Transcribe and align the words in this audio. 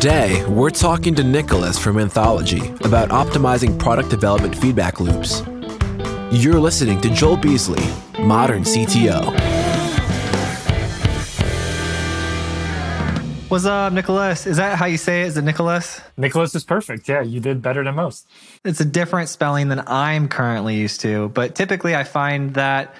Today, 0.00 0.44
we're 0.46 0.70
talking 0.70 1.12
to 1.16 1.24
Nicolaas 1.24 1.76
from 1.76 1.98
Anthology 1.98 2.68
about 2.84 3.08
optimizing 3.08 3.76
product 3.76 4.10
development 4.10 4.54
feedback 4.54 5.00
loops. 5.00 5.42
You're 6.30 6.60
listening 6.60 7.00
to 7.00 7.10
Joel 7.10 7.36
Beasley, 7.36 7.82
Modern 8.20 8.62
CTO. 8.62 9.24
What's 13.48 13.64
up, 13.64 13.92
Nicolaas? 13.92 14.46
Is 14.46 14.58
that 14.58 14.78
how 14.78 14.86
you 14.86 14.98
say 14.98 15.22
it? 15.22 15.26
Is 15.26 15.36
it 15.36 15.44
Nicolaas? 15.44 16.00
Nicolaas 16.16 16.54
is 16.54 16.62
perfect. 16.62 17.08
Yeah, 17.08 17.22
you 17.22 17.40
did 17.40 17.60
better 17.60 17.82
than 17.82 17.96
most. 17.96 18.28
It's 18.64 18.78
a 18.78 18.84
different 18.84 19.28
spelling 19.28 19.66
than 19.66 19.82
I'm 19.88 20.28
currently 20.28 20.76
used 20.76 21.00
to, 21.00 21.30
but 21.30 21.56
typically 21.56 21.96
I 21.96 22.04
find 22.04 22.54
that 22.54 22.94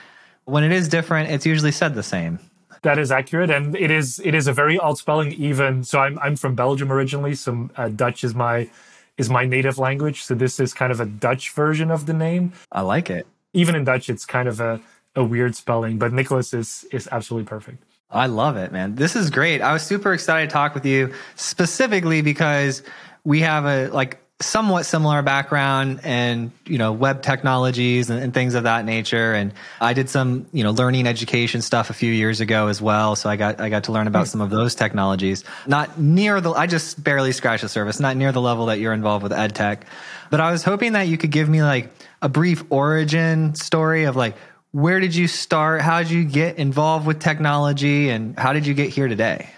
when 0.47 0.65
it 0.65 0.73
is 0.73 0.89
different, 0.89 1.31
it's 1.31 1.47
usually 1.47 1.71
said 1.71 1.95
the 1.95 2.03
same. 2.03 2.41
That 2.83 2.99
is 2.99 3.11
accurate, 3.11 3.51
and 3.51 3.75
it 3.77 3.91
is 3.91 4.21
it 4.25 4.35
is 4.35 4.47
a 4.47 4.53
very 4.53 4.79
odd 4.79 4.99
spelling. 4.99 5.33
Even 5.33 5.85
so, 5.85 6.01
I'm 6.01 6.19
I'm 6.21 6.37
from 6.37 6.55
Belgium 6.55 6.93
originally, 6.93 7.35
so 7.35 7.69
uh, 7.77 7.89
Dutch 7.89 8.25
is 8.25 8.35
my 8.35 8.69
is 9.17 9.29
my 9.29 9.45
native 9.45 9.79
language. 9.79 10.23
So 10.23 10.35
this 10.35 10.61
is 10.61 10.73
kind 10.73 10.93
of 10.93 11.01
a 11.01 11.07
Dutch 11.07 11.51
version 11.51 11.91
of 11.91 12.07
the 12.07 12.15
name. 12.15 12.53
I 12.73 12.83
like 12.83 13.11
it. 13.11 13.27
Even 13.53 13.75
in 13.75 13.85
Dutch, 13.85 14.09
it's 14.09 14.25
kind 14.25 14.49
of 14.49 14.61
a 14.61 14.81
a 15.17 15.25
weird 15.25 15.57
spelling, 15.57 15.99
but 15.99 16.13
Nicolaas 16.13 16.55
is 16.55 16.87
is 16.93 17.09
absolutely 17.11 17.49
perfect. 17.49 17.83
I 18.11 18.27
love 18.27 18.57
it, 18.57 18.73
man. 18.73 18.95
This 18.95 19.15
is 19.15 19.29
great. 19.29 19.61
I 19.61 19.73
was 19.73 19.83
super 19.83 20.15
excited 20.15 20.49
to 20.49 20.53
talk 20.53 20.75
with 20.75 20.87
you 20.87 21.13
specifically 21.35 22.23
because 22.23 22.83
we 23.25 23.41
have 23.41 23.67
a 23.67 23.89
like 23.89 24.19
somewhat 24.41 24.85
similar 24.85 25.21
background 25.21 26.01
and 26.05 26.53
you 26.65 26.79
know 26.79 26.93
web 26.93 27.23
technologies 27.23 28.09
and, 28.09 28.23
and, 28.23 28.33
things 28.33 28.55
of 28.55 28.63
that 28.63 28.85
nature. 28.85 29.33
And 29.33 29.53
i 29.81 29.93
did 29.93 30.09
some 30.09 30.47
you 30.53 30.63
know 30.63 30.71
learning 30.71 31.09
education 31.09 31.61
stuff 31.61 31.91
a 31.91 31.93
few 31.93 32.13
years 32.13 32.41
ago 32.41 32.69
as 32.69 32.81
well. 32.81 33.17
So 33.17 33.29
i 33.29 33.37
got 33.37 33.61
i 33.61 33.69
got 33.69 33.85
to 33.85 33.93
learn 33.93 34.07
about 34.07 34.27
hmm. 34.27 34.31
some 34.31 34.41
of 34.41 34.51
those 34.51 34.75
technologies. 34.75 35.45
Not 35.67 35.99
near 35.99 36.41
the 36.41 36.53
i 36.53 36.67
just 36.67 37.03
barely 37.03 37.33
scratched 37.33 37.63
the 37.63 37.69
surface 37.69 37.99
not 37.99 38.17
near 38.17 38.31
the 38.31 38.41
level 38.41 38.67
that 38.67 38.79
you're 38.79 38.93
involved 38.93 39.25
with 39.25 39.33
ed 39.33 39.55
tech. 39.55 39.87
But 40.31 40.41
i 40.41 40.53
was 40.53 40.63
hoping 40.63 40.93
that 40.93 41.09
you 41.09 41.19
could 41.19 41.33
give 41.33 41.49
me 41.49 41.63
like 41.63 41.91
a 42.23 42.29
brief 42.29 42.63
origin 42.71 43.55
story 43.57 44.05
of 44.05 44.15
like 44.15 44.37
where 44.71 45.01
did 45.01 45.15
you 45.15 45.27
start? 45.27 45.81
How 45.81 46.03
did 46.03 46.11
you 46.11 46.25
get 46.25 46.59
involved 46.59 47.07
with 47.07 47.21
technology? 47.21 48.11
And 48.11 48.39
how 48.39 48.53
did 48.53 48.67
you 48.67 48.75
get 48.75 48.91
here 48.91 49.09
today 49.09 49.49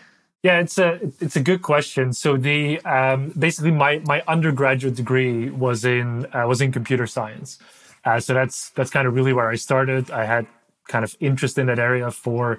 yeah, 0.43 0.61
it's 0.61 0.79
a 0.79 0.99
it's 1.21 1.37
a 1.37 1.41
good 1.41 1.63
question. 1.63 2.13
So 2.13 2.37
the 2.37 2.81
um, 2.81 3.33
basically 3.39 3.73
my 3.73 4.01
my 4.07 4.23
undergraduate 4.27 4.95
degree 4.95 5.51
was 5.51 5.85
in 5.85 6.27
uh, 6.35 6.47
was 6.47 6.61
in 6.61 6.73
computer 6.73 7.07
science. 7.07 7.59
Uh, 8.05 8.21
so 8.21 8.33
that's 8.33 8.71
that's 8.71 8.91
kind 8.91 9.07
of 9.07 9.15
really 9.15 9.33
where 9.35 9.51
I 9.51 9.57
started. 9.57 10.11
I 10.11 10.25
had 10.25 10.47
kind 10.89 11.05
of 11.05 11.15
interest 11.21 11.59
in 11.59 11.67
that 11.67 11.79
area 11.79 12.11
for 12.11 12.59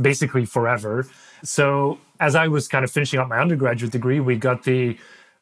basically 0.00 0.46
forever. 0.46 1.06
So 1.42 1.98
as 2.18 2.34
I 2.34 2.48
was 2.48 2.66
kind 2.66 2.84
of 2.84 2.90
finishing 2.90 3.20
up 3.20 3.28
my 3.28 3.38
undergraduate 3.38 3.92
degree, 3.92 4.20
we 4.20 4.36
got 4.36 4.64
the 4.64 4.96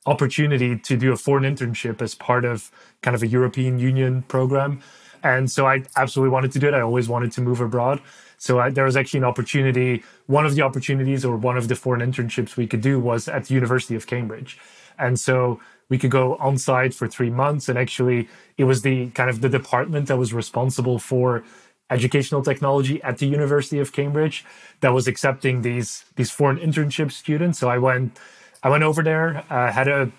opportunity 0.06 0.78
to 0.78 0.96
do 0.96 1.12
a 1.12 1.16
foreign 1.16 1.44
internship 1.44 2.02
as 2.02 2.14
part 2.14 2.44
of 2.44 2.70
kind 3.02 3.14
of 3.14 3.22
a 3.22 3.26
European 3.26 3.78
Union 3.78 4.22
program. 4.22 4.80
And 5.22 5.50
so 5.50 5.66
I 5.66 5.82
absolutely 5.96 6.30
wanted 6.30 6.52
to 6.52 6.58
do 6.58 6.68
it. 6.68 6.74
I 6.74 6.80
always 6.80 7.08
wanted 7.08 7.32
to 7.32 7.40
move 7.40 7.60
abroad. 7.60 8.00
So 8.38 8.68
there 8.70 8.84
was 8.84 8.96
actually 8.96 9.18
an 9.18 9.24
opportunity. 9.24 10.02
One 10.26 10.46
of 10.46 10.54
the 10.54 10.62
opportunities, 10.62 11.24
or 11.24 11.36
one 11.36 11.56
of 11.56 11.68
the 11.68 11.76
foreign 11.76 12.00
internships 12.00 12.56
we 12.56 12.66
could 12.66 12.80
do, 12.80 13.00
was 13.00 13.28
at 13.28 13.46
the 13.46 13.54
University 13.54 13.94
of 13.94 14.06
Cambridge, 14.06 14.58
and 14.98 15.18
so 15.18 15.60
we 15.88 15.98
could 15.98 16.10
go 16.10 16.36
on 16.36 16.58
site 16.58 16.94
for 16.94 17.06
three 17.06 17.30
months. 17.30 17.68
And 17.68 17.78
actually, 17.78 18.28
it 18.58 18.64
was 18.64 18.82
the 18.82 19.10
kind 19.10 19.30
of 19.30 19.40
the 19.40 19.48
department 19.48 20.08
that 20.08 20.16
was 20.16 20.32
responsible 20.32 20.98
for 20.98 21.44
educational 21.90 22.42
technology 22.42 23.00
at 23.02 23.18
the 23.18 23.26
University 23.26 23.78
of 23.78 23.92
Cambridge 23.92 24.44
that 24.80 24.92
was 24.92 25.06
accepting 25.06 25.62
these 25.62 26.04
these 26.16 26.30
foreign 26.30 26.58
internship 26.58 27.12
students. 27.12 27.58
So 27.58 27.68
I 27.68 27.78
went 27.78 28.18
I 28.62 28.68
went 28.68 28.82
over 28.82 29.02
there, 29.02 29.44
uh, 29.50 29.70
had 29.72 29.88
a 29.88 30.10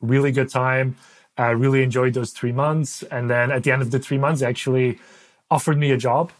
really 0.00 0.32
good 0.32 0.48
time. 0.48 0.96
Uh, 1.38 1.54
really 1.54 1.82
enjoyed 1.82 2.14
those 2.14 2.30
three 2.30 2.52
months, 2.52 3.02
and 3.10 3.28
then 3.28 3.50
at 3.50 3.62
the 3.62 3.70
end 3.70 3.82
of 3.82 3.90
the 3.90 3.98
three 3.98 4.16
months, 4.16 4.40
actually 4.40 4.98
offered 5.50 5.76
me 5.76 5.90
a 5.90 5.96
job 5.98 6.32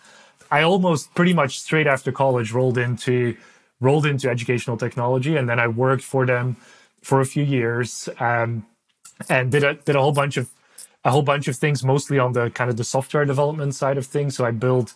I 0.50 0.62
almost 0.62 1.14
pretty 1.14 1.32
much 1.32 1.60
straight 1.60 1.86
after 1.86 2.12
college 2.12 2.52
rolled 2.52 2.78
into 2.78 3.36
rolled 3.80 4.06
into 4.06 4.30
educational 4.30 4.76
technology, 4.76 5.36
and 5.36 5.48
then 5.48 5.60
I 5.60 5.68
worked 5.68 6.02
for 6.02 6.24
them 6.26 6.56
for 7.02 7.20
a 7.20 7.26
few 7.26 7.44
years 7.44 8.08
um, 8.18 8.66
and 9.28 9.50
did 9.50 9.64
a 9.64 9.74
did 9.74 9.96
a 9.96 10.00
whole 10.00 10.12
bunch 10.12 10.36
of 10.36 10.50
a 11.04 11.10
whole 11.10 11.22
bunch 11.22 11.48
of 11.48 11.56
things, 11.56 11.84
mostly 11.84 12.18
on 12.18 12.32
the 12.32 12.50
kind 12.50 12.70
of 12.70 12.76
the 12.76 12.84
software 12.84 13.24
development 13.24 13.74
side 13.74 13.98
of 13.98 14.06
things. 14.06 14.36
So 14.36 14.44
I 14.44 14.50
built 14.50 14.94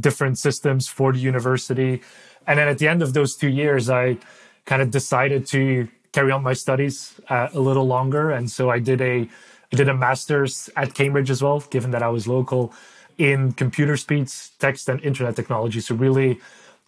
different 0.00 0.38
systems 0.38 0.88
for 0.88 1.12
the 1.12 1.18
university, 1.18 2.02
and 2.46 2.58
then 2.58 2.68
at 2.68 2.78
the 2.78 2.88
end 2.88 3.02
of 3.02 3.14
those 3.14 3.36
two 3.36 3.48
years, 3.48 3.90
I 3.90 4.18
kind 4.66 4.82
of 4.82 4.90
decided 4.90 5.46
to 5.46 5.88
carry 6.12 6.30
on 6.30 6.42
my 6.42 6.52
studies 6.52 7.20
uh, 7.28 7.48
a 7.52 7.60
little 7.60 7.86
longer, 7.86 8.30
and 8.30 8.50
so 8.50 8.70
I 8.70 8.78
did 8.78 9.00
a 9.00 9.28
I 9.72 9.76
did 9.76 9.88
a 9.88 9.94
master's 9.94 10.70
at 10.76 10.94
Cambridge 10.94 11.30
as 11.30 11.42
well, 11.42 11.60
given 11.70 11.90
that 11.92 12.02
I 12.02 12.08
was 12.08 12.26
local 12.26 12.72
in 13.18 13.52
computer 13.52 13.96
speech, 13.96 14.56
text, 14.58 14.88
and 14.88 15.02
internet 15.02 15.36
technology. 15.36 15.80
So 15.80 15.94
really 15.94 16.40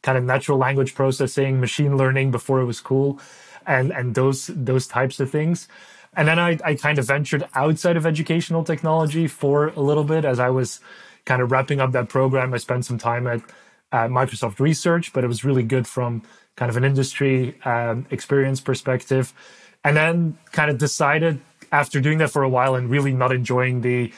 kind 0.03 0.17
of 0.17 0.25
natural 0.25 0.57
language 0.57 0.95
processing, 0.95 1.61
machine 1.61 1.97
learning 1.97 2.31
before 2.31 2.61
it 2.61 2.65
was 2.65 2.81
cool, 2.81 3.21
and 3.67 3.93
and 3.93 4.15
those 4.15 4.47
those 4.55 4.87
types 4.87 5.21
of 5.21 5.31
things. 5.31 5.69
And 6.15 6.27
then 6.27 6.39
I, 6.39 6.59
I 6.65 6.75
kind 6.75 6.99
of 6.99 7.07
ventured 7.07 7.47
outside 7.55 7.97
of 7.97 8.05
educational 8.05 8.65
technology 8.65 9.29
for 9.29 9.69
a 9.69 9.81
little 9.81 10.03
bit 10.03 10.25
as 10.25 10.41
I 10.41 10.51
was 10.51 10.81
kind 11.25 11.41
of 11.41 11.53
wrapping 11.53 11.81
up 11.81 11.93
that 11.93 12.09
program. 12.09 12.53
I 12.53 12.57
spent 12.57 12.85
some 12.85 12.99
time 12.99 13.27
at 13.29 13.43
Microsoft 13.93 14.59
Research, 14.59 15.13
but 15.13 15.23
it 15.23 15.29
was 15.29 15.45
really 15.45 15.63
good 15.63 15.87
from 15.87 16.23
kind 16.57 16.69
of 16.69 16.77
an 16.77 16.85
industry 16.85 17.57
um, 17.65 18.07
experience 18.11 18.61
perspective. 18.61 19.33
And 19.85 19.97
then 19.97 20.39
kind 20.53 20.71
of 20.71 20.79
decided 20.79 21.41
after 21.73 22.01
doing 22.01 22.19
that 22.19 22.31
for 22.31 22.43
a 22.43 22.49
while 22.49 22.75
and 22.75 22.91
really 22.91 23.13
not 23.13 23.33
enjoying 23.33 23.83
the 23.83 24.13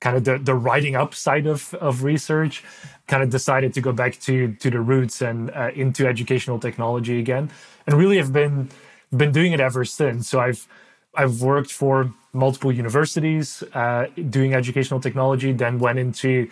kind 0.00 0.16
of 0.16 0.24
the, 0.24 0.38
the 0.38 0.54
writing 0.54 0.94
up 0.96 1.14
side 1.14 1.46
of, 1.46 1.74
of 1.74 2.02
research, 2.02 2.62
kind 3.06 3.22
of 3.22 3.30
decided 3.30 3.72
to 3.74 3.80
go 3.80 3.92
back 3.92 4.18
to 4.20 4.52
to 4.54 4.70
the 4.70 4.80
roots 4.80 5.22
and 5.22 5.50
uh, 5.50 5.70
into 5.74 6.06
educational 6.06 6.58
technology 6.58 7.18
again, 7.18 7.50
and 7.86 7.96
really 7.96 8.16
have 8.16 8.32
been 8.32 8.68
been 9.16 9.32
doing 9.32 9.52
it 9.52 9.60
ever 9.60 9.84
since. 9.84 10.28
So 10.28 10.40
I've 10.40 10.66
I've 11.14 11.40
worked 11.40 11.72
for 11.72 12.12
multiple 12.32 12.72
universities 12.72 13.62
uh, 13.72 14.06
doing 14.30 14.54
educational 14.54 15.00
technology, 15.00 15.52
then 15.52 15.78
went 15.78 15.98
into 15.98 16.48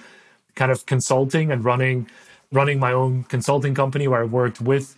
kind 0.54 0.72
of 0.72 0.86
consulting 0.86 1.52
and 1.52 1.64
running 1.64 2.08
running 2.52 2.78
my 2.78 2.92
own 2.92 3.24
consulting 3.24 3.74
company 3.74 4.06
where 4.08 4.22
I 4.22 4.24
worked 4.24 4.60
with 4.60 4.96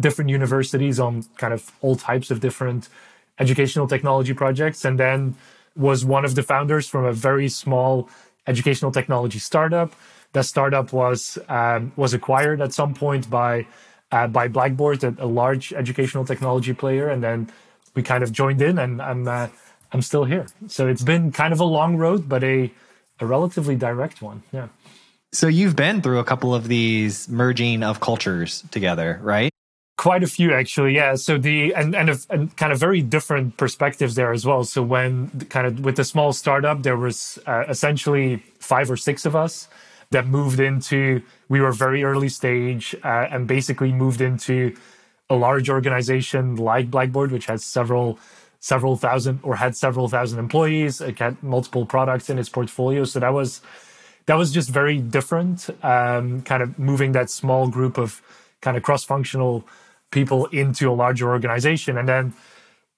different 0.00 0.28
universities 0.30 1.00
on 1.00 1.22
kind 1.38 1.54
of 1.54 1.70
all 1.80 1.96
types 1.96 2.30
of 2.30 2.40
different 2.40 2.88
educational 3.38 3.86
technology 3.86 4.34
projects, 4.34 4.84
and 4.84 4.98
then 4.98 5.34
was 5.76 6.04
one 6.04 6.24
of 6.24 6.34
the 6.34 6.42
founders 6.42 6.88
from 6.88 7.04
a 7.04 7.12
very 7.12 7.48
small 7.48 8.08
educational 8.46 8.90
technology 8.90 9.38
startup. 9.38 9.92
That 10.32 10.44
startup 10.44 10.92
was 10.92 11.38
um, 11.48 11.92
was 11.96 12.14
acquired 12.14 12.60
at 12.60 12.72
some 12.72 12.94
point 12.94 13.30
by 13.30 13.66
uh, 14.12 14.26
by 14.26 14.48
Blackboard, 14.48 15.02
a, 15.04 15.14
a, 15.18 15.26
large 15.26 15.72
educational 15.72 16.24
technology 16.24 16.72
player, 16.72 17.08
and 17.08 17.22
then 17.22 17.50
we 17.94 18.02
kind 18.02 18.22
of 18.22 18.32
joined 18.32 18.62
in, 18.62 18.78
and 18.78 19.00
I'm 19.00 19.26
uh, 19.26 19.48
I'm 19.92 20.02
still 20.02 20.24
here. 20.24 20.46
So 20.68 20.88
it's 20.88 21.02
been 21.02 21.32
kind 21.32 21.52
of 21.52 21.60
a 21.60 21.64
long 21.64 21.96
road, 21.96 22.28
but 22.28 22.44
a 22.44 22.72
a 23.20 23.26
relatively 23.26 23.76
direct 23.76 24.20
one. 24.20 24.42
Yeah. 24.52 24.68
So 25.32 25.48
you've 25.48 25.76
been 25.76 26.02
through 26.02 26.18
a 26.18 26.24
couple 26.24 26.54
of 26.54 26.68
these 26.68 27.28
merging 27.28 27.82
of 27.82 28.00
cultures 28.00 28.62
together, 28.70 29.18
right? 29.22 29.52
Quite 29.96 30.22
a 30.22 30.26
few, 30.26 30.52
actually. 30.52 30.94
Yeah. 30.94 31.14
So 31.14 31.38
the 31.38 31.74
and 31.74 31.96
and, 31.96 32.10
a, 32.10 32.18
and, 32.28 32.54
kind 32.56 32.70
of 32.70 32.78
very 32.78 33.00
different 33.00 33.56
perspectives 33.56 34.14
there 34.14 34.30
as 34.30 34.44
well. 34.44 34.62
So 34.64 34.82
when 34.82 35.30
kind 35.48 35.66
of 35.66 35.80
with 35.80 35.96
the 35.96 36.04
small 36.04 36.34
startup, 36.34 36.82
there 36.82 36.98
was 36.98 37.38
uh, 37.46 37.64
essentially 37.68 38.42
five 38.58 38.90
or 38.90 38.98
six 38.98 39.24
of 39.24 39.34
us 39.34 39.68
that 40.10 40.26
moved 40.26 40.60
into. 40.60 41.22
We 41.48 41.60
were 41.60 41.72
very 41.72 42.04
early 42.04 42.28
stage 42.28 42.94
uh, 43.04 43.28
and 43.30 43.46
basically 43.46 43.90
moved 43.92 44.20
into 44.20 44.76
a 45.30 45.34
large 45.34 45.70
organization 45.70 46.56
like 46.56 46.90
Blackboard, 46.90 47.32
which 47.32 47.46
has 47.46 47.64
several 47.64 48.18
several 48.60 48.96
thousand 48.96 49.40
or 49.42 49.56
had 49.56 49.76
several 49.76 50.08
thousand 50.08 50.38
employees. 50.38 51.00
It 51.00 51.18
had 51.18 51.42
multiple 51.42 51.86
products 51.86 52.28
in 52.28 52.38
its 52.38 52.48
portfolio. 52.50 53.04
So 53.04 53.20
that 53.20 53.32
was 53.32 53.62
that 54.26 54.34
was 54.34 54.52
just 54.52 54.68
very 54.68 54.98
different. 54.98 55.70
Um, 55.82 56.42
kind 56.42 56.62
of 56.62 56.78
moving 56.78 57.12
that 57.12 57.30
small 57.30 57.68
group 57.68 57.96
of 57.96 58.20
kind 58.60 58.76
of 58.76 58.82
cross 58.82 59.04
functional 59.04 59.64
people 60.10 60.46
into 60.46 60.90
a 60.90 60.94
larger 60.94 61.28
organization. 61.28 61.98
And 61.98 62.08
then 62.08 62.34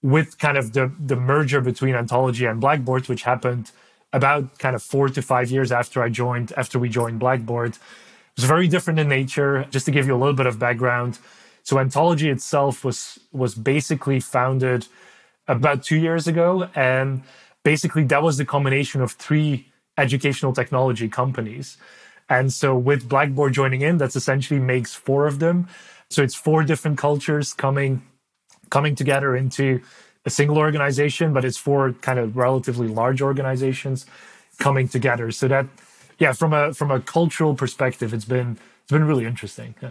with 0.03 0.39
kind 0.39 0.57
of 0.57 0.73
the, 0.73 0.93
the 0.99 1.17
merger 1.17 1.61
between 1.61 1.95
Anthology 1.95 2.45
and 2.45 2.61
Blackboard, 2.61 3.09
which 3.09 3.23
happened 3.23 3.71
about 4.13 4.59
kind 4.59 4.75
of 4.75 4.83
four 4.83 5.09
to 5.09 5.21
five 5.23 5.51
years 5.51 5.73
after 5.73 6.03
I 6.03 6.09
joined, 6.09 6.53
after 6.57 6.79
we 6.79 6.89
joined 6.89 7.19
Blackboard, 7.19 7.73
it 7.73 7.79
was 8.37 8.45
very 8.45 8.69
different 8.69 8.99
in 8.99 9.09
nature. 9.09 9.67
Just 9.71 9.87
to 9.87 9.93
give 9.93 10.07
you 10.07 10.15
a 10.15 10.19
little 10.19 10.35
bit 10.35 10.47
of 10.47 10.59
background. 10.59 11.19
So 11.65 11.79
Anthology 11.79 12.31
itself 12.31 12.85
was 12.85 13.19
was 13.33 13.55
basically 13.55 14.21
founded 14.21 14.87
about 15.49 15.83
two 15.83 15.97
years 15.97 16.29
ago. 16.29 16.69
And 16.75 17.23
basically 17.65 18.05
that 18.05 18.23
was 18.23 18.37
the 18.37 18.45
combination 18.45 19.01
of 19.01 19.13
three 19.13 19.73
educational 19.97 20.53
technology 20.53 21.09
companies. 21.09 21.77
And 22.29 22.53
so 22.53 22.77
with 22.77 23.09
Blackboard 23.09 23.55
joining 23.55 23.81
in, 23.81 23.97
that's 23.97 24.15
essentially 24.15 24.61
makes 24.61 24.95
four 24.95 25.27
of 25.27 25.39
them. 25.39 25.67
So 26.11 26.23
it's 26.23 26.35
four 26.35 26.63
different 26.65 26.99
cultures 26.99 27.53
coming 27.53 28.03
coming 28.71 28.95
together 28.95 29.35
into 29.37 29.81
a 30.25 30.31
single 30.31 30.59
organization, 30.59 31.33
but 31.33 31.45
it's 31.45 31.57
four 31.57 31.93
kind 31.95 32.19
of 32.19 32.37
relatively 32.37 32.87
large 32.87 33.23
organizations 33.23 34.07
coming 34.59 34.89
together. 34.89 35.31
So 35.31 35.49
that, 35.49 35.67
yeah, 36.19 36.33
from 36.33 36.53
a 36.53 36.75
from 36.75 36.91
a 36.91 37.01
cultural 37.01 37.55
perspective, 37.55 38.13
it's 38.13 38.25
been 38.25 38.59
it's 38.83 38.93
been 38.93 39.05
really 39.05 39.25
interesting. 39.25 39.75
Yeah. 39.83 39.91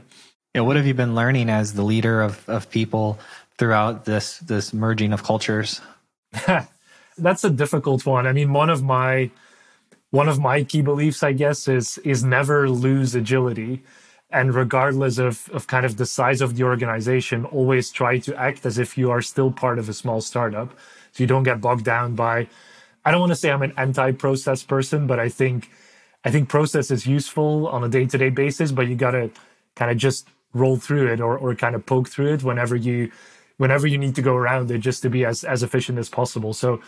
yeah 0.56 0.62
what 0.62 0.76
have 0.76 0.86
you 0.86 0.94
been 0.94 1.16
learning 1.16 1.50
as 1.50 1.74
the 1.74 1.84
leader 1.84 2.22
of 2.22 2.48
of 2.48 2.70
people 2.70 3.20
throughout 3.58 4.06
this 4.06 4.40
this 4.40 4.74
merging 4.74 5.14
of 5.14 5.24
cultures? 5.24 5.82
That's 7.18 7.44
a 7.44 7.50
difficult 7.50 8.06
one. 8.06 8.28
I 8.28 8.34
mean, 8.34 8.54
one 8.54 8.70
of 8.70 8.84
my 8.84 9.32
one 10.12 10.30
of 10.30 10.40
my 10.40 10.64
key 10.64 10.82
beliefs, 10.82 11.24
I 11.24 11.34
guess, 11.34 11.68
is 11.68 11.98
is 12.00 12.24
never 12.24 12.70
lose 12.70 13.16
agility. 13.16 13.84
And 14.30 14.54
regardless 14.54 15.18
of, 15.18 15.50
of 15.50 15.68
kind 15.68 15.86
of 15.86 15.98
the 15.98 16.06
size 16.06 16.42
of 16.42 16.58
the 16.58 16.64
organization, 16.64 17.46
always 17.46 17.92
try 17.92 18.18
to 18.20 18.36
act 18.36 18.66
as 18.66 18.78
if 18.78 18.98
you 18.98 19.10
are 19.10 19.22
still 19.22 19.52
part 19.52 19.80
of 19.80 19.88
a 19.88 19.94
small 19.94 20.20
startup. 20.20 20.72
So 21.14 21.24
you 21.24 21.28
don't 21.28 21.44
get 21.44 21.62
bogged 21.62 21.86
down 21.86 22.16
by 22.16 22.48
I 23.06 23.12
don't 23.12 23.22
want 23.22 23.32
to 23.32 23.38
say 23.38 23.52
I'm 23.52 23.62
an 23.62 23.74
anti-process 23.78 24.64
person, 24.64 25.08
but 25.08 25.18
I 25.18 25.30
think 25.30 25.72
I 26.26 26.30
think 26.30 26.50
process 26.50 26.92
is 26.92 27.08
useful 27.08 27.68
on 27.70 27.86
a 27.86 27.88
day-to-day 27.88 28.32
basis, 28.32 28.74
but 28.74 28.90
you 28.90 28.96
gotta 28.96 29.32
kind 29.76 29.90
of 29.90 29.98
just 29.98 30.28
roll 30.54 30.76
through 30.76 31.14
it 31.14 31.22
or, 31.22 31.38
or 31.38 31.56
kind 31.56 31.74
of 31.74 31.86
poke 31.86 32.10
through 32.10 32.34
it 32.34 32.44
whenever 32.44 32.76
you 32.76 33.10
whenever 33.56 33.88
you 33.88 33.98
need 33.98 34.16
to 34.16 34.22
go 34.22 34.36
around 34.36 34.70
it 34.72 34.80
just 34.80 35.02
to 35.04 35.10
be 35.10 35.24
as, 35.24 35.46
as 35.46 35.64
efficient 35.64 35.98
as 35.98 36.10
possible. 36.10 36.52
So 36.54 36.82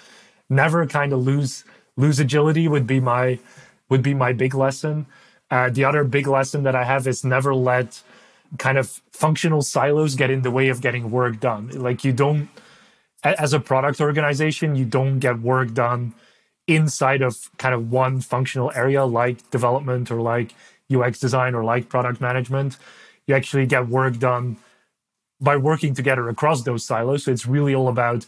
never 0.50 0.86
kind 0.86 1.14
of 1.14 1.20
lose 1.20 1.64
lose 1.96 2.20
agility 2.20 2.68
would 2.68 2.86
be 2.86 3.00
my 3.00 3.40
would 3.88 4.04
be 4.04 4.14
my 4.14 4.34
big 4.34 4.54
lesson. 4.54 5.06
Uh, 5.52 5.70
the 5.70 5.84
other 5.84 6.04
big 6.04 6.28
lesson 6.28 6.64
that 6.64 6.76
I 6.76 6.84
have 6.84 7.08
is 7.08 7.24
never 7.24 7.56
let 7.56 8.02
kind 8.58 8.78
of 8.78 9.02
functional 9.12 9.62
silos 9.62 10.16
get 10.16 10.30
in 10.30 10.42
the 10.42 10.52
way 10.52 10.70
of 10.70 10.82
getting 10.82 11.12
work 11.12 11.40
done. 11.40 11.70
Like 11.70 12.04
you 12.04 12.14
don't, 12.14 12.50
as 13.24 13.54
a 13.54 13.60
product 13.60 14.00
organization, 14.02 14.76
you 14.76 14.86
don't 14.86 15.20
get 15.20 15.40
work 15.40 15.74
done 15.74 16.14
inside 16.68 17.22
of 17.22 17.50
kind 17.58 17.74
of 17.74 17.92
one 17.92 18.22
functional 18.22 18.72
area 18.76 19.04
like 19.06 19.50
development 19.50 20.12
or 20.12 20.22
like 20.22 20.54
UX 20.94 21.20
design 21.20 21.56
or 21.56 21.64
like 21.64 21.90
product 21.90 22.22
management. 22.22 22.78
You 23.28 23.36
actually 23.36 23.66
get 23.66 23.88
work 23.88 24.18
done 24.18 24.58
by 25.42 25.58
working 25.58 25.94
together 25.94 26.28
across 26.30 26.64
those 26.64 26.86
silos. 26.86 27.24
So 27.24 27.32
it's 27.32 27.46
really 27.46 27.74
all 27.74 27.88
about 27.88 28.26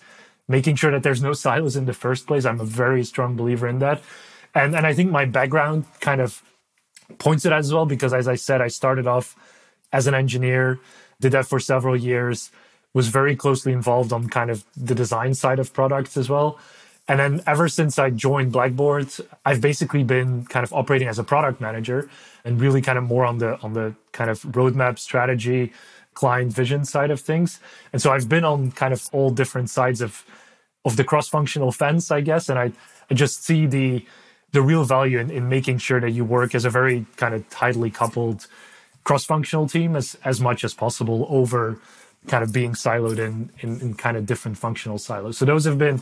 making 0.48 0.76
sure 0.76 0.92
that 0.92 1.04
there's 1.04 1.22
no 1.22 1.34
silos 1.46 1.76
in 1.76 1.86
the 1.86 1.94
first 1.94 2.28
place. 2.28 2.46
I'm 2.46 2.60
a 2.60 2.66
very 2.66 3.04
strong 3.04 3.36
believer 3.36 3.68
in 3.68 3.80
that. 3.80 4.02
And 4.54 4.76
and 4.76 4.86
I 4.86 4.94
think 4.94 5.12
my 5.12 5.26
background 5.26 5.86
kind 6.02 6.20
of 6.20 6.42
points 7.18 7.44
that 7.44 7.54
as 7.54 7.74
well 7.74 7.86
because 7.86 8.14
as 8.14 8.28
I 8.28 8.36
said, 8.36 8.62
I 8.62 8.68
started 8.68 9.08
off 9.08 9.36
as 9.94 10.08
an 10.08 10.14
engineer, 10.14 10.80
did 11.20 11.34
that 11.34 11.46
for 11.46 11.60
several 11.60 11.96
years, 11.96 12.52
was 12.94 13.08
very 13.08 13.36
closely 13.36 13.72
involved 13.72 14.12
on 14.12 14.30
kind 14.30 14.50
of 14.50 14.64
the 14.76 14.96
design 14.96 15.34
side 15.34 15.60
of 15.60 15.74
products 15.74 16.18
as 16.18 16.30
well. 16.30 16.60
And 17.08 17.20
then 17.20 17.42
ever 17.48 17.68
since 17.68 17.98
I 17.98 18.10
joined 18.10 18.52
Blackboard, 18.52 19.10
I've 19.46 19.60
basically 19.60 20.04
been 20.04 20.46
kind 20.46 20.64
of 20.64 20.72
operating 20.72 21.08
as 21.08 21.20
a 21.20 21.24
product 21.24 21.60
manager 21.60 22.10
and 22.46 22.62
really 22.62 22.82
kind 22.82 22.98
of 22.98 23.04
more 23.04 23.26
on 23.26 23.40
the 23.40 23.60
on 23.62 23.74
the 23.74 23.96
kind 24.12 24.30
of 24.30 24.42
roadmap 24.44 25.00
strategy, 25.00 25.74
client 26.14 26.54
vision 26.54 26.86
side 26.86 27.12
of 27.12 27.20
things. 27.20 27.60
And 27.92 28.02
so 28.02 28.12
I've 28.12 28.30
been 28.30 28.46
on 28.46 28.72
kind 28.72 28.94
of 28.94 29.10
all 29.12 29.32
different 29.32 29.70
sides 29.70 30.02
of 30.02 30.24
of 30.86 30.96
the 30.96 31.04
cross-functional 31.04 31.72
fence, 31.72 32.12
I 32.12 32.22
guess. 32.22 32.50
And 32.50 32.58
I, 32.58 32.72
I 33.10 33.14
just 33.14 33.44
see 33.44 33.66
the 33.68 34.06
the 34.52 34.62
real 34.62 34.84
value 34.84 35.20
in, 35.20 35.30
in 35.30 35.50
making 35.50 35.78
sure 35.78 36.00
that 36.00 36.12
you 36.12 36.26
work 36.26 36.54
as 36.54 36.66
a 36.66 36.70
very 36.70 37.06
kind 37.16 37.34
of 37.34 37.50
tightly 37.50 37.90
coupled 37.90 38.48
cross-functional 39.04 39.68
team 39.68 39.96
as, 39.96 40.18
as 40.24 40.40
much 40.40 40.64
as 40.64 40.74
possible 40.74 41.26
over 41.30 41.80
kind 42.28 42.44
of 42.44 42.54
being 42.54 42.74
siloed 42.74 43.18
in, 43.18 43.50
in, 43.60 43.80
in 43.82 43.94
kind 43.94 44.16
of 44.18 44.26
different 44.26 44.58
functional 44.58 44.98
silos. 44.98 45.38
So 45.38 45.46
those 45.46 45.66
have 45.66 45.78
been 45.78 46.02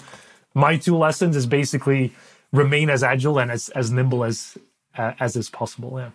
my 0.53 0.77
two 0.77 0.97
lessons 0.97 1.35
is 1.35 1.45
basically 1.45 2.13
remain 2.51 2.89
as 2.89 3.03
agile 3.03 3.39
and 3.39 3.51
as, 3.51 3.69
as 3.69 3.91
nimble 3.91 4.23
as 4.23 4.57
uh, 4.97 5.13
as 5.19 5.35
is 5.35 5.49
possible. 5.49 5.99
Yeah. 5.99 6.09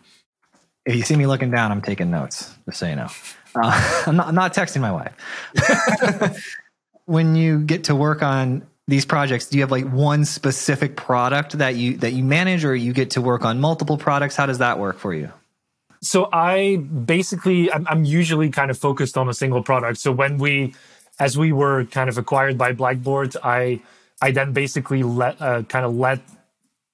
If 0.85 0.97
you 0.97 1.03
see 1.03 1.17
me 1.17 1.27
looking 1.27 1.51
down, 1.51 1.73
I'm 1.73 1.81
taking 1.81 2.11
notes, 2.11 2.55
just 2.67 2.79
so 2.79 2.87
you 2.87 2.97
know. 2.97 3.09
Uh, 3.55 4.03
I'm, 4.07 4.17
not, 4.17 4.29
I'm 4.29 4.35
not 4.35 4.53
texting 4.53 4.81
my 4.81 4.93
wife. 4.93 6.45
when 7.07 7.37
you 7.37 7.61
get 7.61 7.85
to 7.85 7.95
work 7.95 8.23
on 8.23 8.67
these 8.87 9.07
projects 9.07 9.47
do 9.47 9.57
you 9.57 9.63
have 9.63 9.71
like 9.71 9.91
one 9.91 10.25
specific 10.25 10.97
product 10.97 11.59
that 11.59 11.77
you 11.77 11.97
that 11.99 12.13
you 12.13 12.25
manage 12.25 12.65
or 12.65 12.75
you 12.75 12.93
get 12.93 13.11
to 13.11 13.21
work 13.21 13.45
on 13.45 13.61
multiple 13.61 13.97
products? 13.97 14.37
How 14.37 14.47
does 14.47 14.59
that 14.59 14.79
work 14.79 14.99
for 14.99 15.15
you? 15.15 15.33
So 16.03 16.29
i 16.33 16.77
basically 16.77 17.73
i'm, 17.73 17.87
I'm 17.89 18.05
usually 18.05 18.51
kind 18.51 18.71
of 18.71 18.79
focused 18.79 19.17
on 19.17 19.29
a 19.29 19.35
single 19.35 19.63
product. 19.63 19.99
So 19.99 20.13
when 20.13 20.39
we 20.39 20.75
as 21.19 21.39
we 21.39 21.53
were 21.53 21.85
kind 21.87 22.09
of 22.09 22.19
acquired 22.19 22.59
by 22.59 22.73
blackboard 22.73 23.37
i 23.43 23.81
i 24.21 24.31
then 24.31 24.53
basically 24.53 25.03
let 25.03 25.41
uh, 25.41 25.63
kind 25.63 25.87
of 25.87 25.95
let 25.97 26.21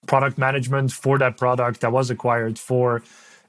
product 0.06 0.38
management 0.38 0.92
for 0.92 1.19
that 1.19 1.37
product 1.37 1.81
that 1.81 1.92
was 1.92 2.10
acquired 2.10 2.58
for 2.58 3.02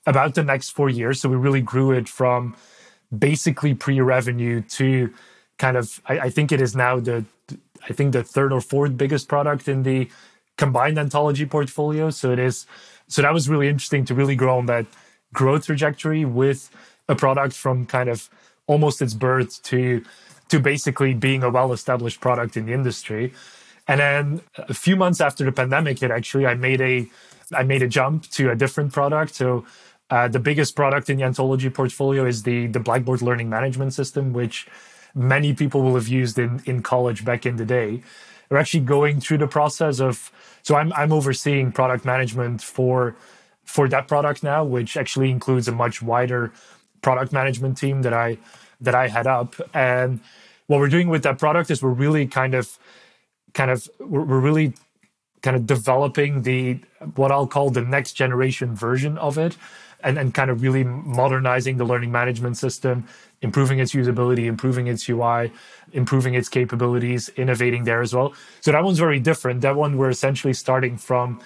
about 0.05 0.35
the 0.35 0.43
next 0.43 0.71
four 0.71 0.89
years. 0.89 1.21
So 1.21 1.29
we 1.29 1.35
really 1.35 1.61
grew 1.61 1.91
it 1.91 2.09
from 2.09 2.55
basically 3.17 3.73
pre-revenue 3.73 4.61
to 4.61 5.13
kind 5.57 5.77
of 5.77 6.01
I, 6.07 6.19
I 6.19 6.29
think 6.29 6.51
it 6.51 6.61
is 6.61 6.75
now 6.75 6.99
the 6.99 7.25
I 7.89 7.93
think 7.93 8.13
the 8.13 8.23
third 8.23 8.53
or 8.53 8.61
fourth 8.61 8.97
biggest 8.97 9.27
product 9.27 9.67
in 9.67 9.83
the 9.83 10.09
combined 10.57 10.97
anthology 10.97 11.45
portfolio. 11.45 12.09
So 12.09 12.31
it 12.31 12.39
is 12.39 12.65
so 13.07 13.21
that 13.21 13.33
was 13.33 13.49
really 13.49 13.67
interesting 13.67 14.05
to 14.05 14.15
really 14.15 14.35
grow 14.35 14.57
on 14.57 14.67
that 14.67 14.85
growth 15.33 15.65
trajectory 15.65 16.25
with 16.25 16.69
a 17.09 17.15
product 17.15 17.53
from 17.53 17.85
kind 17.85 18.09
of 18.09 18.29
almost 18.67 19.01
its 19.01 19.13
birth 19.13 19.61
to 19.63 20.03
to 20.49 20.59
basically 20.59 21.13
being 21.13 21.43
a 21.43 21.49
well-established 21.49 22.19
product 22.19 22.57
in 22.57 22.65
the 22.65 22.73
industry. 22.73 23.33
And 23.87 23.99
then 23.99 24.41
a 24.57 24.73
few 24.73 24.95
months 24.95 25.21
after 25.21 25.45
the 25.45 25.51
pandemic 25.51 25.99
hit, 25.99 26.11
actually, 26.11 26.45
I 26.45 26.55
made 26.55 26.81
a 26.81 27.07
I 27.53 27.63
made 27.63 27.81
a 27.81 27.87
jump 27.87 28.29
to 28.31 28.51
a 28.51 28.55
different 28.55 28.93
product. 28.93 29.35
So 29.35 29.65
uh, 30.09 30.27
the 30.27 30.39
biggest 30.39 30.75
product 30.75 31.09
in 31.09 31.17
the 31.17 31.23
anthology 31.23 31.69
portfolio 31.69 32.25
is 32.25 32.43
the 32.43 32.67
the 32.67 32.79
Blackboard 32.79 33.21
Learning 33.21 33.49
Management 33.49 33.93
System, 33.93 34.33
which 34.33 34.67
many 35.15 35.53
people 35.53 35.81
will 35.81 35.95
have 35.95 36.07
used 36.07 36.37
in, 36.39 36.61
in 36.65 36.81
college 36.81 37.25
back 37.25 37.45
in 37.45 37.57
the 37.57 37.65
day. 37.65 38.01
We're 38.49 38.57
actually 38.57 38.81
going 38.81 39.21
through 39.21 39.39
the 39.39 39.47
process 39.47 39.99
of 39.99 40.31
so 40.63 40.75
I'm 40.75 40.91
I'm 40.93 41.11
overseeing 41.11 41.71
product 41.71 42.05
management 42.05 42.61
for 42.61 43.15
for 43.63 43.87
that 43.89 44.07
product 44.07 44.43
now, 44.43 44.63
which 44.63 44.97
actually 44.97 45.31
includes 45.31 45.67
a 45.67 45.71
much 45.71 46.01
wider 46.01 46.51
product 47.01 47.31
management 47.31 47.77
team 47.77 48.01
that 48.01 48.13
I 48.13 48.37
that 48.81 48.95
I 48.95 49.07
head 49.07 49.27
up. 49.27 49.55
And 49.73 50.19
what 50.67 50.79
we're 50.79 50.89
doing 50.89 51.09
with 51.09 51.23
that 51.23 51.39
product 51.39 51.71
is 51.71 51.81
we're 51.81 51.89
really 51.89 52.27
kind 52.27 52.53
of 52.53 52.77
kind 53.53 53.71
of 53.71 53.89
we're, 53.99 54.23
we're 54.23 54.39
really 54.39 54.73
kind 55.41 55.55
of 55.55 55.65
developing 55.65 56.43
the 56.43 56.79
what 57.15 57.31
I'll 57.31 57.47
call 57.47 57.69
the 57.69 57.81
next 57.81 58.13
generation 58.13 58.75
version 58.75 59.17
of 59.17 59.37
it 59.37 59.57
and, 60.03 60.17
and 60.17 60.33
kind 60.33 60.49
of 60.49 60.61
really 60.61 60.83
modernizing 60.83 61.77
the 61.77 61.85
learning 61.85 62.11
management 62.11 62.57
system, 62.57 63.07
improving 63.41 63.79
its 63.79 63.93
usability, 63.93 64.45
improving 64.45 64.87
its 64.87 65.07
UI, 65.09 65.51
improving 65.93 66.35
its 66.35 66.47
capabilities, 66.47 67.29
innovating 67.35 67.83
there 67.83 68.01
as 68.01 68.13
well. 68.13 68.33
So 68.61 68.71
that 68.71 68.83
one's 68.83 68.99
very 68.99 69.19
different. 69.19 69.61
That 69.61 69.75
one 69.75 69.97
we're 69.97 70.09
essentially 70.09 70.53
starting 70.53 70.97
from, 70.97 71.41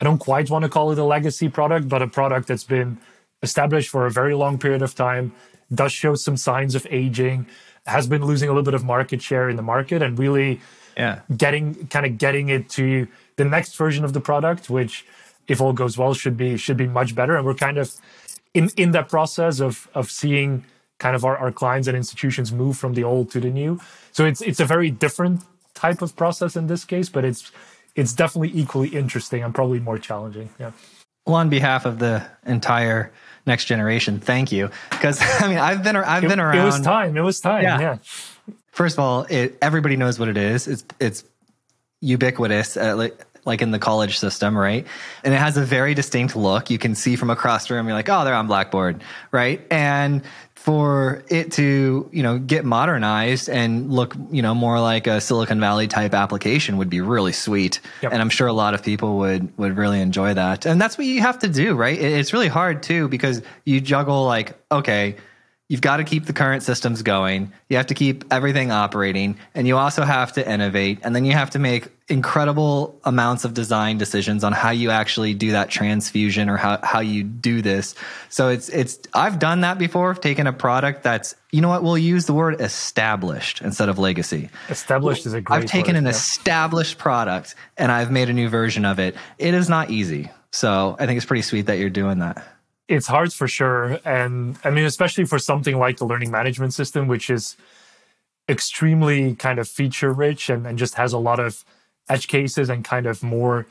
I 0.00 0.04
don't 0.04 0.18
quite 0.18 0.50
want 0.50 0.64
to 0.64 0.68
call 0.68 0.92
it 0.92 0.98
a 0.98 1.04
legacy 1.04 1.48
product, 1.48 1.88
but 1.88 2.02
a 2.02 2.06
product 2.06 2.48
that's 2.48 2.64
been 2.64 2.98
established 3.42 3.88
for 3.88 4.06
a 4.06 4.10
very 4.10 4.34
long 4.34 4.58
period 4.58 4.82
of 4.82 4.94
time, 4.94 5.32
does 5.72 5.92
show 5.92 6.14
some 6.14 6.36
signs 6.36 6.74
of 6.74 6.86
aging, 6.90 7.46
has 7.86 8.06
been 8.06 8.24
losing 8.24 8.48
a 8.48 8.52
little 8.52 8.64
bit 8.64 8.74
of 8.74 8.84
market 8.84 9.22
share 9.22 9.48
in 9.48 9.56
the 9.56 9.62
market, 9.62 10.02
and 10.02 10.18
really 10.18 10.60
yeah. 10.96 11.20
getting 11.36 11.86
kind 11.88 12.06
of 12.06 12.18
getting 12.18 12.48
it 12.48 12.68
to 12.70 13.06
the 13.36 13.44
next 13.44 13.76
version 13.76 14.04
of 14.04 14.12
the 14.12 14.20
product, 14.20 14.68
which 14.68 15.06
if 15.48 15.60
all 15.60 15.72
goes 15.72 15.96
well 15.98 16.14
should 16.14 16.36
be 16.36 16.56
should 16.56 16.76
be 16.76 16.86
much 16.86 17.14
better. 17.14 17.36
And 17.36 17.44
we're 17.46 17.54
kind 17.54 17.78
of 17.78 17.94
in 18.52 18.70
in 18.76 18.92
that 18.92 19.08
process 19.08 19.60
of 19.60 19.88
of 19.94 20.10
seeing 20.10 20.64
kind 20.98 21.16
of 21.16 21.24
our, 21.24 21.36
our 21.36 21.52
clients 21.52 21.88
and 21.88 21.96
institutions 21.96 22.52
move 22.52 22.76
from 22.76 22.94
the 22.94 23.04
old 23.04 23.30
to 23.32 23.40
the 23.40 23.50
new. 23.50 23.80
So 24.12 24.24
it's 24.24 24.40
it's 24.40 24.60
a 24.60 24.64
very 24.64 24.90
different 24.90 25.42
type 25.74 26.02
of 26.02 26.16
process 26.16 26.56
in 26.56 26.66
this 26.66 26.84
case, 26.84 27.08
but 27.08 27.24
it's 27.24 27.50
it's 27.94 28.12
definitely 28.12 28.58
equally 28.58 28.88
interesting 28.88 29.42
and 29.42 29.54
probably 29.54 29.80
more 29.80 29.98
challenging. 29.98 30.50
Yeah. 30.58 30.72
Well, 31.26 31.36
on 31.36 31.48
behalf 31.48 31.86
of 31.86 31.98
the 31.98 32.26
entire 32.44 33.12
next 33.46 33.64
generation, 33.66 34.20
thank 34.20 34.52
you. 34.52 34.70
Because 34.90 35.18
I 35.40 35.48
mean, 35.48 35.58
I've 35.58 35.82
been 35.82 35.96
I've 35.96 36.24
it, 36.24 36.28
been 36.28 36.40
around. 36.40 36.58
It 36.58 36.64
was 36.64 36.80
time. 36.80 37.16
It 37.16 37.22
was 37.22 37.40
time. 37.40 37.62
Yeah. 37.62 37.80
yeah. 37.80 37.98
First 38.72 38.96
of 38.96 39.00
all, 39.00 39.22
it, 39.30 39.56
everybody 39.62 39.96
knows 39.96 40.18
what 40.18 40.28
it 40.28 40.36
is. 40.36 40.66
It's 40.68 40.84
it's 41.00 41.24
ubiquitous. 42.00 42.76
Uh, 42.76 42.96
like 42.96 43.24
like 43.44 43.62
in 43.62 43.70
the 43.70 43.78
college 43.78 44.18
system, 44.18 44.56
right? 44.56 44.86
And 45.22 45.34
it 45.34 45.38
has 45.38 45.56
a 45.56 45.64
very 45.64 45.94
distinct 45.94 46.36
look. 46.36 46.70
You 46.70 46.78
can 46.78 46.94
see 46.94 47.16
from 47.16 47.30
across 47.30 47.66
the 47.66 47.74
room, 47.74 47.86
you're 47.86 47.96
like, 47.96 48.08
oh, 48.08 48.24
they're 48.24 48.34
on 48.34 48.46
Blackboard, 48.46 49.02
right? 49.30 49.64
And 49.70 50.22
for 50.54 51.22
it 51.28 51.52
to, 51.52 52.08
you 52.10 52.22
know, 52.22 52.38
get 52.38 52.64
modernized 52.64 53.50
and 53.50 53.92
look, 53.92 54.16
you 54.30 54.40
know, 54.40 54.54
more 54.54 54.80
like 54.80 55.06
a 55.06 55.20
Silicon 55.20 55.60
Valley 55.60 55.88
type 55.88 56.14
application 56.14 56.78
would 56.78 56.88
be 56.88 57.02
really 57.02 57.32
sweet. 57.32 57.80
Yep. 58.02 58.12
And 58.12 58.22
I'm 58.22 58.30
sure 58.30 58.46
a 58.46 58.52
lot 58.52 58.72
of 58.72 58.82
people 58.82 59.18
would 59.18 59.56
would 59.58 59.76
really 59.76 60.00
enjoy 60.00 60.32
that. 60.32 60.64
And 60.64 60.80
that's 60.80 60.96
what 60.96 61.06
you 61.06 61.20
have 61.20 61.38
to 61.40 61.48
do, 61.48 61.74
right? 61.74 62.00
It's 62.00 62.32
really 62.32 62.48
hard 62.48 62.82
too 62.82 63.08
because 63.08 63.42
you 63.64 63.82
juggle 63.82 64.24
like, 64.24 64.54
okay, 64.72 65.16
you've 65.68 65.80
got 65.80 65.96
to 65.96 66.04
keep 66.04 66.26
the 66.26 66.32
current 66.32 66.62
systems 66.62 67.02
going. 67.02 67.52
You 67.68 67.76
have 67.78 67.86
to 67.86 67.94
keep 67.94 68.24
everything 68.30 68.70
operating, 68.70 69.38
and 69.54 69.66
you 69.66 69.76
also 69.76 70.02
have 70.02 70.32
to 70.34 70.48
innovate. 70.48 71.00
And 71.02 71.14
then 71.14 71.24
you 71.24 71.32
have 71.32 71.50
to 71.50 71.58
make 71.58 71.88
incredible 72.08 73.00
amounts 73.04 73.46
of 73.46 73.54
design 73.54 73.96
decisions 73.96 74.44
on 74.44 74.52
how 74.52 74.70
you 74.70 74.90
actually 74.90 75.32
do 75.32 75.52
that 75.52 75.70
transfusion 75.70 76.50
or 76.50 76.58
how, 76.58 76.78
how 76.82 77.00
you 77.00 77.22
do 77.22 77.62
this. 77.62 77.94
So 78.28 78.48
it's 78.50 78.68
it's 78.68 78.98
I've 79.14 79.38
done 79.38 79.62
that 79.62 79.78
before. 79.78 80.10
I've 80.10 80.20
taken 80.20 80.46
a 80.46 80.52
product 80.52 81.02
that's 81.02 81.34
you 81.50 81.60
know 81.60 81.68
what 81.68 81.82
we'll 81.82 81.98
use 81.98 82.26
the 82.26 82.34
word 82.34 82.60
established 82.60 83.62
instead 83.62 83.88
of 83.88 83.98
legacy. 83.98 84.50
Established 84.68 85.24
is 85.24 85.32
a 85.32 85.40
great. 85.40 85.56
I've 85.56 85.66
taken 85.66 85.94
word, 85.94 86.00
an 86.00 86.04
yeah. 86.04 86.10
established 86.10 86.98
product 86.98 87.54
and 87.78 87.90
I've 87.90 88.10
made 88.10 88.28
a 88.28 88.34
new 88.34 88.48
version 88.48 88.84
of 88.84 88.98
it. 88.98 89.16
It 89.38 89.54
is 89.54 89.68
not 89.68 89.90
easy. 89.90 90.30
So 90.50 90.94
I 91.00 91.06
think 91.06 91.16
it's 91.16 91.26
pretty 91.26 91.42
sweet 91.42 91.66
that 91.66 91.78
you're 91.78 91.90
doing 91.90 92.20
that. 92.20 92.44
It's 92.88 93.06
hard 93.06 93.32
for 93.32 93.48
sure. 93.48 93.98
And 94.04 94.58
I 94.64 94.70
mean, 94.70 94.84
especially 94.84 95.24
for 95.24 95.38
something 95.38 95.78
like 95.78 95.96
the 95.96 96.04
learning 96.04 96.30
management 96.30 96.74
system, 96.74 97.08
which 97.08 97.30
is 97.30 97.56
extremely 98.48 99.34
kind 99.36 99.58
of 99.58 99.68
feature 99.68 100.12
rich 100.12 100.50
and, 100.50 100.66
and 100.66 100.78
just 100.78 100.94
has 100.94 101.12
a 101.12 101.18
lot 101.18 101.40
of 101.40 101.64
edge 102.08 102.28
cases 102.28 102.68
and 102.68 102.84
kind 102.84 103.06
of 103.06 103.22
more, 103.22 103.66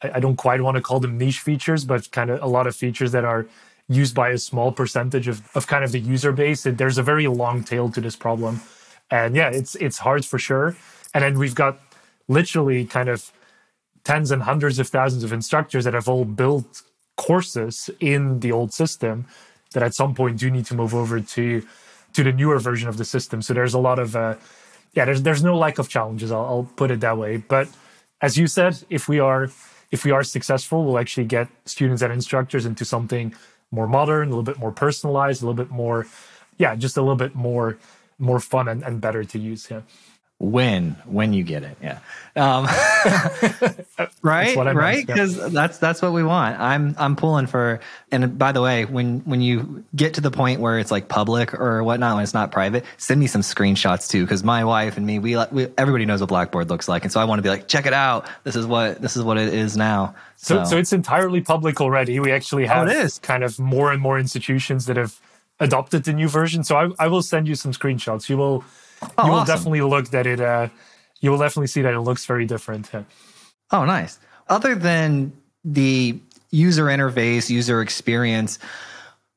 I, 0.00 0.20
don't 0.20 0.36
quite 0.36 0.62
want 0.62 0.76
to 0.76 0.80
call 0.82 1.00
them 1.00 1.18
niche 1.18 1.40
features, 1.40 1.84
but 1.84 2.10
kind 2.10 2.30
of 2.30 2.42
a 2.42 2.46
lot 2.46 2.66
of 2.66 2.74
features 2.74 3.12
that 3.12 3.24
are 3.24 3.46
used 3.88 4.14
by 4.14 4.30
a 4.30 4.38
small 4.38 4.72
percentage 4.72 5.28
of, 5.28 5.42
of 5.54 5.66
kind 5.66 5.84
of 5.84 5.92
the 5.92 6.00
user 6.00 6.32
base. 6.32 6.64
It, 6.64 6.78
there's 6.78 6.96
a 6.96 7.02
very 7.02 7.26
long 7.26 7.62
tail 7.62 7.90
to 7.90 8.00
this 8.00 8.16
problem. 8.16 8.62
And 9.10 9.34
yeah, 9.36 9.50
it's 9.50 9.74
it's 9.74 9.98
hard 9.98 10.24
for 10.24 10.38
sure. 10.38 10.76
And 11.12 11.24
then 11.24 11.38
we've 11.38 11.56
got 11.56 11.80
literally 12.28 12.86
kind 12.86 13.08
of 13.08 13.32
tens 14.04 14.30
and 14.30 14.42
hundreds 14.42 14.78
of 14.78 14.88
thousands 14.88 15.24
of 15.24 15.32
instructors 15.32 15.84
that 15.84 15.94
have 15.94 16.08
all 16.08 16.24
built 16.24 16.82
courses 17.28 17.90
in 18.00 18.40
the 18.40 18.50
old 18.50 18.72
system 18.72 19.26
that 19.72 19.82
at 19.82 19.94
some 19.94 20.14
point 20.14 20.38
do 20.38 20.50
need 20.50 20.66
to 20.66 20.74
move 20.74 20.94
over 20.94 21.20
to 21.20 21.44
to 22.16 22.24
the 22.24 22.32
newer 22.32 22.58
version 22.58 22.88
of 22.88 22.96
the 22.96 23.04
system. 23.04 23.42
So 23.42 23.54
there's 23.54 23.74
a 23.74 23.78
lot 23.88 23.98
of 23.98 24.16
uh, 24.16 24.34
yeah, 24.96 25.04
there's 25.04 25.22
there's 25.22 25.44
no 25.44 25.56
lack 25.64 25.78
of 25.78 25.86
challenges. 25.88 26.32
I'll, 26.32 26.46
I'll 26.52 26.68
put 26.76 26.90
it 26.90 27.00
that 27.00 27.16
way. 27.18 27.36
But 27.36 27.68
as 28.20 28.36
you 28.40 28.46
said, 28.46 28.74
if 28.88 29.02
we 29.06 29.18
are 29.20 29.50
if 29.90 30.04
we 30.04 30.10
are 30.16 30.24
successful, 30.24 30.84
we'll 30.84 30.98
actually 30.98 31.26
get 31.26 31.48
students 31.64 32.02
and 32.02 32.12
instructors 32.12 32.64
into 32.64 32.84
something 32.84 33.34
more 33.70 33.86
modern, 33.86 34.28
a 34.28 34.30
little 34.30 34.50
bit 34.52 34.58
more 34.58 34.72
personalized, 34.72 35.42
a 35.42 35.46
little 35.46 35.62
bit 35.64 35.70
more, 35.70 36.06
yeah, 36.58 36.74
just 36.74 36.96
a 36.96 37.02
little 37.02 37.22
bit 37.26 37.34
more 37.34 37.78
more 38.18 38.40
fun 38.40 38.66
and, 38.68 38.82
and 38.82 39.00
better 39.00 39.24
to 39.24 39.38
use. 39.38 39.68
Yeah. 39.70 39.82
When 40.40 40.92
when 41.04 41.34
you 41.34 41.44
get 41.44 41.64
it, 41.64 41.76
yeah, 41.82 41.98
um, 42.34 42.64
right, 44.22 44.56
what 44.56 44.74
right, 44.74 45.06
because 45.06 45.52
that's 45.52 45.76
that's 45.76 46.00
what 46.00 46.14
we 46.14 46.22
want. 46.22 46.58
I'm 46.58 46.94
I'm 46.98 47.14
pulling 47.14 47.46
for. 47.46 47.80
And 48.10 48.38
by 48.38 48.52
the 48.52 48.62
way, 48.62 48.86
when 48.86 49.20
when 49.20 49.42
you 49.42 49.84
get 49.94 50.14
to 50.14 50.22
the 50.22 50.30
point 50.30 50.60
where 50.60 50.78
it's 50.78 50.90
like 50.90 51.08
public 51.08 51.52
or 51.52 51.84
whatnot, 51.84 52.14
when 52.14 52.22
it's 52.22 52.32
not 52.32 52.52
private, 52.52 52.86
send 52.96 53.20
me 53.20 53.26
some 53.26 53.42
screenshots 53.42 54.08
too, 54.08 54.24
because 54.24 54.42
my 54.42 54.64
wife 54.64 54.96
and 54.96 55.06
me, 55.06 55.18
we, 55.18 55.36
we 55.52 55.68
everybody 55.76 56.06
knows 56.06 56.20
what 56.20 56.30
Blackboard 56.30 56.70
looks 56.70 56.88
like, 56.88 57.02
and 57.02 57.12
so 57.12 57.20
I 57.20 57.24
want 57.24 57.38
to 57.40 57.42
be 57.42 57.50
like, 57.50 57.68
check 57.68 57.84
it 57.84 57.92
out. 57.92 58.26
This 58.44 58.56
is 58.56 58.66
what 58.66 59.02
this 59.02 59.18
is 59.18 59.22
what 59.22 59.36
it 59.36 59.52
is 59.52 59.76
now. 59.76 60.14
So, 60.36 60.64
so 60.64 60.78
it's 60.78 60.94
entirely 60.94 61.42
public 61.42 61.82
already. 61.82 62.18
We 62.18 62.32
actually 62.32 62.64
have 62.64 62.88
Oh, 62.88 62.90
it 62.90 62.96
is? 62.96 63.18
kind 63.18 63.44
of 63.44 63.58
more 63.58 63.92
and 63.92 64.00
more 64.00 64.18
institutions 64.18 64.86
that 64.86 64.96
have 64.96 65.20
adopted 65.58 66.04
the 66.04 66.14
new 66.14 66.28
version. 66.28 66.64
So 66.64 66.76
I, 66.76 66.88
I 66.98 67.08
will 67.08 67.20
send 67.20 67.46
you 67.46 67.54
some 67.54 67.72
screenshots. 67.72 68.30
You 68.30 68.38
will 68.38 68.64
Oh, 69.02 69.24
you 69.24 69.30
will 69.30 69.38
awesome. 69.38 69.54
definitely 69.54 69.80
look 69.82 70.08
that 70.10 70.26
it 70.26 70.40
uh 70.40 70.68
you 71.20 71.30
will 71.30 71.38
definitely 71.38 71.66
see 71.66 71.82
that 71.82 71.94
it 71.94 72.00
looks 72.00 72.24
very 72.26 72.46
different. 72.46 72.88
Yeah. 72.92 73.02
Oh, 73.70 73.84
nice. 73.84 74.18
Other 74.48 74.74
than 74.74 75.32
the 75.64 76.18
user 76.50 76.86
interface, 76.86 77.50
user 77.50 77.80
experience, 77.82 78.58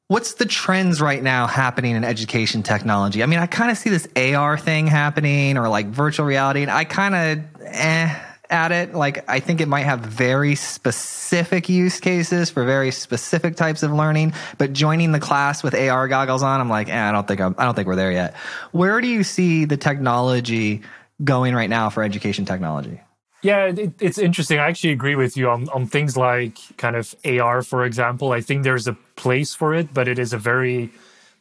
what's 0.07 0.35
the 0.35 0.45
trends 0.45 1.01
right 1.01 1.21
now 1.21 1.45
happening 1.45 1.95
in 1.95 2.03
education 2.03 2.63
technology? 2.63 3.21
I 3.21 3.25
mean, 3.25 3.39
I 3.39 3.45
kind 3.47 3.69
of 3.69 3.77
see 3.77 3.89
this 3.89 4.07
AR 4.15 4.57
thing 4.57 4.87
happening 4.87 5.57
or 5.57 5.69
like 5.69 5.87
virtual 5.87 6.25
reality, 6.25 6.61
and 6.61 6.71
I 6.71 6.83
kind 6.85 7.15
of 7.15 7.61
eh 7.61 8.15
at 8.53 8.71
it. 8.71 8.93
Like, 8.93 9.27
I 9.29 9.39
think 9.39 9.59
it 9.59 9.67
might 9.67 9.81
have 9.81 9.99
very 9.99 10.55
specific 10.55 11.67
use 11.67 11.99
cases 11.99 12.49
for 12.49 12.63
very 12.63 12.91
specific 12.91 13.55
types 13.55 13.83
of 13.83 13.91
learning, 13.91 14.33
but 14.57 14.71
joining 14.71 15.11
the 15.11 15.19
class 15.19 15.63
with 15.63 15.73
AR 15.73 16.07
goggles 16.07 16.43
on, 16.43 16.61
I'm 16.61 16.69
like, 16.69 16.87
eh, 16.87 17.09
I 17.09 17.11
don't 17.11 17.27
think 17.27 17.41
I'm, 17.41 17.55
I 17.57 17.65
don't 17.65 17.73
think 17.73 17.87
we're 17.87 17.95
there 17.95 18.11
yet. 18.11 18.35
Where 18.71 19.01
do 19.01 19.07
you 19.07 19.23
see 19.23 19.65
the 19.65 19.75
technology 19.75 20.83
going 21.23 21.55
right 21.55 21.69
now 21.69 21.89
for 21.89 22.03
education 22.03 22.45
technology? 22.45 23.01
Yeah, 23.41 23.65
it, 23.65 23.93
it's 23.99 24.17
interesting. 24.17 24.59
I 24.59 24.67
actually 24.67 24.91
agree 24.91 25.15
with 25.15 25.35
you 25.35 25.49
on, 25.49 25.67
on 25.69 25.87
things 25.87 26.15
like 26.15 26.57
kind 26.77 26.95
of 26.95 27.13
AR, 27.25 27.63
for 27.63 27.83
example. 27.83 28.31
I 28.31 28.39
think 28.39 28.63
there's 28.63 28.87
a 28.87 28.93
place 29.15 29.53
for 29.53 29.73
it, 29.73 29.93
but 29.93 30.07
it 30.07 30.17
is 30.17 30.31
a 30.31 30.37
very 30.37 30.91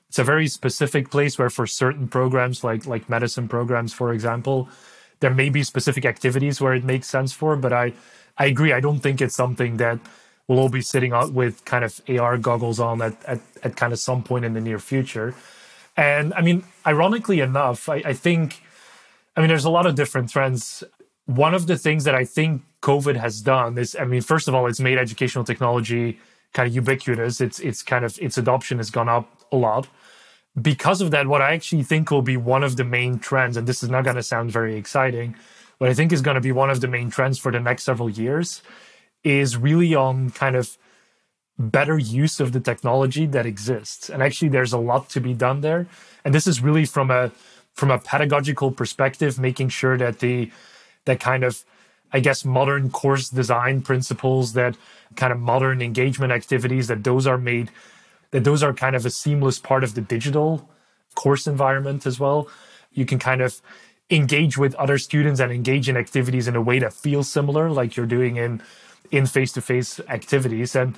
it's 0.09 0.19
a 0.19 0.25
very 0.25 0.47
specific 0.47 1.11
place 1.11 1.39
where 1.39 1.49
for 1.49 1.67
certain 1.67 2.09
programs 2.09 2.65
like 2.65 2.87
like 2.87 3.09
medicine 3.09 3.49
programs, 3.49 3.93
for 3.93 4.13
example, 4.13 4.69
there 5.23 5.35
may 5.35 5.49
be 5.49 5.63
specific 5.63 6.05
activities 6.05 6.61
where 6.61 6.75
it 6.75 6.85
makes 6.85 7.07
sense 7.07 7.33
for. 7.33 7.57
But 7.57 7.73
I 7.73 7.95
I 8.37 8.47
agree. 8.47 8.73
I 8.73 8.81
don't 8.81 9.01
think 9.01 9.21
it's 9.23 9.35
something 9.35 9.79
that 9.79 9.99
we'll 10.47 10.59
all 10.59 10.69
be 10.69 10.83
sitting 10.83 11.13
out 11.13 11.33
with 11.33 11.65
kind 11.65 11.85
of 11.85 12.01
AR 12.09 12.37
goggles 12.37 12.81
on 12.81 13.01
at, 13.01 13.15
at, 13.25 13.41
at 13.63 13.77
kind 13.77 13.93
of 13.93 13.99
some 13.99 14.23
point 14.23 14.45
in 14.45 14.53
the 14.53 14.61
near 14.61 14.79
future. 14.79 15.35
And 15.97 16.35
I 16.35 16.43
mean, 16.43 16.65
ironically 16.87 17.41
enough, 17.41 17.89
I, 17.89 18.03
I 18.05 18.13
think 18.13 18.61
I 19.37 19.41
mean, 19.41 19.49
there's 19.49 19.65
a 19.65 19.71
lot 19.71 19.87
of 19.87 19.95
different 19.95 20.31
trends. 20.31 20.85
One 21.27 21.55
of 21.55 21.67
the 21.67 21.79
things 21.79 22.05
that 22.05 22.15
I 22.15 22.25
think 22.25 22.63
COVID 22.83 23.17
has 23.17 23.41
done 23.41 23.79
is, 23.79 23.97
I 23.99 24.05
mean, 24.05 24.21
first 24.21 24.49
of 24.49 24.55
all, 24.55 24.67
it's 24.67 24.81
made 24.81 24.99
educational 24.99 25.45
technology 25.45 26.19
kind 26.53 26.69
of 26.69 26.75
ubiquitous. 26.75 27.41
It's 27.41 27.59
it's 27.61 27.83
kind 27.83 28.05
of 28.05 28.19
its 28.21 28.37
adoption 28.37 28.79
has 28.79 28.91
gone 28.91 29.09
up 29.09 29.27
a 29.51 29.57
lot. 29.57 29.89
Because 30.61 31.01
of 31.01 31.11
that, 31.13 31.27
what 31.27 31.41
I 31.41 31.55
actually 31.55 31.83
think 31.83 32.11
will 32.11 32.23
be 32.23 32.37
one 32.37 32.63
of 32.63 32.77
the 32.77 32.85
main 32.85 33.19
trends, 33.19 33.57
and 33.57 33.67
this 33.67 33.83
is 33.83 33.89
not 33.89 34.05
going 34.05 34.17
to 34.17 34.23
sound 34.23 34.51
very 34.53 34.77
exciting, 34.77 35.35
but 35.79 35.89
I 35.89 35.95
think 35.95 36.13
is 36.13 36.21
going 36.21 36.35
to 36.35 36.41
be 36.41 36.53
one 36.53 36.71
of 36.71 36.81
the 36.81 36.89
main 36.89 37.11
trends 37.11 37.39
for 37.39 37.51
the 37.51 37.61
next 37.61 37.85
several 37.85 38.11
years 38.11 38.63
is 39.25 39.57
really 39.57 39.95
on 39.95 40.31
kind 40.31 40.57
of 40.57 40.77
better 41.59 41.99
use 41.99 42.41
of 42.41 42.53
the 42.53 42.61
technology 42.61 43.27
that 43.27 43.47
exists. 43.47 44.11
And 44.11 44.23
actually, 44.23 44.49
there's 44.49 44.73
a 44.73 44.79
lot 44.79 45.09
to 45.11 45.21
be 45.21 45.35
done 45.35 45.61
there. 45.61 45.87
And 46.25 46.35
this 46.35 46.47
is 46.47 46.61
really 46.61 46.85
from 46.85 47.11
a 47.11 47.31
from 47.75 47.91
a 47.91 47.99
pedagogical 47.99 48.71
perspective, 48.73 49.39
making 49.39 49.71
sure 49.71 49.97
that 49.97 50.19
the 50.19 50.51
that 51.05 51.21
kind 51.21 51.45
of 51.45 51.65
I 52.13 52.21
guess 52.21 52.45
modern 52.45 52.91
course 52.91 53.31
design 53.31 53.81
principles, 53.81 54.53
that 54.53 54.77
kind 55.17 55.33
of 55.33 55.41
modern 55.41 55.81
engagement 55.81 56.33
activities, 56.33 56.89
that 56.89 57.05
those 57.05 57.27
are 57.27 57.39
made, 57.39 57.71
that 58.33 58.45
those 58.45 58.63
are 58.63 58.73
kind 58.75 58.97
of 58.97 59.07
a 59.07 59.11
seamless 59.11 59.59
part 59.59 59.85
of 59.85 59.95
the 59.95 60.01
digital 60.01 60.69
course 61.15 61.47
environment 61.47 62.07
as 62.07 62.19
well. 62.19 62.49
You 62.93 63.07
can 63.07 63.19
kind 63.19 63.41
of 63.41 63.63
engage 64.11 64.59
with 64.59 64.75
other 64.75 64.99
students 64.99 65.41
and 65.41 65.53
engage 65.53 65.89
in 65.89 65.97
activities 65.97 66.49
in 66.49 66.57
a 66.57 66.61
way 66.61 66.79
that 66.81 66.93
feels 66.93 67.29
similar, 67.31 67.71
like 67.71 67.97
you're 67.97 68.07
doing 68.07 68.37
in 68.37 68.61
in 69.11 69.27
face-to-face 69.27 70.01
activities. 70.09 70.75
And 70.75 70.97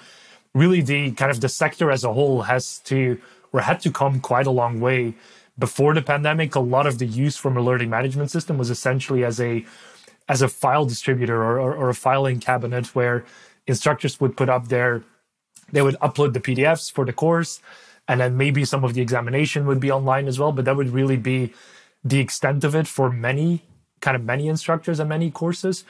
really 0.55 0.81
the 0.81 1.11
kind 1.12 1.31
of 1.31 1.41
the 1.41 1.49
sector 1.49 1.91
as 1.91 2.05
a 2.05 2.12
whole 2.12 2.43
has 2.43 2.79
to 2.81 3.21
or 3.53 3.61
had 3.61 3.81
to 3.81 3.91
come 3.91 4.21
quite 4.21 4.47
a 4.47 4.50
long 4.50 4.81
way. 4.81 5.14
Before 5.59 5.95
the 5.95 6.03
pandemic, 6.03 6.55
a 6.55 6.61
lot 6.61 6.87
of 6.87 6.99
the 6.99 7.07
use 7.07 7.37
from 7.37 7.57
a 7.57 7.62
learning 7.62 7.91
management 7.91 8.31
system 8.31 8.59
was 8.59 8.71
essentially 8.71 9.25
as 9.25 9.41
a 9.41 9.64
as 10.29 10.43
a 10.43 10.49
file 10.49 10.87
distributor 10.87 11.43
or, 11.43 11.61
or, 11.61 11.75
or 11.75 11.88
a 11.91 11.95
filing 11.95 12.41
cabinet 12.41 12.95
where 12.95 13.25
instructors 13.67 14.21
would 14.21 14.37
put 14.37 14.49
up 14.49 14.69
their 14.69 15.05
they 15.75 15.83
would 15.83 15.99
upload 16.00 16.33
the 16.33 16.40
PDFs 16.40 16.90
for 16.90 17.04
the 17.04 17.12
course 17.12 17.61
and 18.09 18.21
then 18.21 18.37
maybe 18.37 18.64
some 18.64 18.85
of 18.85 18.95
the 18.95 19.02
examination 19.02 19.66
would 19.66 19.81
be 19.81 19.90
online 19.90 20.26
as 20.26 20.38
well 20.38 20.52
but 20.52 20.64
that 20.64 20.76
would 20.76 20.90
really 21.00 21.19
be 21.19 21.52
the 22.02 22.21
extent 22.21 22.64
of 22.64 22.75
it 22.75 22.87
for 22.87 23.11
many 23.11 23.62
kind 24.04 24.16
of 24.16 24.23
many 24.23 24.47
instructors 24.49 25.00
and 25.00 25.09
many 25.09 25.31
courses. 25.31 25.85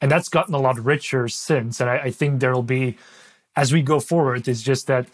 And 0.00 0.10
that's 0.10 0.28
gotten 0.28 0.54
a 0.54 0.58
lot 0.58 0.78
richer 0.78 1.26
since. 1.28 1.80
And 1.80 1.90
I, 1.90 1.96
I 2.08 2.10
think 2.10 2.40
there'll 2.40 2.62
be 2.62 2.96
as 3.56 3.72
we 3.72 3.82
go 3.82 3.98
forward 3.98 4.46
it's 4.48 4.62
just 4.62 4.86
that 4.86 5.06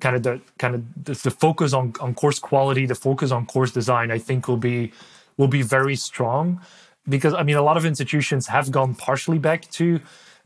kind 0.00 0.14
of 0.16 0.22
the 0.22 0.40
kind 0.58 0.74
of 0.76 1.04
the, 1.04 1.12
the 1.12 1.30
focus 1.30 1.72
on, 1.72 1.92
on 2.00 2.14
course 2.14 2.38
quality 2.38 2.86
the 2.86 2.94
focus 2.94 3.32
on 3.32 3.44
course 3.46 3.72
design 3.72 4.12
i 4.12 4.18
think 4.18 4.46
will 4.46 4.56
be 4.56 4.92
will 5.36 5.48
be 5.48 5.62
very 5.62 5.96
strong. 5.96 6.60
Because 7.08 7.34
i 7.34 7.42
mean 7.42 7.56
a 7.56 7.62
lot 7.62 7.76
of 7.76 7.84
institutions 7.84 8.46
have 8.46 8.70
gone 8.70 8.94
partially 8.94 9.38
back 9.38 9.68
to 9.72 10.00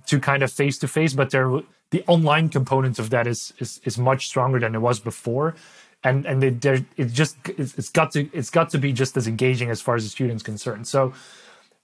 to 0.06 0.18
kind 0.18 0.42
of 0.42 0.50
face 0.50 0.78
to 0.78 0.88
face 0.88 1.12
but 1.12 1.30
there 1.30 1.60
the 1.94 2.02
online 2.08 2.48
component 2.48 2.98
of 2.98 3.10
that 3.10 3.26
is, 3.34 3.40
is 3.62 3.80
is 3.84 3.96
much 4.10 4.26
stronger 4.26 4.58
than 4.58 4.74
it 4.74 4.82
was 4.88 4.98
before. 4.98 5.54
And 6.02 6.26
and 6.26 6.36
there 6.60 6.80
it 6.96 7.08
just 7.22 7.36
it's, 7.46 7.90
got 7.98 8.08
to 8.14 8.20
it's 8.38 8.50
got 8.50 8.68
to 8.70 8.78
be 8.78 8.92
just 8.92 9.16
as 9.16 9.26
engaging 9.34 9.68
as 9.70 9.80
far 9.80 9.94
as 9.94 10.02
the 10.02 10.10
students 10.10 10.42
concerned. 10.42 10.86
So 10.94 11.00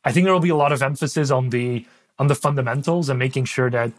i 0.08 0.10
think 0.12 0.24
there 0.24 0.32
will 0.32 0.48
be 0.50 0.56
a 0.58 0.62
lot 0.64 0.72
of 0.72 0.80
emphasis 0.82 1.30
on 1.30 1.50
the 1.50 1.68
on 2.18 2.26
the 2.32 2.34
fundamentals 2.34 3.10
and 3.10 3.18
making 3.18 3.44
sure 3.54 3.68
that 3.70 3.90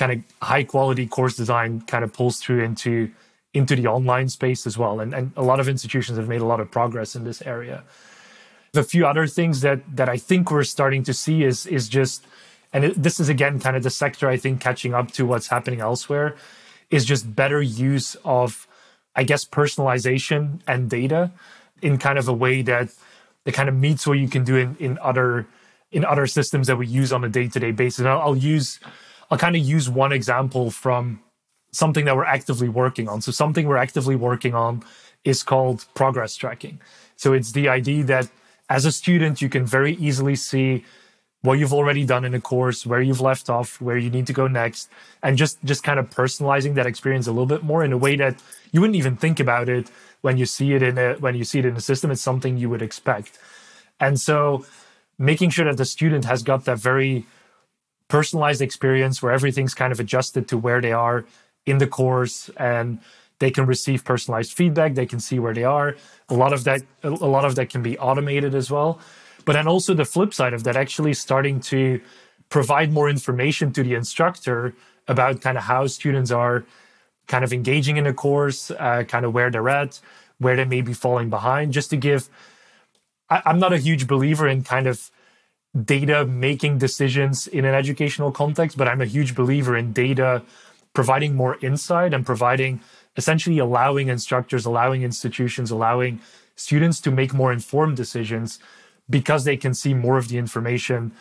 kind 0.00 0.12
of 0.12 0.18
high 0.50 0.64
quality 0.72 1.06
course 1.06 1.34
design 1.42 1.70
kind 1.92 2.04
of 2.04 2.10
pulls 2.18 2.36
through 2.42 2.62
into 2.68 3.10
into 3.52 3.74
the 3.76 3.86
online 3.96 4.28
space 4.38 4.66
as 4.70 4.78
well. 4.82 5.00
And 5.02 5.10
and 5.18 5.24
a 5.36 5.46
lot 5.50 5.58
of 5.60 5.66
institutions 5.68 6.16
have 6.20 6.28
made 6.34 6.40
a 6.46 6.50
lot 6.52 6.60
of 6.60 6.70
progress 6.78 7.14
in 7.18 7.24
this 7.24 7.42
area. 7.42 7.84
A 8.74 8.82
few 8.94 9.04
other 9.12 9.26
things 9.38 9.60
that 9.66 9.80
that 9.98 10.08
I 10.08 10.18
think 10.28 10.50
we're 10.50 10.70
starting 10.76 11.02
to 11.10 11.14
see 11.24 11.44
is 11.50 11.66
is 11.66 11.84
just, 11.98 12.18
and 12.72 12.84
it, 12.84 13.02
this 13.02 13.20
is 13.20 13.28
again 13.28 13.60
kind 13.60 13.76
of 13.76 13.82
the 13.82 13.90
sector 13.90 14.28
I 14.28 14.36
think 14.36 14.60
catching 14.60 14.94
up 14.94 15.12
to 15.12 15.26
what's 15.26 15.48
happening 15.48 15.80
elsewhere, 15.80 16.36
is 16.90 17.04
just 17.04 17.34
better 17.34 17.60
use 17.62 18.16
of 18.24 18.66
I 19.14 19.24
guess, 19.24 19.44
personalization 19.44 20.60
and 20.66 20.88
data 20.88 21.32
in 21.80 21.98
kind 21.98 22.18
of 22.18 22.28
a 22.28 22.32
way 22.32 22.62
that 22.62 22.88
that 23.44 23.52
kind 23.52 23.68
of 23.68 23.74
meets 23.74 24.06
what 24.06 24.18
you 24.18 24.28
can 24.28 24.44
do 24.44 24.56
in, 24.56 24.76
in 24.78 24.98
other 24.98 25.46
in 25.90 26.04
other 26.04 26.26
systems 26.26 26.68
that 26.68 26.76
we 26.76 26.86
use 26.86 27.12
on 27.12 27.22
a 27.22 27.28
day-to-day 27.28 27.72
basis. 27.72 28.06
I'll, 28.06 28.20
I'll 28.20 28.36
use 28.36 28.80
I'll 29.30 29.38
kind 29.38 29.56
of 29.56 29.62
use 29.62 29.90
one 29.90 30.12
example 30.12 30.70
from 30.70 31.20
something 31.72 32.04
that 32.04 32.16
we're 32.16 32.24
actively 32.24 32.68
working 32.68 33.08
on. 33.08 33.20
So 33.20 33.32
something 33.32 33.66
we're 33.66 33.76
actively 33.76 34.16
working 34.16 34.54
on 34.54 34.82
is 35.24 35.42
called 35.42 35.86
progress 35.94 36.36
tracking. 36.36 36.80
So 37.16 37.32
it's 37.32 37.52
the 37.52 37.68
idea 37.68 38.04
that 38.04 38.28
as 38.68 38.84
a 38.84 38.92
student, 38.92 39.42
you 39.42 39.48
can 39.48 39.66
very 39.66 39.94
easily 39.96 40.36
see 40.36 40.84
what 41.42 41.58
you've 41.58 41.72
already 41.72 42.04
done 42.04 42.24
in 42.24 42.34
a 42.34 42.40
course, 42.40 42.86
where 42.86 43.02
you've 43.02 43.20
left 43.20 43.50
off, 43.50 43.80
where 43.80 43.98
you 43.98 44.10
need 44.10 44.26
to 44.28 44.32
go 44.32 44.46
next, 44.46 44.88
and 45.22 45.36
just 45.36 45.62
just 45.64 45.82
kind 45.82 45.98
of 45.98 46.08
personalizing 46.08 46.74
that 46.74 46.86
experience 46.86 47.26
a 47.26 47.32
little 47.32 47.46
bit 47.46 47.62
more 47.62 47.84
in 47.84 47.92
a 47.92 47.98
way 47.98 48.16
that 48.16 48.40
you 48.70 48.80
wouldn't 48.80 48.96
even 48.96 49.16
think 49.16 49.40
about 49.40 49.68
it 49.68 49.90
when 50.22 50.38
you 50.38 50.46
see 50.46 50.72
it 50.72 50.82
in 50.82 50.96
a 50.98 51.14
when 51.14 51.34
you 51.34 51.44
see 51.44 51.58
it 51.58 51.66
in 51.66 51.76
a 51.76 51.80
system. 51.80 52.10
It's 52.10 52.22
something 52.22 52.56
you 52.56 52.70
would 52.70 52.82
expect, 52.82 53.38
and 53.98 54.20
so 54.20 54.64
making 55.18 55.50
sure 55.50 55.64
that 55.64 55.76
the 55.76 55.84
student 55.84 56.24
has 56.24 56.42
got 56.42 56.64
that 56.64 56.78
very 56.78 57.26
personalized 58.08 58.62
experience 58.62 59.22
where 59.22 59.32
everything's 59.32 59.74
kind 59.74 59.92
of 59.92 59.98
adjusted 59.98 60.48
to 60.48 60.56
where 60.58 60.80
they 60.80 60.92
are 60.92 61.24
in 61.66 61.78
the 61.78 61.86
course 61.86 62.50
and 62.56 62.98
they 63.38 63.50
can 63.50 63.66
receive 63.66 64.04
personalized 64.04 64.52
feedback 64.52 64.94
they 64.94 65.06
can 65.06 65.18
see 65.18 65.38
where 65.38 65.54
they 65.54 65.64
are. 65.64 65.96
A 66.28 66.34
lot 66.34 66.52
of 66.52 66.62
that 66.64 66.82
a 67.02 67.10
lot 67.10 67.44
of 67.44 67.56
that 67.56 67.68
can 67.68 67.82
be 67.82 67.98
automated 67.98 68.54
as 68.54 68.70
well 68.70 69.00
but 69.44 69.54
then 69.54 69.66
also 69.66 69.94
the 69.94 70.04
flip 70.04 70.32
side 70.34 70.54
of 70.54 70.64
that 70.64 70.76
actually 70.76 71.14
starting 71.14 71.60
to 71.60 72.00
provide 72.48 72.92
more 72.92 73.08
information 73.08 73.72
to 73.72 73.82
the 73.82 73.94
instructor 73.94 74.74
about 75.08 75.40
kind 75.40 75.56
of 75.56 75.64
how 75.64 75.86
students 75.86 76.30
are 76.30 76.64
kind 77.26 77.44
of 77.44 77.52
engaging 77.52 77.96
in 77.96 78.04
the 78.04 78.12
course 78.12 78.70
uh, 78.70 79.04
kind 79.06 79.24
of 79.24 79.32
where 79.32 79.50
they're 79.50 79.68
at 79.68 80.00
where 80.38 80.56
they 80.56 80.64
may 80.64 80.80
be 80.80 80.92
falling 80.92 81.30
behind 81.30 81.72
just 81.72 81.90
to 81.90 81.96
give 81.96 82.28
I, 83.30 83.42
i'm 83.46 83.58
not 83.58 83.72
a 83.72 83.78
huge 83.78 84.06
believer 84.06 84.48
in 84.48 84.62
kind 84.62 84.86
of 84.86 85.10
data 85.84 86.26
making 86.26 86.78
decisions 86.78 87.46
in 87.46 87.64
an 87.64 87.74
educational 87.74 88.32
context 88.32 88.76
but 88.76 88.88
i'm 88.88 89.00
a 89.00 89.06
huge 89.06 89.34
believer 89.34 89.76
in 89.76 89.92
data 89.92 90.42
providing 90.92 91.34
more 91.34 91.56
insight 91.62 92.12
and 92.12 92.26
providing 92.26 92.80
essentially 93.16 93.58
allowing 93.58 94.08
instructors, 94.08 94.64
allowing 94.64 95.02
institutions, 95.02 95.70
allowing 95.70 96.20
students 96.56 97.00
to 97.00 97.10
make 97.10 97.32
more 97.34 97.52
informed 97.52 97.96
decisions 97.96 98.58
because 99.12 99.44
they 99.44 99.56
can 99.56 99.74
see 99.74 99.94
more 99.94 100.16
of 100.18 100.26
the 100.28 100.38
information 100.38 101.12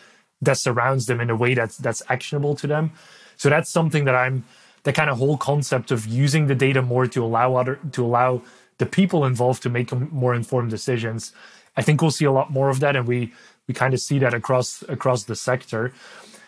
that 0.41 0.57
surrounds 0.57 1.05
them 1.05 1.19
in 1.21 1.29
a 1.29 1.36
way 1.36 1.53
that's 1.53 1.77
that's 1.77 2.01
actionable 2.10 2.55
to 2.55 2.65
them. 2.65 2.91
So 3.38 3.50
that's 3.50 3.69
something 3.69 4.05
that 4.05 4.15
I'm 4.15 4.45
the 4.83 4.93
kind 4.93 5.10
of 5.12 5.17
whole 5.19 5.38
concept 5.38 5.91
of 5.91 6.07
using 6.07 6.48
the 6.48 6.55
data 6.55 6.81
more 6.81 7.05
to 7.07 7.24
allow 7.24 7.55
other 7.55 7.77
to 7.91 8.03
allow 8.03 8.41
the 8.79 8.86
people 8.88 9.25
involved 9.25 9.62
to 9.63 9.69
make 9.69 9.91
more 10.12 10.33
informed 10.33 10.71
decisions. 10.71 11.33
I 11.77 11.81
think 11.83 12.01
we'll 12.01 12.17
see 12.19 12.25
a 12.25 12.31
lot 12.31 12.50
more 12.51 12.69
of 12.69 12.79
that, 12.79 12.95
and 12.95 13.05
we 13.07 13.31
we 13.67 13.74
kind 13.74 13.93
of 13.93 14.00
see 14.00 14.17
that 14.19 14.33
across 14.33 14.83
across 14.88 15.25
the 15.25 15.36
sector. 15.36 15.93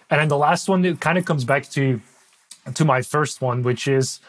And 0.10 0.20
then 0.20 0.28
the 0.30 0.38
last 0.38 0.68
one, 0.68 0.84
it 0.86 1.00
kind 1.00 1.18
of 1.18 1.26
comes 1.26 1.46
back 1.46 1.70
to 1.72 2.02
to 2.74 2.86
my 2.86 3.02
first 3.02 3.42
one, 3.42 3.62
which 3.62 3.88
is 3.88 4.20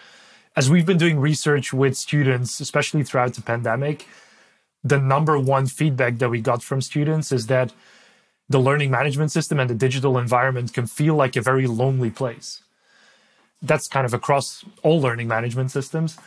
as 0.57 0.71
we've 0.71 0.87
been 0.87 0.99
doing 0.99 1.19
research 1.19 1.73
with 1.73 1.97
students, 1.97 2.61
especially 2.61 3.03
throughout 3.03 3.35
the 3.35 3.43
pandemic, 3.43 4.07
the 4.85 4.99
number 4.99 5.39
one 5.39 5.67
feedback 5.67 6.19
that 6.19 6.29
we 6.29 6.41
got 6.41 6.63
from 6.63 6.81
students 6.83 7.33
is 7.33 7.47
that 7.47 7.73
the 8.49 8.59
learning 8.59 8.91
management 8.91 9.33
system 9.33 9.59
and 9.59 9.71
the 9.71 9.75
digital 9.75 10.19
environment 10.19 10.75
can 10.75 10.87
feel 10.87 11.15
like 11.15 11.35
a 11.35 11.41
very 11.41 11.67
lonely 11.67 12.11
place. 12.11 12.63
That's 13.63 13.89
kind 13.89 14.05
of 14.05 14.13
across 14.13 14.65
all 14.83 15.01
learning 15.01 15.29
management 15.29 15.71
systems. 15.71 16.19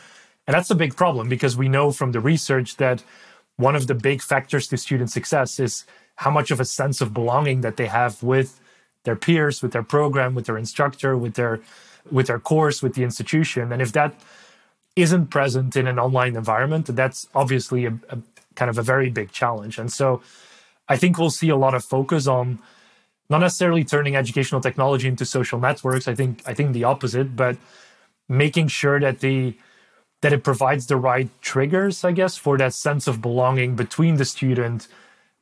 And 0.46 0.54
that's 0.54 0.70
a 0.70 0.74
big 0.74 0.96
problem 0.96 1.28
because 1.28 1.56
we 1.56 1.68
know 1.68 1.92
from 1.92 2.10
the 2.10 2.20
research 2.20 2.76
that 2.78 3.04
one 3.56 3.76
of 3.76 3.86
the 3.86 3.94
big 3.94 4.22
factors 4.22 4.66
to 4.68 4.76
student 4.76 5.10
success 5.10 5.60
is 5.60 5.84
how 6.16 6.30
much 6.30 6.50
of 6.50 6.58
a 6.58 6.64
sense 6.64 7.00
of 7.00 7.14
belonging 7.14 7.60
that 7.60 7.76
they 7.76 7.86
have 7.86 8.22
with 8.22 8.58
their 9.04 9.14
peers, 9.14 9.62
with 9.62 9.72
their 9.72 9.84
program, 9.84 10.34
with 10.34 10.46
their 10.46 10.58
instructor, 10.58 11.16
with 11.16 11.34
their 11.34 11.60
with 12.10 12.26
their 12.26 12.38
course, 12.38 12.82
with 12.82 12.94
the 12.94 13.04
institution. 13.04 13.70
And 13.70 13.82
if 13.82 13.92
that 13.92 14.14
isn't 14.96 15.26
present 15.26 15.76
in 15.76 15.86
an 15.86 15.98
online 15.98 16.34
environment, 16.36 16.86
that's 16.86 17.28
obviously 17.34 17.84
a, 17.84 17.92
a 18.08 18.18
kind 18.58 18.68
of 18.68 18.78
a 18.78 18.82
very 18.82 19.10
big 19.10 19.30
challenge. 19.30 19.78
And 19.78 19.90
so 19.90 20.20
I 20.88 20.96
think 20.96 21.18
we'll 21.18 21.38
see 21.42 21.50
a 21.50 21.56
lot 21.64 21.74
of 21.74 21.84
focus 21.84 22.26
on 22.26 22.58
not 23.30 23.38
necessarily 23.38 23.84
turning 23.84 24.16
educational 24.16 24.60
technology 24.60 25.06
into 25.06 25.24
social 25.24 25.58
networks. 25.60 26.08
I 26.08 26.14
think 26.14 26.42
I 26.50 26.54
think 26.54 26.72
the 26.72 26.84
opposite, 26.84 27.36
but 27.36 27.56
making 28.28 28.68
sure 28.68 28.98
that 29.00 29.20
the 29.20 29.56
that 30.20 30.32
it 30.32 30.42
provides 30.42 30.86
the 30.86 30.96
right 30.96 31.28
triggers, 31.40 32.04
I 32.04 32.12
guess, 32.12 32.36
for 32.36 32.58
that 32.58 32.74
sense 32.74 33.06
of 33.06 33.22
belonging 33.22 33.76
between 33.76 34.16
the 34.16 34.24
student 34.24 34.88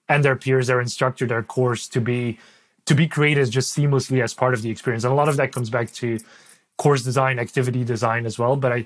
and 0.09 0.25
their 0.25 0.37
peers, 0.37 0.67
their 0.67 0.81
instructor, 0.81 1.27
their 1.27 1.43
course 1.43 1.89
to 1.89 2.01
be 2.01 2.39
to 2.87 2.95
be 2.95 3.07
created 3.09 3.51
just 3.51 3.77
seamlessly 3.77 4.23
as 4.23 4.35
part 4.35 4.55
of 4.55 4.63
the 4.63 4.71
experience. 4.71 5.05
And 5.05 5.13
a 5.13 5.17
lot 5.17 5.29
of 5.29 5.37
that 5.37 5.53
comes 5.53 5.71
back 5.71 5.93
to 5.95 6.19
course 6.77 7.03
design, 7.03 7.39
activity 7.39 7.85
design 7.85 8.27
as 8.27 8.39
well. 8.39 8.55
But 8.57 8.73
I, 8.73 8.79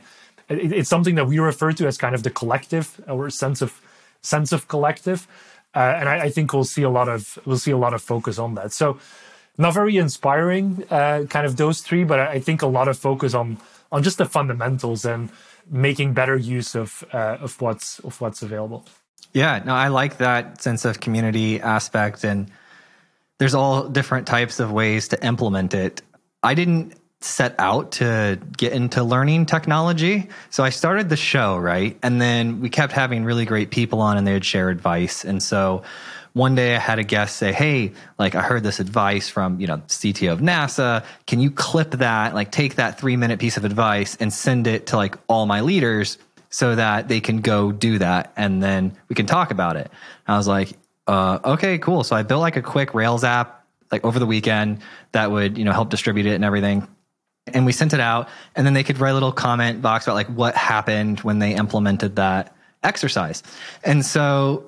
it, 0.49 0.73
it's 0.73 0.89
something 0.89 1.17
that 1.17 1.27
we 1.27 1.39
refer 1.39 1.73
to 1.73 1.87
as 1.87 1.99
kind 1.99 2.15
of 2.15 2.23
the 2.23 2.31
collective 2.31 3.01
or 3.09 3.29
sense 3.31 3.61
of 3.63 3.81
sense 4.23 4.53
of 4.53 4.69
collective, 4.69 5.27
uh, 5.75 5.97
and 5.99 6.09
I, 6.09 6.25
I, 6.25 6.31
think 6.31 6.53
we'll 6.53 6.65
see 6.65 6.83
a 6.83 6.91
lot 6.91 7.09
of 7.09 7.39
we'll 7.47 7.59
see 7.59 7.71
a 7.71 7.79
lot 7.79 7.95
of 7.95 8.03
focus 8.03 8.39
on 8.39 8.55
that. 8.55 8.73
So, 8.73 8.99
not 9.57 9.75
very 9.75 9.97
inspiring, 9.97 10.85
uh, 10.91 11.25
kind 11.29 11.47
of 11.47 11.57
those 11.57 11.81
three, 11.81 12.05
but 12.05 12.19
I 12.19 12.41
think 12.41 12.63
a 12.63 12.67
lot 12.67 12.89
of 12.89 12.99
focus 12.99 13.35
on 13.35 13.59
on 13.93 14.03
just 14.03 14.19
the 14.19 14.25
fundamentals 14.25 15.05
and 15.05 15.31
making 15.71 16.15
better 16.15 16.37
use 16.37 16.75
of 16.75 17.05
uh, 17.13 17.39
of 17.41 17.61
what's 17.61 17.99
of 18.01 18.21
what's 18.21 18.43
available. 18.43 18.85
Yeah, 19.33 19.63
no, 19.65 19.75
I 19.75 19.89
like 19.89 20.19
that 20.19 20.61
sense 20.61 20.85
of 20.85 21.01
community 21.01 21.61
aspect, 21.61 22.25
and 22.25 22.51
there's 23.39 23.55
all 23.55 23.89
different 23.89 24.27
types 24.27 24.61
of 24.61 24.73
ways 24.73 25.09
to 25.09 25.25
implement 25.25 25.73
it. 25.73 26.03
I 26.43 26.55
didn't 26.55 26.95
set 27.21 27.55
out 27.59 27.93
to 27.93 28.39
get 28.57 28.73
into 28.73 29.05
learning 29.05 29.45
technology. 29.45 30.29
So 30.49 30.65
I 30.65 30.71
started 30.71 31.11
the 31.11 31.17
show, 31.17 31.59
right? 31.59 31.99
And 32.03 32.21
then 32.21 32.61
we 32.61 32.71
kept 32.71 32.93
having 32.93 33.25
really 33.25 33.45
great 33.45 33.71
people 33.71 34.01
on 34.01 34.17
and 34.17 34.27
they 34.27 34.33
would 34.33 34.45
share 34.45 34.71
advice. 34.71 35.25
And 35.25 35.43
so 35.43 35.83
one 36.33 36.55
day 36.55 36.75
I 36.75 36.79
had 36.79 36.99
a 36.99 37.03
guest 37.03 37.37
say, 37.37 37.53
Hey, 37.53 37.93
like 38.19 38.35
I 38.35 38.41
heard 38.41 38.63
this 38.63 38.81
advice 38.81 39.29
from, 39.29 39.61
you 39.61 39.67
know, 39.67 39.79
CTO 39.89 40.33
of 40.33 40.41
NASA. 40.41 41.05
Can 41.27 41.41
you 41.41 41.51
clip 41.51 41.91
that, 41.93 42.35
like 42.35 42.51
take 42.53 42.77
that 42.77 42.99
three 42.99 43.17
minute 43.17 43.39
piece 43.39 43.59
of 43.59 43.67
advice 43.67 44.17
and 44.17 44.33
send 44.33 44.67
it 44.67 44.87
to 44.89 44.97
like 44.97 45.17
all 45.29 45.45
my 45.45 45.61
leaders 45.61 46.17
so 46.49 46.75
that 46.75 47.09
they 47.09 47.21
can 47.21 47.43
go 47.43 47.71
do 47.71 47.99
that 47.99 48.33
and 48.37 48.63
then 48.63 48.97
we 49.09 49.15
can 49.15 49.27
talk 49.27 49.51
about 49.51 49.77
it. 49.77 49.91
I 50.27 50.39
was 50.39 50.49
like, 50.49 50.73
uh, 51.07 51.39
okay, 51.45 51.77
cool. 51.79 52.03
So 52.03 52.17
I 52.17 52.23
built 52.23 52.41
like 52.41 52.57
a 52.57 52.63
quick 52.63 52.95
Rails 52.95 53.25
app 53.25 53.67
like 53.93 54.05
over 54.05 54.19
the 54.19 54.27
weekend 54.27 54.79
that 55.13 55.31
would, 55.31 55.59
you 55.59 55.65
know, 55.65 55.73
help 55.73 55.91
distribute 55.91 56.27
it 56.27 56.35
and 56.35 56.45
everything 56.45 56.89
and 57.55 57.67
we 57.67 57.73
sent 57.73 57.93
it 57.93 58.01
out 58.01 58.29
and 58.55 58.67
then 58.67 58.75
they 58.75 58.85
could 58.85 58.99
write 58.99 59.11
a 59.11 59.15
little 59.15 59.33
comment 59.33 59.83
box 59.83 60.07
about 60.07 60.15
like 60.15 60.29
what 60.29 60.55
happened 60.55 61.21
when 61.21 61.39
they 61.39 61.55
implemented 61.55 62.17
that 62.17 62.55
exercise. 62.83 63.43
And 63.85 64.05
so 64.05 64.65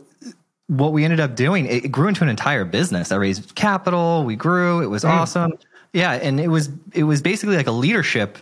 what 0.66 0.92
we 0.92 1.04
ended 1.04 1.20
up 1.20 1.34
doing 1.34 1.66
it 1.66 1.90
grew 1.90 2.08
into 2.08 2.22
an 2.22 2.28
entire 2.28 2.64
business. 2.64 3.12
I 3.12 3.16
raised 3.16 3.54
capital 3.54 4.24
we 4.24 4.36
grew 4.36 4.82
it 4.82 4.86
was 4.86 5.04
mm. 5.04 5.10
awesome. 5.10 5.52
Yeah 5.92 6.12
and 6.12 6.40
it 6.40 6.48
was 6.48 6.70
it 6.94 7.04
was 7.04 7.20
basically 7.20 7.56
like 7.56 7.66
a 7.66 7.72
leadership 7.72 8.38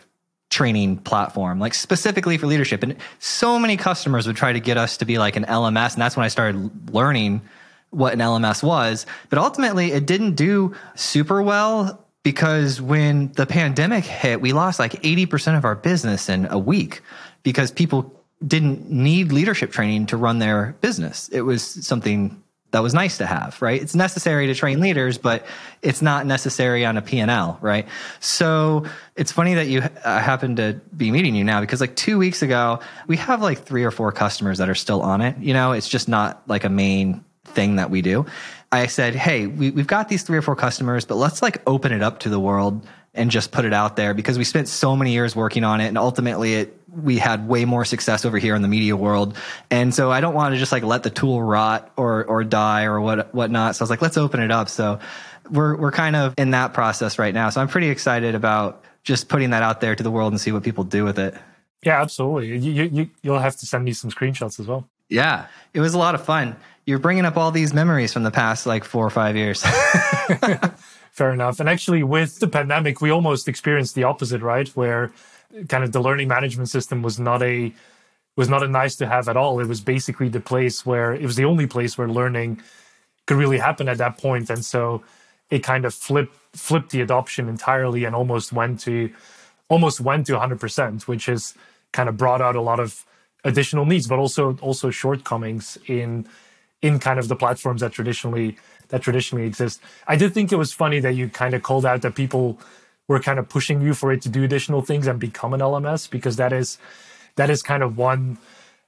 training 0.50 0.98
platform 0.98 1.60
like 1.60 1.74
specifically 1.74 2.36
for 2.36 2.46
leadership. 2.46 2.82
And 2.82 2.96
so 3.18 3.58
many 3.58 3.76
customers 3.76 4.26
would 4.26 4.36
try 4.36 4.52
to 4.52 4.60
get 4.60 4.76
us 4.76 4.96
to 4.98 5.04
be 5.04 5.18
like 5.18 5.36
an 5.36 5.44
lms 5.44 5.94
and 5.94 6.02
that's 6.02 6.16
when 6.16 6.24
i 6.24 6.28
started 6.28 6.92
learning 6.92 7.42
what 7.90 8.12
an 8.12 8.20
lms 8.20 8.62
was. 8.62 9.06
But 9.28 9.38
ultimately 9.38 9.92
it 9.92 10.06
didn't 10.06 10.34
do 10.34 10.74
super 10.94 11.42
well 11.42 12.04
because 12.22 12.80
when 12.80 13.32
the 13.32 13.46
pandemic 13.46 14.04
hit, 14.04 14.40
we 14.40 14.52
lost 14.52 14.78
like 14.78 14.92
80% 14.92 15.56
of 15.56 15.64
our 15.64 15.74
business 15.74 16.28
in 16.28 16.46
a 16.46 16.58
week 16.58 17.02
because 17.42 17.70
people 17.70 18.14
didn't 18.46 18.90
need 18.90 19.32
leadership 19.32 19.70
training 19.70 20.06
to 20.06 20.16
run 20.16 20.38
their 20.38 20.76
business. 20.80 21.28
It 21.30 21.42
was 21.42 21.62
something 21.62 22.42
that 22.72 22.82
was 22.82 22.94
nice 22.94 23.18
to 23.18 23.26
have, 23.26 23.60
right? 23.60 23.82
It's 23.82 23.94
necessary 23.94 24.46
to 24.46 24.54
train 24.54 24.80
leaders, 24.80 25.18
but 25.18 25.44
it's 25.82 26.00
not 26.00 26.24
necessary 26.24 26.84
on 26.84 26.96
a 26.96 27.02
P&L, 27.02 27.58
right? 27.60 27.88
So 28.20 28.84
it's 29.16 29.32
funny 29.32 29.54
that 29.54 29.66
you 29.66 29.80
happen 30.04 30.56
to 30.56 30.80
be 30.96 31.10
meeting 31.10 31.34
you 31.34 31.42
now 31.42 31.60
because 31.60 31.80
like 31.80 31.96
two 31.96 32.16
weeks 32.16 32.42
ago, 32.42 32.80
we 33.08 33.16
have 33.16 33.42
like 33.42 33.64
three 33.64 33.84
or 33.84 33.90
four 33.90 34.12
customers 34.12 34.58
that 34.58 34.68
are 34.68 34.74
still 34.74 35.02
on 35.02 35.20
it. 35.20 35.36
You 35.38 35.52
know, 35.52 35.72
it's 35.72 35.88
just 35.88 36.08
not 36.08 36.42
like 36.46 36.64
a 36.64 36.68
main 36.68 37.24
thing 37.44 37.76
that 37.76 37.90
we 37.90 38.02
do. 38.02 38.26
I 38.72 38.86
said, 38.86 39.14
Hey, 39.14 39.46
we, 39.46 39.70
we've 39.70 39.86
got 39.86 40.08
these 40.08 40.22
three 40.22 40.38
or 40.38 40.42
four 40.42 40.56
customers, 40.56 41.04
but 41.04 41.16
let's 41.16 41.42
like 41.42 41.62
open 41.66 41.92
it 41.92 42.02
up 42.02 42.20
to 42.20 42.28
the 42.28 42.40
world 42.40 42.86
and 43.12 43.30
just 43.30 43.50
put 43.50 43.64
it 43.64 43.72
out 43.72 43.96
there 43.96 44.14
because 44.14 44.38
we 44.38 44.44
spent 44.44 44.68
so 44.68 44.94
many 44.94 45.12
years 45.12 45.34
working 45.34 45.64
on 45.64 45.80
it 45.80 45.88
and 45.88 45.98
ultimately 45.98 46.54
it 46.54 46.76
we 46.88 47.18
had 47.18 47.48
way 47.48 47.64
more 47.64 47.84
success 47.84 48.24
over 48.24 48.38
here 48.38 48.54
in 48.54 48.62
the 48.62 48.68
media 48.68 48.96
world 48.96 49.36
and 49.68 49.92
so 49.92 50.12
i 50.12 50.20
don't 50.20 50.32
want 50.32 50.54
to 50.54 50.58
just 50.60 50.70
like 50.70 50.84
let 50.84 51.02
the 51.02 51.10
tool 51.10 51.42
rot 51.42 51.90
or 51.96 52.24
or 52.26 52.44
die 52.44 52.84
or 52.84 53.00
what 53.00 53.34
whatnot 53.34 53.74
so 53.74 53.82
i 53.82 53.84
was 53.84 53.90
like 53.90 54.00
let's 54.00 54.16
open 54.16 54.40
it 54.40 54.52
up 54.52 54.68
so 54.68 55.00
we're 55.50 55.74
we're 55.76 55.90
kind 55.90 56.14
of 56.14 56.34
in 56.38 56.52
that 56.52 56.72
process 56.72 57.18
right 57.18 57.34
now 57.34 57.50
so 57.50 57.60
i'm 57.60 57.66
pretty 57.66 57.88
excited 57.88 58.36
about 58.36 58.84
just 59.02 59.28
putting 59.28 59.50
that 59.50 59.64
out 59.64 59.80
there 59.80 59.96
to 59.96 60.04
the 60.04 60.10
world 60.10 60.32
and 60.32 60.40
see 60.40 60.52
what 60.52 60.62
people 60.62 60.84
do 60.84 61.02
with 61.02 61.18
it 61.18 61.34
Yeah, 61.82 62.00
absolutely. 62.00 62.58
You, 62.58 62.84
you 62.84 63.10
you'll 63.22 63.38
have 63.38 63.56
to 63.56 63.66
send 63.66 63.84
me 63.84 63.92
some 63.92 64.10
screenshots 64.10 64.60
as 64.60 64.66
well. 64.66 64.88
Yeah, 65.08 65.46
it 65.72 65.80
was 65.80 65.94
a 65.94 65.98
lot 65.98 66.14
of 66.14 66.24
fun. 66.24 66.56
You're 66.90 66.98
bringing 66.98 67.24
up 67.24 67.36
all 67.36 67.52
these 67.52 67.72
memories 67.72 68.12
from 68.12 68.24
the 68.24 68.32
past 68.32 68.66
like 68.66 68.82
four 68.82 69.06
or 69.06 69.10
five 69.10 69.36
years. 69.36 69.62
Fair 71.12 71.32
enough. 71.32 71.60
And 71.60 71.68
actually, 71.68 72.02
with 72.02 72.40
the 72.40 72.48
pandemic, 72.48 73.00
we 73.00 73.10
almost 73.10 73.46
experienced 73.46 73.94
the 73.94 74.02
opposite, 74.02 74.42
right? 74.42 74.66
Where 74.70 75.12
kind 75.68 75.84
of 75.84 75.92
the 75.92 76.00
learning 76.00 76.26
management 76.26 76.68
system 76.68 77.00
was 77.00 77.20
not 77.20 77.44
a 77.44 77.72
was 78.34 78.48
not 78.48 78.64
a 78.64 78.68
nice 78.68 78.96
to 78.96 79.06
have 79.06 79.28
at 79.28 79.36
all. 79.36 79.60
It 79.60 79.68
was 79.68 79.80
basically 79.80 80.28
the 80.30 80.40
place 80.40 80.84
where 80.84 81.14
it 81.14 81.22
was 81.22 81.36
the 81.36 81.44
only 81.44 81.68
place 81.68 81.96
where 81.96 82.08
learning 82.08 82.60
could 83.28 83.36
really 83.36 83.58
happen 83.58 83.88
at 83.88 83.98
that 83.98 84.18
point. 84.18 84.50
and 84.50 84.64
so 84.64 85.04
it 85.48 85.60
kind 85.60 85.84
of 85.84 85.94
flipped 85.94 86.36
flipped 86.56 86.90
the 86.90 87.02
adoption 87.02 87.48
entirely 87.48 88.04
and 88.04 88.16
almost 88.16 88.52
went 88.52 88.80
to 88.80 89.12
almost 89.68 90.00
went 90.00 90.26
to 90.26 90.32
100%, 90.32 91.06
which 91.06 91.26
has 91.26 91.54
kind 91.92 92.08
of 92.08 92.16
brought 92.16 92.40
out 92.40 92.56
a 92.56 92.60
lot 92.60 92.80
of 92.80 93.06
additional 93.44 93.84
needs, 93.86 94.08
but 94.08 94.18
also 94.18 94.56
also 94.60 94.90
shortcomings 94.90 95.78
in 95.86 96.26
in 96.82 96.98
kind 96.98 97.18
of 97.18 97.28
the 97.28 97.36
platforms 97.36 97.80
that 97.80 97.92
traditionally 97.92 98.56
that 98.88 99.02
traditionally 99.02 99.46
exist. 99.46 99.80
I 100.08 100.16
did 100.16 100.34
think 100.34 100.52
it 100.52 100.56
was 100.56 100.72
funny 100.72 100.98
that 101.00 101.14
you 101.14 101.28
kind 101.28 101.54
of 101.54 101.62
called 101.62 101.86
out 101.86 102.02
that 102.02 102.14
people 102.14 102.58
were 103.06 103.20
kind 103.20 103.38
of 103.38 103.48
pushing 103.48 103.80
you 103.80 103.94
for 103.94 104.12
it 104.12 104.22
to 104.22 104.28
do 104.28 104.42
additional 104.44 104.82
things 104.82 105.06
and 105.06 105.18
become 105.18 105.54
an 105.54 105.60
LMS 105.60 106.10
because 106.10 106.36
that 106.36 106.52
is 106.52 106.78
that 107.36 107.50
is 107.50 107.62
kind 107.62 107.82
of 107.82 107.96
one 107.96 108.38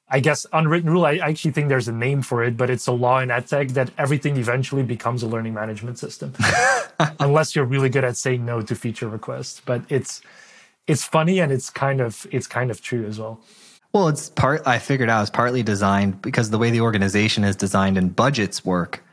I 0.09 0.21
guess 0.21 0.45
unwritten 0.53 0.91
rule. 0.91 1.07
I 1.07 1.17
actually 1.17 1.53
think 1.53 1.71
there's 1.71 1.89
a 1.89 1.93
name 1.93 2.21
for 2.21 2.45
it, 2.45 2.55
but 2.55 2.69
it's 2.69 2.87
a 2.87 2.93
law 2.93 3.21
in 3.21 3.31
edtech 3.31 3.71
that 3.71 3.91
everything 3.97 4.37
eventually 4.37 4.83
becomes 4.83 5.23
a 5.23 5.27
learning 5.27 5.55
management 5.55 5.99
system, 5.99 6.35
unless 7.19 7.57
you're 7.57 7.65
really 7.65 7.89
good 7.89 8.05
at 8.05 8.19
saying 8.19 8.45
no 8.45 8.61
to 8.61 8.75
feature 8.75 9.09
requests. 9.09 9.63
But 9.65 9.83
it's 9.89 10.21
it's 10.87 11.03
funny 11.03 11.39
and 11.39 11.51
it's 11.51 11.71
kind 11.71 12.03
of 12.03 12.27
it's 12.31 12.47
kind 12.47 12.71
of 12.71 12.83
true 12.83 13.07
as 13.07 13.19
well. 13.19 13.41
Well, 13.93 14.09
it's 14.09 14.31
part 14.31 14.67
I 14.67 14.79
figured 14.79 15.11
out 15.11 15.21
it's 15.21 15.31
partly 15.31 15.63
designed 15.63 16.23
because 16.23 16.51
the 16.51 16.59
way 16.59 16.71
the 16.71 16.81
organization 16.81 17.45
is 17.45 17.57
designed 17.57 17.99
and 17.99 18.15
budgets 18.15 18.65
work, 18.65 19.05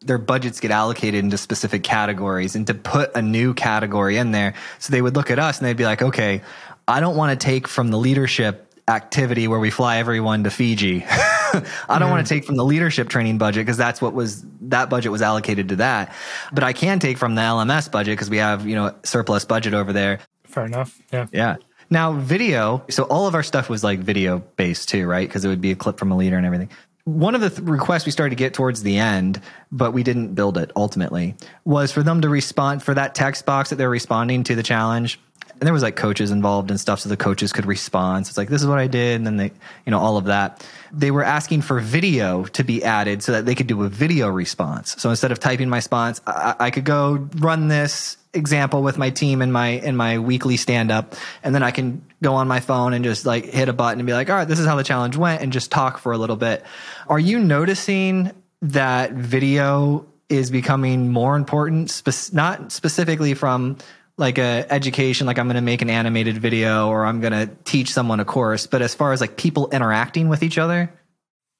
their 0.00 0.18
budgets 0.18 0.60
get 0.60 0.70
allocated 0.70 1.24
into 1.24 1.38
specific 1.38 1.82
categories 1.82 2.54
and 2.54 2.66
to 2.66 2.74
put 2.74 3.14
a 3.14 3.22
new 3.22 3.54
category 3.54 4.18
in 4.18 4.32
there. 4.32 4.54
So 4.78 4.92
they 4.92 5.00
would 5.00 5.16
look 5.16 5.30
at 5.30 5.38
us 5.38 5.58
and 5.58 5.66
they'd 5.66 5.76
be 5.76 5.86
like, 5.86 6.02
okay, 6.02 6.42
I 6.86 7.00
don't 7.00 7.16
want 7.16 7.38
to 7.38 7.44
take 7.44 7.66
from 7.66 7.90
the 7.90 7.96
leadership 7.96 8.62
activity 8.88 9.48
where 9.48 9.58
we 9.58 9.70
fly 9.70 9.96
everyone 9.96 10.44
to 10.44 10.50
Fiji. 10.50 11.04
I 11.08 11.62
don't 11.98 12.02
mm. 12.02 12.10
want 12.10 12.26
to 12.26 12.34
take 12.34 12.44
from 12.44 12.56
the 12.56 12.64
leadership 12.64 13.08
training 13.08 13.38
budget 13.38 13.64
because 13.64 13.76
that's 13.76 14.00
what 14.00 14.12
was 14.12 14.44
that 14.62 14.90
budget 14.90 15.10
was 15.10 15.22
allocated 15.22 15.70
to 15.70 15.76
that. 15.76 16.14
But 16.52 16.62
I 16.62 16.72
can 16.72 16.98
take 16.98 17.18
from 17.18 17.34
the 17.34 17.42
LMS 17.42 17.90
budget 17.90 18.12
because 18.12 18.30
we 18.30 18.36
have, 18.36 18.66
you 18.66 18.76
know, 18.76 18.94
surplus 19.02 19.44
budget 19.44 19.74
over 19.74 19.92
there. 19.92 20.20
Fair 20.44 20.66
enough. 20.66 21.00
Yeah. 21.12 21.26
Yeah. 21.32 21.56
Now, 21.88 22.12
video, 22.12 22.84
so 22.90 23.04
all 23.04 23.26
of 23.26 23.34
our 23.34 23.42
stuff 23.42 23.68
was 23.68 23.84
like 23.84 24.00
video 24.00 24.40
based 24.56 24.88
too, 24.88 25.06
right? 25.06 25.28
Because 25.28 25.44
it 25.44 25.48
would 25.48 25.60
be 25.60 25.70
a 25.70 25.76
clip 25.76 25.98
from 25.98 26.10
a 26.10 26.16
leader 26.16 26.36
and 26.36 26.44
everything. 26.44 26.70
One 27.04 27.36
of 27.36 27.40
the 27.40 27.50
th- 27.50 27.60
requests 27.60 28.04
we 28.04 28.12
started 28.12 28.30
to 28.30 28.36
get 28.36 28.52
towards 28.52 28.82
the 28.82 28.98
end, 28.98 29.40
but 29.70 29.92
we 29.92 30.02
didn't 30.02 30.34
build 30.34 30.58
it 30.58 30.72
ultimately, 30.74 31.36
was 31.64 31.92
for 31.92 32.02
them 32.02 32.20
to 32.22 32.28
respond 32.28 32.82
for 32.82 32.94
that 32.94 33.14
text 33.14 33.46
box 33.46 33.70
that 33.70 33.76
they're 33.76 33.88
responding 33.88 34.42
to 34.44 34.56
the 34.56 34.64
challenge 34.64 35.20
and 35.60 35.66
there 35.66 35.72
was 35.72 35.82
like 35.82 35.96
coaches 35.96 36.30
involved 36.30 36.70
and 36.70 36.78
stuff 36.78 37.00
so 37.00 37.08
the 37.08 37.16
coaches 37.16 37.52
could 37.52 37.66
respond 37.66 38.26
so 38.26 38.30
it's 38.30 38.38
like 38.38 38.48
this 38.48 38.60
is 38.60 38.68
what 38.68 38.78
i 38.78 38.86
did 38.86 39.16
and 39.16 39.26
then 39.26 39.36
they 39.36 39.50
you 39.84 39.90
know 39.90 39.98
all 39.98 40.16
of 40.16 40.26
that 40.26 40.66
they 40.92 41.10
were 41.10 41.24
asking 41.24 41.62
for 41.62 41.80
video 41.80 42.44
to 42.44 42.62
be 42.62 42.84
added 42.84 43.22
so 43.22 43.32
that 43.32 43.46
they 43.46 43.54
could 43.54 43.66
do 43.66 43.82
a 43.82 43.88
video 43.88 44.28
response 44.28 44.94
so 44.98 45.10
instead 45.10 45.32
of 45.32 45.40
typing 45.40 45.68
my 45.68 45.78
response 45.78 46.20
I, 46.26 46.54
I 46.58 46.70
could 46.70 46.84
go 46.84 47.28
run 47.36 47.68
this 47.68 48.16
example 48.36 48.82
with 48.82 48.98
my 48.98 49.10
team 49.10 49.42
in 49.42 49.50
my 49.50 49.68
in 49.68 49.96
my 49.96 50.18
weekly 50.18 50.56
stand 50.56 50.90
up 50.90 51.14
and 51.42 51.54
then 51.54 51.62
i 51.62 51.70
can 51.70 52.04
go 52.22 52.34
on 52.34 52.46
my 52.46 52.60
phone 52.60 52.92
and 52.92 53.04
just 53.04 53.26
like 53.26 53.44
hit 53.44 53.68
a 53.68 53.72
button 53.72 53.98
and 53.98 54.06
be 54.06 54.12
like 54.12 54.30
all 54.30 54.36
right 54.36 54.48
this 54.48 54.58
is 54.58 54.66
how 54.66 54.76
the 54.76 54.84
challenge 54.84 55.16
went 55.16 55.42
and 55.42 55.52
just 55.52 55.70
talk 55.70 55.98
for 55.98 56.12
a 56.12 56.18
little 56.18 56.36
bit. 56.36 56.64
Are 57.08 57.18
you 57.18 57.38
noticing 57.38 58.32
that 58.62 59.12
video 59.12 60.06
is 60.28 60.50
becoming 60.50 61.10
more 61.10 61.36
important 61.36 61.90
spe- 61.90 62.32
not 62.32 62.72
specifically 62.72 63.34
from 63.34 63.76
like 64.16 64.38
a 64.38 64.66
education 64.70 65.26
like 65.26 65.38
i'm 65.38 65.46
going 65.46 65.56
to 65.56 65.60
make 65.60 65.82
an 65.82 65.90
animated 65.90 66.38
video 66.38 66.88
or 66.88 67.04
i'm 67.04 67.20
going 67.20 67.32
to 67.32 67.48
teach 67.64 67.92
someone 67.92 68.18
a 68.18 68.24
course 68.24 68.66
but 68.66 68.82
as 68.82 68.94
far 68.94 69.12
as 69.12 69.20
like 69.20 69.36
people 69.36 69.68
interacting 69.70 70.28
with 70.28 70.42
each 70.42 70.58
other 70.58 70.90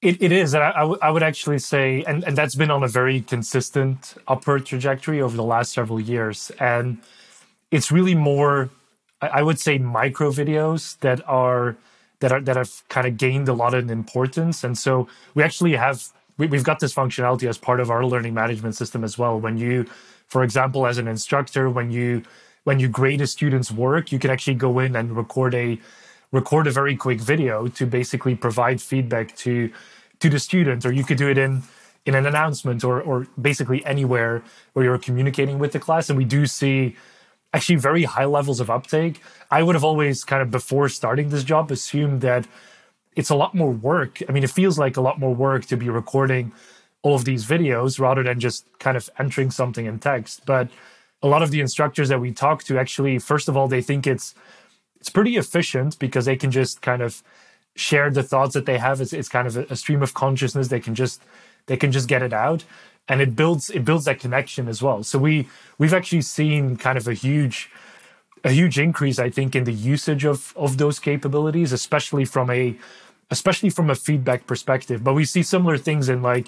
it, 0.03 0.21
it 0.23 0.33
is 0.33 0.55
and 0.55 0.63
I, 0.63 0.71
I, 0.71 0.81
w- 0.81 0.99
I 1.03 1.11
would 1.11 1.23
actually 1.23 1.59
say 1.59 2.05
and, 2.07 2.23
and 2.25 2.37
that's 2.37 2.55
been 2.55 2.71
on 2.71 2.83
a 2.83 2.89
very 2.89 3.23
consistent 3.23 4.15
upward 4.29 4.67
trajectory 4.67 5.21
over 5.23 5.37
the 5.37 5.45
last 5.45 5.73
several 5.73 6.01
years. 6.01 6.51
And 6.61 6.99
it's 7.71 7.91
really 7.91 8.15
more 8.15 8.71
i 9.23 9.43
would 9.43 9.59
say 9.59 9.79
micro 9.79 10.31
videos 10.31 10.99
that 10.99 11.27
are 11.27 11.75
that 12.21 12.33
are 12.33 12.41
that 12.41 12.57
have 12.57 12.83
kind 12.89 13.07
of 13.07 13.17
gained 13.17 13.49
a 13.49 13.53
lot 13.53 13.75
of 13.75 13.91
importance. 13.91 14.65
And 14.65 14.77
so 14.77 15.09
we 15.35 15.43
actually 15.43 15.75
have 15.77 16.05
we, 16.39 16.47
we've 16.47 16.65
got 16.65 16.81
this 16.81 16.95
functionality 16.95 17.49
as 17.49 17.59
part 17.59 17.81
of 17.81 17.91
our 17.91 18.05
learning 18.05 18.35
management 18.35 18.75
system 18.75 19.05
as 19.05 19.19
well. 19.19 19.39
When 19.39 19.59
you 19.59 19.87
for 20.27 20.43
example 20.43 20.87
as 20.87 20.99
an 20.99 21.09
instructor 21.09 21.69
when 21.71 21.91
you 21.91 22.23
when 22.65 22.81
you 22.81 22.89
grade 22.89 23.21
a 23.21 23.27
student's 23.27 23.71
work, 23.71 24.11
you 24.11 24.19
can 24.19 24.31
actually 24.31 24.55
go 24.55 24.79
in 24.81 24.97
and 24.97 25.17
record 25.17 25.55
a 25.55 25.79
record 26.33 26.67
a 26.67 26.71
very 26.71 26.97
quick 26.97 27.21
video 27.21 27.69
to 27.69 27.87
basically 27.87 28.35
provide 28.35 28.81
feedback 28.81 29.37
to 29.37 29.71
to 30.21 30.31
the 30.31 30.39
student, 30.39 30.87
or 30.87 30.93
you 30.93 31.05
could 31.05 31.19
do 31.19 31.29
it 31.29 31.39
in 31.39 31.63
in 32.05 32.15
an 32.15 32.27
announcement 32.27 32.85
or 32.85 33.01
or 33.01 33.27
basically 33.41 33.85
anywhere 33.85 34.43
where 34.73 34.85
you're 34.85 34.99
communicating 34.99 35.59
with 35.59 35.73
the 35.73 35.81
class. 35.81 36.09
And 36.09 36.17
we 36.17 36.25
do 36.25 36.47
see 36.47 36.97
actually 37.53 37.77
very 37.77 38.05
high 38.05 38.25
levels 38.25 38.61
of 38.61 38.71
uptake. 38.71 39.21
I 39.51 39.63
would 39.63 39.75
have 39.75 39.85
always 39.85 40.25
kind 40.25 40.43
of 40.43 40.51
before 40.51 40.89
starting 40.89 41.31
this 41.31 41.45
job 41.45 41.71
assumed 41.71 42.21
that 42.21 42.47
it's 43.15 43.31
a 43.31 43.35
lot 43.35 43.55
more 43.55 43.71
work. 43.71 44.23
I 44.29 44.33
mean, 44.33 44.45
it 44.45 44.51
feels 44.51 44.79
like 44.79 44.97
a 44.97 45.01
lot 45.01 45.19
more 45.19 45.35
work 45.35 45.65
to 45.67 45.77
be 45.77 45.89
recording 45.89 46.53
all 47.03 47.15
of 47.15 47.25
these 47.25 47.47
videos 47.47 47.99
rather 47.99 48.23
than 48.23 48.41
just 48.41 48.67
kind 48.79 48.97
of 48.97 49.09
entering 49.19 49.51
something 49.51 49.87
in 49.87 49.99
text. 49.99 50.45
But 50.45 50.69
a 51.23 51.29
lot 51.29 51.43
of 51.43 51.51
the 51.51 51.61
instructors 51.61 52.09
that 52.09 52.21
we 52.21 52.33
talk 52.33 52.63
to 52.65 52.79
actually 52.79 53.19
first 53.19 53.49
of 53.49 53.57
all 53.57 53.69
they 53.69 53.83
think 53.83 54.07
it's 54.07 54.35
it's 55.01 55.11
pretty 55.11 55.37
efficient 55.37 55.99
because 55.99 56.25
they 56.25 56.37
can 56.37 56.51
just 56.51 56.83
kind 56.83 57.03
of 57.03 57.23
share 57.75 58.11
the 58.11 58.23
thoughts 58.23 58.55
that 58.55 58.67
they 58.67 58.79
have. 58.79 59.01
It's, 59.01 59.13
it's 59.13 59.29
kind 59.29 59.47
of 59.47 59.57
a, 59.57 59.77
stream 59.77 60.03
of 60.03 60.15
consciousness. 60.15 60.69
They 60.69 60.81
can 60.81 60.95
just 60.95 61.23
they 61.67 61.77
can 61.77 61.93
just 61.93 62.09
get 62.09 62.23
it 62.23 62.33
out. 62.33 62.65
And 63.09 63.21
it 63.21 63.37
builds 63.37 63.71
it 63.71 63.85
builds 63.85 64.05
that 64.07 64.19
connection 64.19 64.69
as 64.69 64.83
well. 64.83 65.03
So 65.03 65.19
we 65.19 65.49
we've 65.79 65.95
actually 65.95 66.23
seen 66.23 66.77
kind 66.77 66.99
of 66.99 67.07
a 67.07 67.15
huge 67.15 67.71
a 68.45 68.51
huge 68.51 68.79
increase 68.79 69.19
i 69.19 69.29
think 69.31 69.57
in 69.57 69.65
the 69.65 69.73
usage 69.73 70.25
of 70.25 70.53
of 70.57 70.77
those 70.77 71.01
capabilities 71.01 71.73
especially 71.73 72.25
from 72.25 72.51
a 72.51 72.77
especially 73.31 73.71
from 73.71 73.91
a 73.91 73.95
feedback 73.95 74.47
perspective. 74.47 75.03
But 75.03 75.15
we 75.15 75.25
see 75.25 75.43
similar 75.43 75.79
things 75.79 76.09
in 76.09 76.23
like 76.23 76.47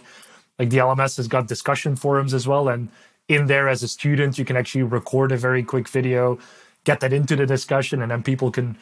like 0.59 0.71
the 0.71 0.79
lms 0.79 1.17
has 1.17 1.29
got 1.29 1.49
discussion 1.49 1.97
forums 1.97 2.35
as 2.35 2.47
well. 2.47 2.69
And 2.69 2.89
in 3.29 3.47
there 3.47 3.69
as 3.69 3.83
a 3.83 3.89
student. 3.89 4.39
You 4.39 4.45
can 4.45 4.57
actually 4.57 4.83
record 4.83 5.33
a 5.33 5.37
very 5.37 5.63
quick 5.63 5.89
video, 5.89 6.39
get 6.89 7.01
that 7.01 7.13
into 7.13 7.37
the 7.37 7.45
discussion, 7.45 8.01
and 8.01 8.11
then 8.11 8.23
people 8.23 8.51
can 8.51 8.77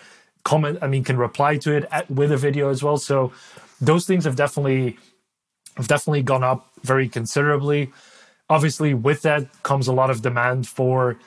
comment. 0.45 0.79
I 0.81 0.87
mean, 0.87 1.03
can 1.03 1.19
reply 1.19 1.57
to 1.65 1.77
it 1.77 1.85
at, 1.91 2.09
with 2.09 2.31
a 2.31 2.37
video 2.37 2.71
as 2.71 2.81
well. 2.81 2.99
So 2.99 3.33
those 3.81 4.07
things 4.07 4.25
have 4.25 4.37
definitely 4.37 4.97
have 5.77 5.89
definitely 5.89 6.23
gone 6.23 6.45
up 6.45 6.61
very 6.85 7.09
considerably. 7.09 7.93
Obviously, 8.49 8.95
with 8.95 9.23
that 9.23 9.43
comes 9.65 9.89
a 9.89 9.93
lot 9.93 10.09
of 10.09 10.23
demand 10.23 10.69
for 10.69 11.19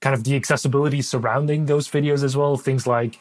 kind 0.00 0.14
of 0.14 0.24
the 0.24 0.34
accessibility 0.34 1.02
surrounding 1.02 1.66
those 1.66 1.86
videos 1.88 2.24
as 2.24 2.34
well. 2.38 2.56
Things 2.56 2.86
like 2.86 3.20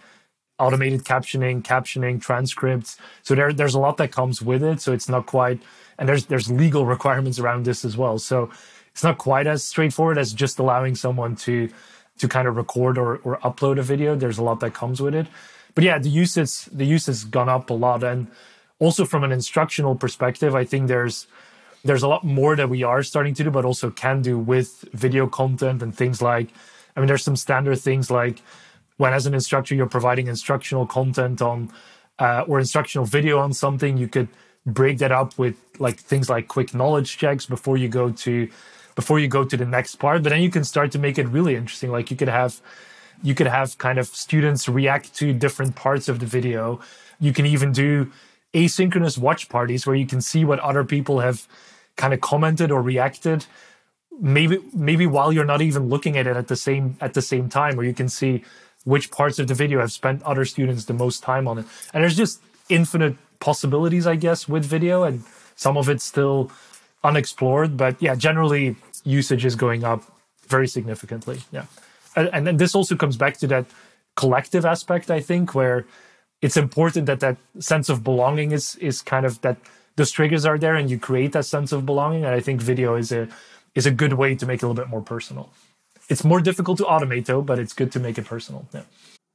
automated 0.60 1.04
captioning, 1.04 1.62
captioning, 1.62 2.22
transcripts. 2.22 2.98
So 3.24 3.36
there, 3.36 3.52
there's 3.52 3.76
a 3.76 3.80
lot 3.80 3.98
that 3.98 4.14
comes 4.14 4.42
with 4.42 4.64
it. 4.64 4.80
So 4.80 4.94
it's 4.94 5.10
not 5.10 5.26
quite, 5.26 5.60
and 6.00 6.08
there's 6.08 6.26
there's 6.32 6.50
legal 6.50 6.86
requirements 6.96 7.38
around 7.38 7.66
this 7.66 7.84
as 7.84 7.98
well. 7.98 8.18
So 8.18 8.50
it's 8.94 9.04
not 9.04 9.18
quite 9.18 9.46
as 9.46 9.62
straightforward 9.62 10.18
as 10.18 10.32
just 10.32 10.58
allowing 10.58 10.96
someone 10.96 11.36
to 11.48 11.70
to 12.24 12.30
kind 12.30 12.48
of 12.48 12.56
record 12.56 12.98
or, 12.98 13.18
or 13.18 13.38
upload 13.40 13.78
a 13.78 13.84
video. 13.84 14.16
There's 14.16 14.38
a 14.38 14.44
lot 14.44 14.62
that 14.62 14.74
comes 14.74 15.02
with 15.02 15.14
it. 15.14 15.28
But 15.76 15.84
yeah, 15.84 16.00
the 16.00 16.10
use 16.10 16.38
is 16.38 16.70
the 16.72 16.86
use 16.86 17.08
has 17.08 17.26
gone 17.26 17.50
up 17.50 17.70
a 17.70 17.74
lot. 17.74 18.02
And 18.02 18.28
also 18.80 19.04
from 19.04 19.26
an 19.26 19.34
instructional 19.34 19.96
perspective, 19.96 20.56
I 20.56 20.64
think 20.64 20.88
there's 20.88 21.28
there's 21.84 22.02
a 22.02 22.08
lot 22.08 22.24
more 22.24 22.56
that 22.56 22.70
we 22.70 22.82
are 22.84 23.04
starting 23.04 23.34
to 23.34 23.44
do, 23.44 23.52
but 23.52 23.66
also 23.66 23.92
can 23.92 24.22
do 24.22 24.40
with 24.40 24.86
video 24.94 25.28
content 25.28 25.84
and 25.84 25.94
things 25.94 26.22
like 26.22 26.48
I 26.96 27.02
mean, 27.02 27.08
there's 27.08 27.24
some 27.24 27.36
standard 27.36 27.78
things 27.80 28.10
like 28.10 28.42
when 28.96 29.12
as 29.14 29.26
an 29.26 29.34
instructor 29.34 29.76
you're 29.76 29.96
providing 29.98 30.28
instructional 30.28 30.86
content 30.88 31.42
on 31.42 31.74
uh, 32.20 32.46
or 32.48 32.58
instructional 32.58 33.06
video 33.06 33.38
on 33.40 33.52
something, 33.52 33.98
you 33.98 34.08
could 34.08 34.30
break 34.66 35.00
that 35.00 35.12
up 35.12 35.38
with 35.38 35.58
like 35.78 36.00
things 36.00 36.30
like 36.30 36.48
quick 36.48 36.74
knowledge 36.74 37.18
checks 37.18 37.46
before 37.46 37.76
you 37.76 37.90
go 37.90 38.12
to 38.12 38.48
before 38.96 39.20
you 39.20 39.28
go 39.28 39.44
to 39.44 39.58
the 39.58 39.66
next 39.66 39.96
part. 39.96 40.24
But 40.24 40.30
then 40.30 40.42
you 40.42 40.50
can 40.50 40.64
start 40.64 40.92
to 40.92 41.00
make 41.00 41.18
it 41.18 41.28
really 41.28 41.56
interesting. 41.56 41.92
Like 41.92 42.12
you 42.12 42.18
could 42.18 42.30
have 42.30 42.62
you 43.22 43.36
could 43.36 43.48
have 43.48 43.78
kind 43.78 44.00
of 44.00 44.08
students 44.08 44.68
react 44.68 45.16
to 45.16 45.34
different 45.34 45.76
parts 45.76 46.10
of 46.10 46.20
the 46.20 46.26
video. 46.26 46.80
You 47.20 47.32
can 47.32 47.46
even 47.46 47.72
do 47.72 48.12
asynchronous 48.54 49.18
watch 49.18 49.50
parties 49.50 49.88
where 49.88 49.96
you 49.96 50.06
can 50.06 50.22
see 50.22 50.46
what 50.46 50.60
other 50.60 50.84
people 50.84 51.20
have 51.20 51.48
kind 51.96 52.14
of 52.14 52.22
commented 52.22 52.72
or 52.72 52.82
reacted 52.82 53.46
maybe 54.20 54.60
maybe 54.74 55.08
while 55.08 55.34
you're 55.34 55.46
not 55.46 55.62
even 55.62 55.90
looking 55.90 56.18
at 56.18 56.28
it 56.28 56.38
at 56.38 56.48
the 56.48 56.56
same 56.56 56.98
at 57.02 57.14
the 57.14 57.22
same 57.22 57.50
time 57.50 57.76
where 57.76 57.86
you 57.86 57.94
can 57.94 58.10
see 58.10 58.44
which 58.84 59.12
parts 59.12 59.40
of 59.40 59.48
the 59.48 59.54
video 59.54 59.80
have 59.80 59.92
spent 59.92 60.22
other 60.24 60.46
students 60.46 60.86
the 60.86 60.94
most 60.94 61.24
time 61.24 61.48
on 61.48 61.60
it. 61.60 61.66
And 61.94 62.04
there's 62.04 62.18
just 62.18 62.42
infinite 62.70 63.16
possibilities, 63.40 64.06
I 64.06 64.16
guess, 64.16 64.48
with 64.48 64.66
video, 64.66 65.04
and 65.04 65.24
some 65.56 65.78
of 65.78 65.90
it's 65.90 66.04
still 66.04 66.52
unexplored. 67.04 67.78
But 67.78 68.02
yeah, 68.02 68.16
generally 68.16 68.76
usage 69.04 69.46
is 69.46 69.56
going 69.56 69.84
up 69.84 70.04
very 70.48 70.68
significantly. 70.68 71.42
Yeah. 71.52 71.66
And, 72.16 72.30
and 72.34 72.48
then 72.48 72.58
this 72.58 72.76
also 72.76 72.96
comes 72.96 73.18
back 73.18 73.38
to 73.38 73.48
that 73.48 73.66
collective 74.16 74.66
aspect, 74.66 75.10
I 75.10 75.20
think, 75.20 75.56
where 75.56 75.86
it's 76.42 76.58
important 76.58 77.06
that 77.08 77.20
that 77.22 77.38
sense 77.60 77.90
of 77.90 78.04
belonging 78.04 78.52
is 78.52 78.76
is 78.76 79.02
kind 79.02 79.26
of 79.26 79.42
that 79.42 79.58
those 79.96 80.12
triggers 80.12 80.46
are 80.46 80.58
there 80.58 80.76
and 80.76 80.90
you 80.90 81.00
create 81.00 81.32
that 81.34 81.46
sense 81.46 81.72
of 81.72 81.86
belonging. 81.86 82.26
And 82.26 82.34
I 82.34 82.40
think 82.40 82.62
video 82.62 82.96
is 82.96 83.12
a 83.12 83.28
is 83.76 83.86
a 83.86 83.92
good 83.92 84.14
way 84.14 84.36
to 84.36 84.46
make 84.46 84.62
it 84.62 84.66
a 84.66 84.68
little 84.68 84.82
bit 84.84 84.90
more 84.90 85.02
personal. 85.02 85.50
It's 86.10 86.24
more 86.24 86.42
difficult 86.42 86.78
to 86.80 86.84
automate 86.84 87.26
though, 87.26 87.42
but 87.42 87.60
it's 87.60 87.74
good 87.74 87.92
to 87.94 88.00
make 88.00 88.18
it 88.18 88.26
personal. 88.26 88.68
Yeah. 88.74 88.84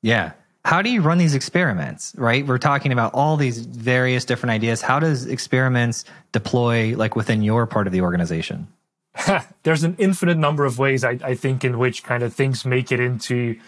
Yeah. 0.02 0.33
How 0.64 0.83
do 0.83 0.90
you 0.90 1.01
run 1.01 1.18
these 1.18 1.35
experiments, 1.35 2.14
right? 2.16 2.47
We're 2.47 2.59
talking 2.59 2.92
about 2.92 3.14
all 3.14 3.37
these 3.37 3.61
various 3.61 4.25
different 4.25 4.51
ideas. 4.51 4.83
How 4.83 4.99
does 4.99 5.27
experiments 5.27 6.05
deploy 6.33 6.94
like 6.97 7.16
within 7.16 7.42
your 7.42 7.66
part 7.66 7.87
of 7.87 7.92
the 7.92 8.03
organization? 8.03 8.68
There's 9.62 9.85
an 9.85 9.97
infinite 9.99 10.37
number 10.37 10.64
of 10.64 10.79
ways 10.79 11.05
I, 11.05 11.18
I 11.23 11.35
think 11.35 11.64
in 11.64 11.79
which 11.79 12.05
kind 12.05 12.23
of 12.23 12.35
things 12.35 12.64
make 12.64 12.92
it 12.92 13.01
into 13.01 13.59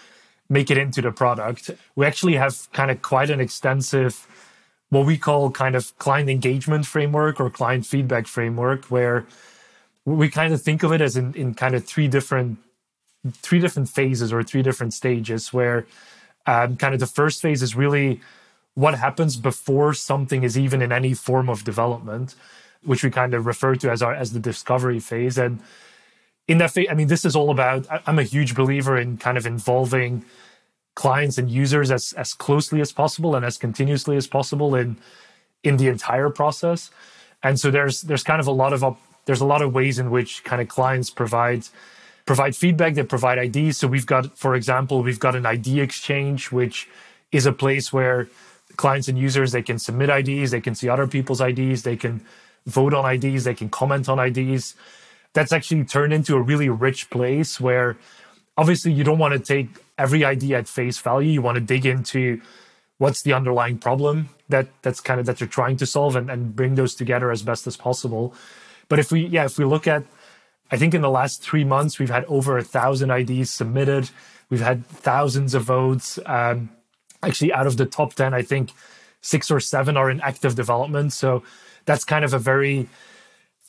make 0.48 0.70
it 0.70 0.76
into 0.76 1.00
the 1.00 1.12
product. 1.12 1.70
We 1.94 2.05
actually 2.07 2.35
have 2.35 2.70
kind 2.72 2.90
of 2.90 3.00
quite 3.03 3.31
an 3.31 3.40
extensive 3.40 4.26
what 4.90 5.07
we 5.07 5.16
call 5.16 5.50
kind 5.53 5.76
of 5.76 5.96
client 5.98 6.29
engagement 6.29 6.85
framework 6.85 7.40
or 7.40 7.48
client 7.48 7.87
feedback 7.87 8.26
framework 8.26 8.87
where 8.87 9.24
we 10.05 10.29
kind 10.29 10.53
of 10.53 10.61
think 10.61 10.83
of 10.83 10.92
it 10.92 11.00
as 11.00 11.16
in, 11.16 11.33
in 11.35 11.55
kind 11.55 11.74
of 11.74 11.85
three 11.85 12.09
different 12.09 12.59
three 13.33 13.61
different 13.61 13.88
phases 13.88 14.33
or 14.33 14.42
three 14.42 14.62
different 14.62 14.92
stages 14.92 15.53
where 15.53 15.87
um, 16.46 16.76
kind 16.76 16.94
of 16.94 17.00
the 17.00 17.07
first 17.07 17.42
phase 17.42 17.62
is 17.62 17.76
really 17.76 18.20
what 18.74 18.94
happens 18.94 19.37
before 19.37 19.94
something 19.94 20.42
is 20.42 20.59
even 20.59 20.81
in 20.81 20.92
any 20.92 21.14
form 21.14 21.48
of 21.48 21.64
development 21.64 22.35
which 22.83 23.05
we 23.05 23.11
kind 23.11 23.35
of 23.35 23.44
refer 23.44 23.74
to 23.74 23.90
as 23.90 24.00
our 24.00 24.14
as 24.14 24.33
the 24.33 24.40
discovery 24.40 24.98
phase. 24.98 25.37
And 25.37 25.61
in 26.48 26.59
that 26.59 26.70
phase 26.70 26.87
i 26.90 26.94
mean 26.94 27.09
this 27.09 27.24
is 27.24 27.37
all 27.37 27.50
about 27.50 27.87
i'm 28.07 28.18
a 28.18 28.24
huge 28.24 28.55
believer 28.57 28.96
in 28.98 29.16
kind 29.16 29.38
of 29.38 29.46
involving 29.46 30.24
clients 30.94 31.38
and 31.38 31.50
users 31.50 31.90
as 31.90 32.12
as 32.14 32.35
closely 32.35 32.81
as 32.81 32.92
possible 32.92 33.35
and 33.37 33.44
as 33.44 33.57
continuously 33.57 34.16
as 34.16 34.26
possible 34.26 34.74
in 34.74 34.96
in 35.62 35.76
the 35.76 35.88
entire 35.88 36.31
process. 36.31 36.90
And 37.42 37.59
so 37.59 37.70
there's 37.70 38.03
there's 38.03 38.22
kind 38.22 38.40
of 38.40 38.46
a 38.46 38.53
lot 38.53 38.72
of 38.72 38.96
there's 39.26 39.40
a 39.40 39.46
lot 39.46 39.62
of 39.62 39.72
ways 39.72 39.98
in 39.98 40.11
which 40.11 40.44
kind 40.44 40.61
of 40.61 40.68
clients 40.68 41.11
provide 41.11 41.66
provide 42.30 42.54
feedback 42.54 42.94
they 42.94 43.02
provide 43.16 43.38
ids 43.38 43.74
so 43.74 43.84
we've 43.94 44.10
got 44.14 44.24
for 44.38 44.52
example 44.54 45.02
we've 45.02 45.24
got 45.26 45.34
an 45.40 45.46
idea 45.56 45.82
exchange 45.82 46.40
which 46.58 46.76
is 47.32 47.44
a 47.52 47.52
place 47.52 47.86
where 47.96 48.28
clients 48.82 49.08
and 49.08 49.18
users 49.18 49.50
they 49.52 49.62
can 49.70 49.78
submit 49.86 50.08
ids 50.18 50.50
they 50.50 50.64
can 50.66 50.74
see 50.80 50.88
other 50.88 51.08
people's 51.16 51.40
ids 51.40 51.82
they 51.82 51.98
can 52.04 52.14
vote 52.66 52.94
on 52.94 53.04
ids 53.14 53.42
they 53.44 53.58
can 53.60 53.68
comment 53.68 54.08
on 54.08 54.18
ids 54.18 54.74
that's 55.32 55.52
actually 55.52 55.84
turned 55.84 56.12
into 56.12 56.36
a 56.36 56.42
really 56.50 56.68
rich 56.68 57.10
place 57.10 57.60
where 57.60 57.96
obviously 58.56 58.92
you 58.92 59.04
don't 59.04 59.18
want 59.18 59.32
to 59.32 59.40
take 59.40 59.68
every 59.98 60.24
idea 60.24 60.58
at 60.58 60.68
face 60.68 60.98
value. 60.98 61.30
You 61.30 61.42
want 61.42 61.56
to 61.56 61.60
dig 61.60 61.86
into 61.86 62.40
what's 62.98 63.22
the 63.22 63.32
underlying 63.32 63.78
problem 63.78 64.28
that 64.48 64.68
that's 64.82 65.00
kind 65.00 65.20
of 65.20 65.26
that 65.26 65.40
you're 65.40 65.48
trying 65.48 65.76
to 65.78 65.86
solve 65.86 66.16
and, 66.16 66.30
and 66.30 66.54
bring 66.54 66.74
those 66.74 66.94
together 66.94 67.30
as 67.30 67.42
best 67.42 67.66
as 67.66 67.76
possible. 67.76 68.34
But 68.88 68.98
if 68.98 69.12
we, 69.12 69.26
yeah, 69.26 69.44
if 69.44 69.58
we 69.58 69.64
look 69.64 69.86
at, 69.86 70.04
I 70.70 70.76
think 70.76 70.94
in 70.94 71.02
the 71.02 71.11
last 71.11 71.42
three 71.42 71.64
months, 71.64 71.98
we've 71.98 72.11
had 72.11 72.24
over 72.26 72.56
a 72.56 72.62
thousand 72.62 73.11
IDs 73.11 73.50
submitted. 73.50 74.11
We've 74.48 74.61
had 74.61 74.87
thousands 74.87 75.54
of 75.54 75.64
votes. 75.64 76.18
Um, 76.26 76.70
actually, 77.22 77.52
out 77.52 77.66
of 77.66 77.76
the 77.76 77.87
top 77.87 78.14
10, 78.14 78.35
I 78.35 78.42
think 78.42 78.70
six 79.20 79.50
or 79.50 79.61
seven 79.61 79.96
are 79.96 80.11
in 80.11 80.20
active 80.20 80.54
development. 80.54 81.12
So 81.12 81.42
that's 81.85 82.04
kind 82.04 82.24
of 82.24 82.33
a 82.33 82.38
very 82.38 82.88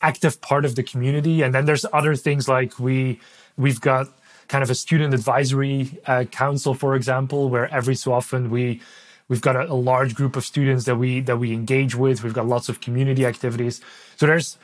active 0.01 0.41
part 0.41 0.65
of 0.65 0.75
the 0.75 0.83
community. 0.83 1.41
And 1.41 1.53
then 1.53 1.65
there's 1.65 1.85
other 1.91 2.15
things 2.15 2.47
like 2.47 2.79
we, 2.79 3.19
we've 3.57 3.81
got 3.81 4.07
kind 4.47 4.63
of 4.63 4.69
a 4.69 4.75
student 4.75 5.13
advisory 5.13 5.99
uh, 6.05 6.25
council, 6.25 6.73
for 6.73 6.95
example, 6.95 7.49
where 7.49 7.73
every 7.73 7.95
so 7.95 8.13
often 8.13 8.49
we, 8.49 8.81
we've 9.27 9.41
got 9.41 9.55
a, 9.55 9.71
a 9.71 9.73
large 9.73 10.15
group 10.15 10.35
of 10.35 10.45
students 10.45 10.85
that 10.85 10.95
we, 10.95 11.21
that 11.21 11.37
we 11.37 11.53
engage 11.53 11.95
with. 11.95 12.23
We've 12.23 12.33
got 12.33 12.47
lots 12.47 12.67
of 12.69 12.81
community 12.81 13.25
activities. 13.25 13.81
So 14.17 14.25
there's, 14.25 14.57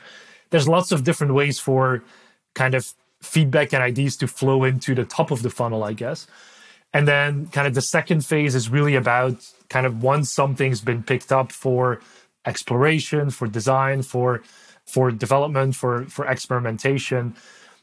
there's 0.50 0.68
lots 0.68 0.92
of 0.92 1.04
different 1.04 1.34
ways 1.34 1.58
for 1.58 2.02
kind 2.58 2.74
of 2.74 2.92
feedback 3.22 3.72
and 3.72 3.82
ideas 3.92 4.16
to 4.16 4.26
flow 4.26 4.64
into 4.64 4.90
the 5.00 5.04
top 5.04 5.30
of 5.30 5.42
the 5.42 5.50
funnel, 5.58 5.84
I 5.84 5.92
guess. 6.02 6.26
And 6.92 7.06
then 7.06 7.46
kind 7.56 7.66
of 7.68 7.74
the 7.74 7.86
second 7.96 8.20
phase 8.30 8.54
is 8.60 8.68
really 8.68 8.96
about 9.04 9.36
kind 9.68 9.86
of 9.86 10.02
once 10.02 10.32
something's 10.40 10.80
been 10.90 11.02
picked 11.10 11.30
up 11.40 11.52
for 11.52 12.00
exploration, 12.52 13.30
for 13.30 13.46
design, 13.46 14.02
for 14.02 14.42
for 14.94 15.04
development, 15.26 15.76
for 15.76 15.92
for 16.14 16.26
experimentation. 16.26 17.22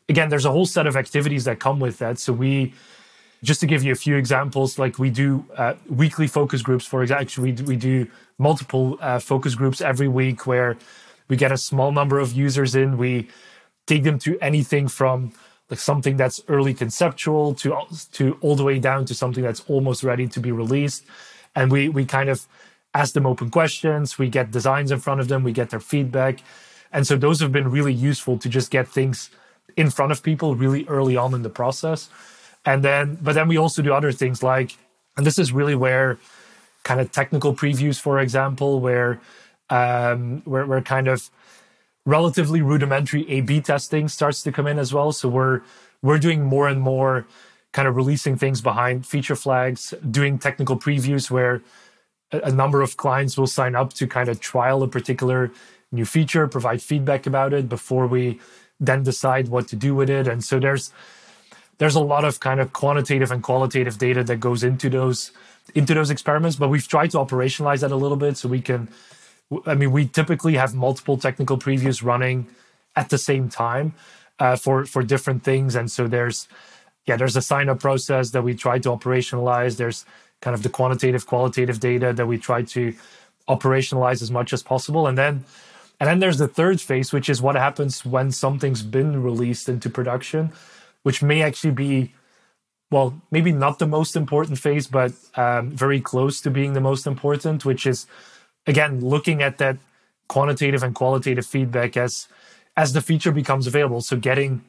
Again, 0.09 0.27
there's 0.29 0.47
a 0.51 0.51
whole 0.51 0.69
set 0.75 0.85
of 0.87 0.95
activities 1.03 1.43
that 1.45 1.57
come 1.67 1.79
with 1.79 1.97
that. 1.99 2.19
So 2.19 2.33
we 2.33 2.73
just 3.43 3.59
to 3.61 3.67
give 3.67 3.81
you 3.83 3.91
a 3.91 4.01
few 4.07 4.15
examples, 4.23 4.69
like 4.83 4.93
we 5.05 5.09
do 5.09 5.45
uh, 5.55 5.75
weekly 6.01 6.27
focus 6.27 6.61
groups. 6.67 6.85
For 6.85 6.99
example, 7.03 7.43
we, 7.45 7.51
we 7.71 7.75
do 7.75 8.07
multiple 8.37 8.97
uh, 9.01 9.19
focus 9.19 9.53
groups 9.55 9.79
every 9.81 10.09
week 10.21 10.47
where 10.51 10.71
we 11.29 11.35
get 11.43 11.51
a 11.51 11.57
small 11.57 11.91
number 11.91 12.17
of 12.19 12.33
users 12.33 12.75
in. 12.75 12.97
We 12.97 13.29
take 13.87 14.03
them 14.03 14.19
to 14.19 14.37
anything 14.39 14.87
from 14.87 15.33
like 15.69 15.79
something 15.79 16.17
that's 16.17 16.41
early 16.47 16.73
conceptual 16.73 17.53
to 17.55 17.75
to 18.13 18.37
all 18.41 18.55
the 18.55 18.63
way 18.63 18.79
down 18.79 19.05
to 19.05 19.13
something 19.15 19.43
that's 19.43 19.63
almost 19.67 20.03
ready 20.03 20.27
to 20.27 20.39
be 20.39 20.51
released. 20.51 21.05
And 21.55 21.71
we 21.71 21.89
we 21.89 22.05
kind 22.05 22.29
of 22.29 22.47
ask 22.93 23.13
them 23.13 23.25
open 23.25 23.49
questions. 23.49 24.17
We 24.17 24.29
get 24.29 24.51
designs 24.51 24.91
in 24.91 24.99
front 24.99 25.19
of 25.19 25.27
them. 25.27 25.43
We 25.43 25.51
get 25.51 25.69
their 25.69 25.79
feedback. 25.79 26.39
And 26.91 27.05
so 27.05 27.17
those 27.17 27.41
have 27.41 27.51
been 27.51 27.69
really 27.69 27.93
useful 27.93 28.37
to 28.37 28.47
just 28.47 28.71
get 28.71 28.87
things 28.87 29.29
in 29.75 29.89
front 29.89 30.11
of 30.13 30.23
people 30.23 30.55
really 30.55 30.85
early 30.87 31.17
on 31.17 31.33
in 31.33 31.41
the 31.41 31.49
process. 31.49 32.09
And 32.65 32.83
then, 32.83 33.17
but 33.21 33.33
then 33.33 33.47
we 33.47 33.57
also 33.57 33.81
do 33.81 33.93
other 33.93 34.13
things 34.13 34.41
like, 34.41 34.77
and 35.17 35.25
this 35.25 35.37
is 35.37 35.51
really 35.51 35.75
where 35.75 36.17
kind 36.83 37.01
of 37.01 37.11
technical 37.11 37.53
previews, 37.53 37.99
for 37.99 38.19
example, 38.19 38.79
where 38.79 39.19
um, 39.69 40.41
where, 40.45 40.65
where 40.65 40.81
kind 40.81 41.07
of 41.07 41.29
relatively 42.05 42.61
rudimentary 42.61 43.29
A/B 43.29 43.61
testing 43.61 44.07
starts 44.07 44.43
to 44.43 44.51
come 44.51 44.67
in 44.67 44.79
as 44.79 44.93
well. 44.93 45.11
So 45.11 45.27
we're 45.29 45.61
we're 46.01 46.19
doing 46.19 46.43
more 46.43 46.67
and 46.67 46.81
more 46.81 47.25
kind 47.73 47.87
of 47.87 47.95
releasing 47.95 48.37
things 48.37 48.61
behind 48.61 49.05
feature 49.05 49.35
flags, 49.35 49.93
doing 50.09 50.39
technical 50.39 50.77
previews 50.77 51.29
where 51.29 51.61
a, 52.31 52.51
number 52.51 52.81
of 52.81 52.95
clients 52.95 53.37
will 53.37 53.47
sign 53.47 53.75
up 53.75 53.91
to 53.93 54.07
kind 54.07 54.29
of 54.29 54.39
trial 54.39 54.81
a 54.81 54.87
particular 54.87 55.51
new 55.91 56.05
feature, 56.05 56.47
provide 56.47 56.81
feedback 56.81 57.25
about 57.25 57.53
it 57.53 57.67
before 57.67 58.07
we 58.07 58.39
then 58.79 59.03
decide 59.03 59.49
what 59.49 59.67
to 59.67 59.75
do 59.75 59.93
with 59.93 60.09
it. 60.09 60.27
And 60.27 60.43
so 60.43 60.59
there's 60.59 60.91
there's 61.77 61.95
a 61.95 62.01
lot 62.01 62.23
of 62.23 62.39
kind 62.39 62.59
of 62.59 62.71
quantitative 62.71 63.31
and 63.31 63.43
qualitative 63.43 63.97
data 63.97 64.23
that 64.23 64.39
goes 64.39 64.63
into 64.63 64.89
those 64.89 65.31
into 65.73 65.93
those 65.93 66.09
experiments, 66.09 66.55
but 66.55 66.69
we've 66.69 66.87
tried 66.87 67.11
to 67.11 67.17
operationalize 67.17 67.81
that 67.81 67.91
a 67.91 67.95
little 67.95 68.17
bit 68.17 68.37
so 68.37 68.47
we 68.47 68.61
can 68.61 68.87
I 69.65 69.75
mean, 69.75 69.91
we 69.91 70.07
typically 70.07 70.55
have 70.55 70.73
multiple 70.73 71.17
technical 71.17 71.57
previews 71.57 72.03
running 72.03 72.47
at 72.95 73.09
the 73.09 73.17
same 73.17 73.49
time 73.49 73.93
uh, 74.39 74.55
for 74.55 74.85
for 74.85 75.03
different 75.03 75.43
things, 75.43 75.75
and 75.75 75.89
so 75.91 76.07
there's 76.07 76.47
yeah, 77.05 77.15
there's 77.17 77.35
a 77.35 77.41
sign 77.41 77.69
up 77.69 77.79
process 77.79 78.31
that 78.31 78.41
we 78.41 78.55
try 78.55 78.79
to 78.79 78.89
operationalize. 78.89 79.77
There's 79.77 80.05
kind 80.41 80.55
of 80.55 80.63
the 80.63 80.69
quantitative, 80.69 81.25
qualitative 81.27 81.79
data 81.79 82.13
that 82.13 82.25
we 82.25 82.37
try 82.37 82.63
to 82.63 82.93
operationalize 83.47 84.21
as 84.21 84.31
much 84.31 84.53
as 84.53 84.63
possible, 84.63 85.07
and 85.07 85.17
then 85.17 85.45
and 85.99 86.09
then 86.09 86.19
there's 86.19 86.39
the 86.39 86.47
third 86.47 86.81
phase, 86.81 87.13
which 87.13 87.29
is 87.29 87.41
what 87.41 87.55
happens 87.55 88.05
when 88.05 88.31
something's 88.31 88.81
been 88.81 89.21
released 89.21 89.69
into 89.69 89.89
production, 89.89 90.51
which 91.03 91.21
may 91.21 91.41
actually 91.41 91.71
be 91.71 92.13
well, 92.91 93.19
maybe 93.31 93.51
not 93.51 93.79
the 93.79 93.87
most 93.87 94.15
important 94.15 94.59
phase, 94.59 94.87
but 94.87 95.11
um, 95.35 95.71
very 95.71 95.99
close 95.99 96.39
to 96.41 96.51
being 96.51 96.73
the 96.73 96.81
most 96.81 97.07
important, 97.07 97.65
which 97.65 97.85
is 97.87 98.05
again, 98.67 99.03
looking 99.03 99.41
at 99.41 99.57
that 99.57 99.77
quantitative 100.27 100.83
and 100.83 100.95
qualitative 100.95 101.45
feedback 101.45 101.95
as 101.97 102.27
as 102.77 102.93
the 102.93 103.01
feature 103.01 103.31
becomes 103.31 103.67
available. 103.67 104.01
So 104.01 104.17
getting 104.17 104.63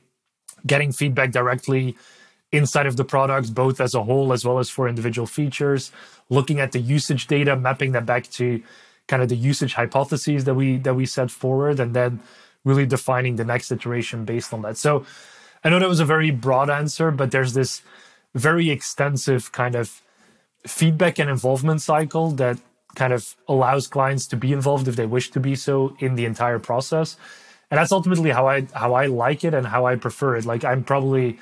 getting 0.66 0.92
feedback 0.92 1.32
directly 1.32 1.96
inside 2.52 2.86
of 2.86 2.96
the 2.96 3.04
product, 3.04 3.54
both 3.54 3.80
as 3.80 3.94
a 3.94 4.02
whole 4.04 4.32
as 4.32 4.44
well 4.44 4.58
as 4.58 4.70
for 4.70 4.88
individual 4.88 5.26
features, 5.26 5.92
looking 6.30 6.60
at 6.60 6.72
the 6.72 6.78
usage 6.78 7.26
data, 7.26 7.56
mapping 7.56 7.92
that 7.92 8.06
back 8.06 8.28
to 8.30 8.62
kind 9.08 9.22
of 9.22 9.28
the 9.28 9.36
usage 9.36 9.74
hypotheses 9.74 10.44
that 10.44 10.54
we 10.54 10.76
that 10.78 10.94
we 10.94 11.06
set 11.06 11.30
forward, 11.30 11.80
and 11.80 11.94
then 11.94 12.20
really 12.64 12.86
defining 12.86 13.36
the 13.36 13.44
next 13.44 13.70
iteration 13.70 14.24
based 14.24 14.52
on 14.52 14.62
that. 14.62 14.76
So 14.76 15.06
I 15.62 15.70
know 15.70 15.78
that 15.78 15.88
was 15.88 16.00
a 16.00 16.04
very 16.04 16.30
broad 16.30 16.70
answer, 16.70 17.10
but 17.10 17.30
there's 17.30 17.54
this 17.54 17.82
very 18.34 18.70
extensive 18.70 19.52
kind 19.52 19.74
of 19.74 20.02
feedback 20.66 21.18
and 21.18 21.30
involvement 21.30 21.80
cycle 21.80 22.30
that 22.32 22.58
kind 22.96 23.12
of 23.12 23.36
allows 23.46 23.86
clients 23.86 24.26
to 24.28 24.36
be 24.36 24.52
involved 24.52 24.88
if 24.88 24.96
they 24.96 25.06
wish 25.06 25.30
to 25.30 25.40
be 25.40 25.54
so 25.54 25.96
in 26.00 26.16
the 26.16 26.24
entire 26.24 26.58
process. 26.58 27.16
And 27.70 27.78
that's 27.78 27.92
ultimately 27.92 28.30
how 28.30 28.48
I 28.48 28.66
how 28.74 28.94
I 28.94 29.06
like 29.06 29.44
it 29.44 29.54
and 29.54 29.66
how 29.66 29.86
I 29.86 29.96
prefer 29.96 30.36
it. 30.36 30.44
Like 30.44 30.64
I'm 30.64 30.82
probably 30.82 31.38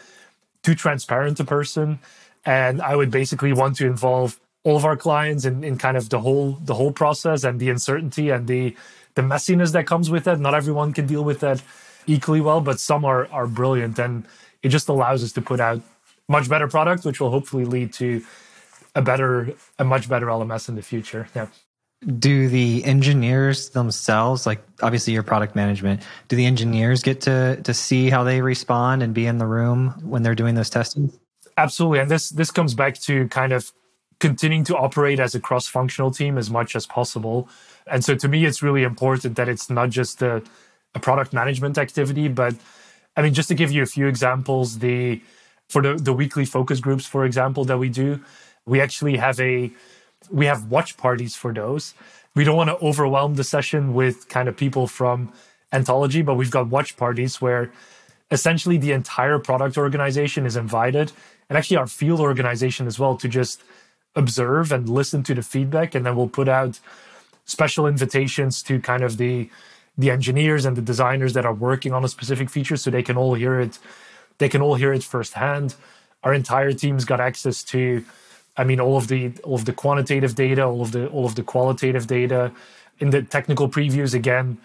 too 0.63 0.75
transparent 0.75 1.41
a 1.41 1.45
person 1.45 1.99
and 2.45 2.83
I 2.83 2.97
would 2.97 3.11
basically 3.11 3.53
want 3.53 3.77
to 3.77 3.87
involve 3.87 4.41
all 4.65 4.77
of 4.77 4.85
our 4.85 4.97
clients 4.97 5.45
in, 5.45 5.63
in 5.63 5.77
kind 5.79 5.97
of 5.97 6.09
the 6.09 6.21
whole 6.21 6.59
the 6.65 6.75
whole 6.75 6.93
process 6.93 7.45
and 7.45 7.61
the 7.61 7.71
uncertainty 7.71 8.31
and 8.31 8.47
the 8.47 8.75
the 9.15 9.23
messiness 9.23 9.73
that 9.73 9.87
comes 9.87 10.11
with 10.11 10.27
it. 10.27 10.41
Not 10.41 10.55
everyone 10.55 10.93
can 10.93 11.07
deal 11.07 11.25
with 11.25 11.41
that 11.41 11.63
equally 12.07 12.41
well, 12.41 12.61
but 12.61 12.81
some 12.81 13.05
are 13.05 13.29
are 13.31 13.47
brilliant, 13.47 13.99
and 13.99 14.27
it 14.63 14.71
just 14.71 14.89
allows 14.89 15.23
us 15.23 15.33
to 15.33 15.43
put 15.43 15.61
out 15.61 15.83
much 16.29 16.49
better 16.49 16.69
product, 16.69 17.05
which 17.05 17.21
will 17.21 17.31
hopefully 17.31 17.65
lead 17.65 17.93
to 17.95 18.25
a 18.95 19.03
better, 19.03 19.55
a 19.79 19.85
much 19.85 20.09
better 20.09 20.27
LMS 20.27 20.69
in 20.69 20.75
the 20.75 20.83
future. 20.83 21.27
Yeah. 21.35 21.49
Do 22.19 22.49
the 22.49 22.85
engineers 22.85 23.71
themselves, 23.71 24.47
like 24.47 24.63
obviously 24.83 25.15
your 25.15 25.23
product 25.23 25.57
management, 25.57 26.03
do 26.29 26.37
the 26.37 26.45
engineers 26.45 27.03
get 27.03 27.23
to 27.23 27.61
to 27.63 27.73
see 27.73 28.11
how 28.11 28.25
they 28.25 28.43
respond 28.43 29.03
and 29.03 29.15
be 29.15 29.27
in 29.27 29.39
the 29.39 29.47
room 29.47 29.95
when 30.03 30.23
they're 30.23 30.35
doing 30.35 30.55
those 30.55 30.69
testing? 30.69 31.13
Absolutely, 31.57 32.01
and 32.01 32.11
this 32.11 32.29
this 32.29 32.51
comes 32.51 32.75
back 32.75 33.01
to 33.03 33.27
kind 33.29 33.53
of 33.53 33.73
continuing 34.21 34.65
to 34.65 34.77
operate 34.77 35.19
as 35.19 35.35
a 35.35 35.41
cross-functional 35.41 36.11
team 36.11 36.39
as 36.39 36.51
much 36.51 36.77
as 36.77 36.87
possible. 36.87 37.49
And 37.87 38.05
so 38.05 38.15
to 38.15 38.29
me, 38.29 38.45
it's 38.45 38.63
really 38.63 38.83
important 38.83 39.37
that 39.37 39.49
it's 39.49 39.69
not 39.69 39.91
just 39.91 40.23
a, 40.23 40.43
a 40.95 41.01
product 41.01 41.33
management 41.33 41.79
activity, 41.79 42.29
but 42.29 42.55
I 43.17 43.23
mean, 43.23 43.35
just 43.35 43.49
to 43.49 43.55
give 43.55 43.71
you 43.71 43.83
a 43.83 43.87
few 43.87 44.07
examples, 44.07 44.79
the 44.79 45.21
for 45.69 45.83
the, 45.83 45.95
the 45.95 46.13
weekly 46.13 46.45
focus 46.45 46.81
groups, 46.81 47.07
for 47.07 47.25
example, 47.25 47.65
that 47.65 47.79
we 47.79 47.89
do, 47.89 48.21
we 48.67 48.81
actually 48.81 49.17
have 49.17 49.39
a 49.41 49.71
we 50.31 50.47
have 50.47 50.71
watch 50.71 50.97
parties 50.97 51.37
for 51.37 51.53
those. 51.53 51.95
We 52.35 52.45
don't 52.45 52.57
want 52.57 52.71
to 52.71 52.77
overwhelm 52.77 53.35
the 53.35 53.45
session 53.45 53.95
with 53.95 54.29
kind 54.29 54.49
of 54.49 54.57
people 54.57 54.87
from 54.87 55.33
anthology, 55.73 56.23
but 56.23 56.35
we've 56.35 56.51
got 56.51 56.69
watch 56.69 56.97
parties 56.97 57.41
where 57.41 57.71
essentially 58.31 58.79
the 58.79 58.93
entire 58.93 59.39
product 59.39 59.77
organization 59.77 60.47
is 60.47 60.57
invited 60.57 61.13
and 61.49 61.59
actually 61.59 61.77
our 61.77 61.87
field 61.87 62.21
organization 62.21 62.87
as 62.87 62.99
well 62.99 63.17
to 63.17 63.29
just 63.29 63.63
observe 64.17 64.73
and 64.73 64.89
listen 64.89 65.23
to 65.23 65.35
the 65.35 65.43
feedback 65.43 65.95
and 65.95 66.07
then 66.07 66.17
we'll 66.17 66.29
put 66.29 66.49
out 66.49 66.81
special 67.45 67.87
invitations 67.87 68.63
to 68.63 68.81
kind 68.81 69.03
of 69.03 69.17
the 69.19 69.51
the 69.97 70.11
engineers 70.11 70.65
and 70.65 70.77
the 70.77 70.83
designers 70.83 71.35
that 71.35 71.47
are 71.47 71.55
working 71.55 71.93
on 71.93 72.05
a 72.05 72.09
specific 72.09 72.51
feature 72.51 72.77
so 72.77 72.91
they 72.91 73.03
can 73.03 73.17
all 73.17 73.35
hear 73.35 73.61
it 73.61 73.79
they 74.39 74.49
can 74.49 74.63
all 74.63 74.75
hear 74.75 74.93
it 74.93 75.03
firsthand 75.03 75.75
our 76.23 76.33
entire 76.33 76.73
team's 76.73 77.05
got 77.05 77.21
access 77.21 77.63
to 77.63 78.05
i 78.57 78.65
mean 78.65 78.81
all 78.81 78.97
of 78.97 79.09
the 79.09 79.33
all 79.45 79.55
of 79.55 79.65
the 79.65 79.73
quantitative 79.73 80.35
data 80.35 80.65
all 80.65 80.83
of 80.83 80.93
the 80.93 81.07
all 81.09 81.27
of 81.27 81.35
the 81.35 81.43
qualitative 81.43 82.07
data 82.07 82.53
in 82.99 83.11
the 83.11 83.23
technical 83.23 83.69
previews 83.69 84.15
again 84.15 84.59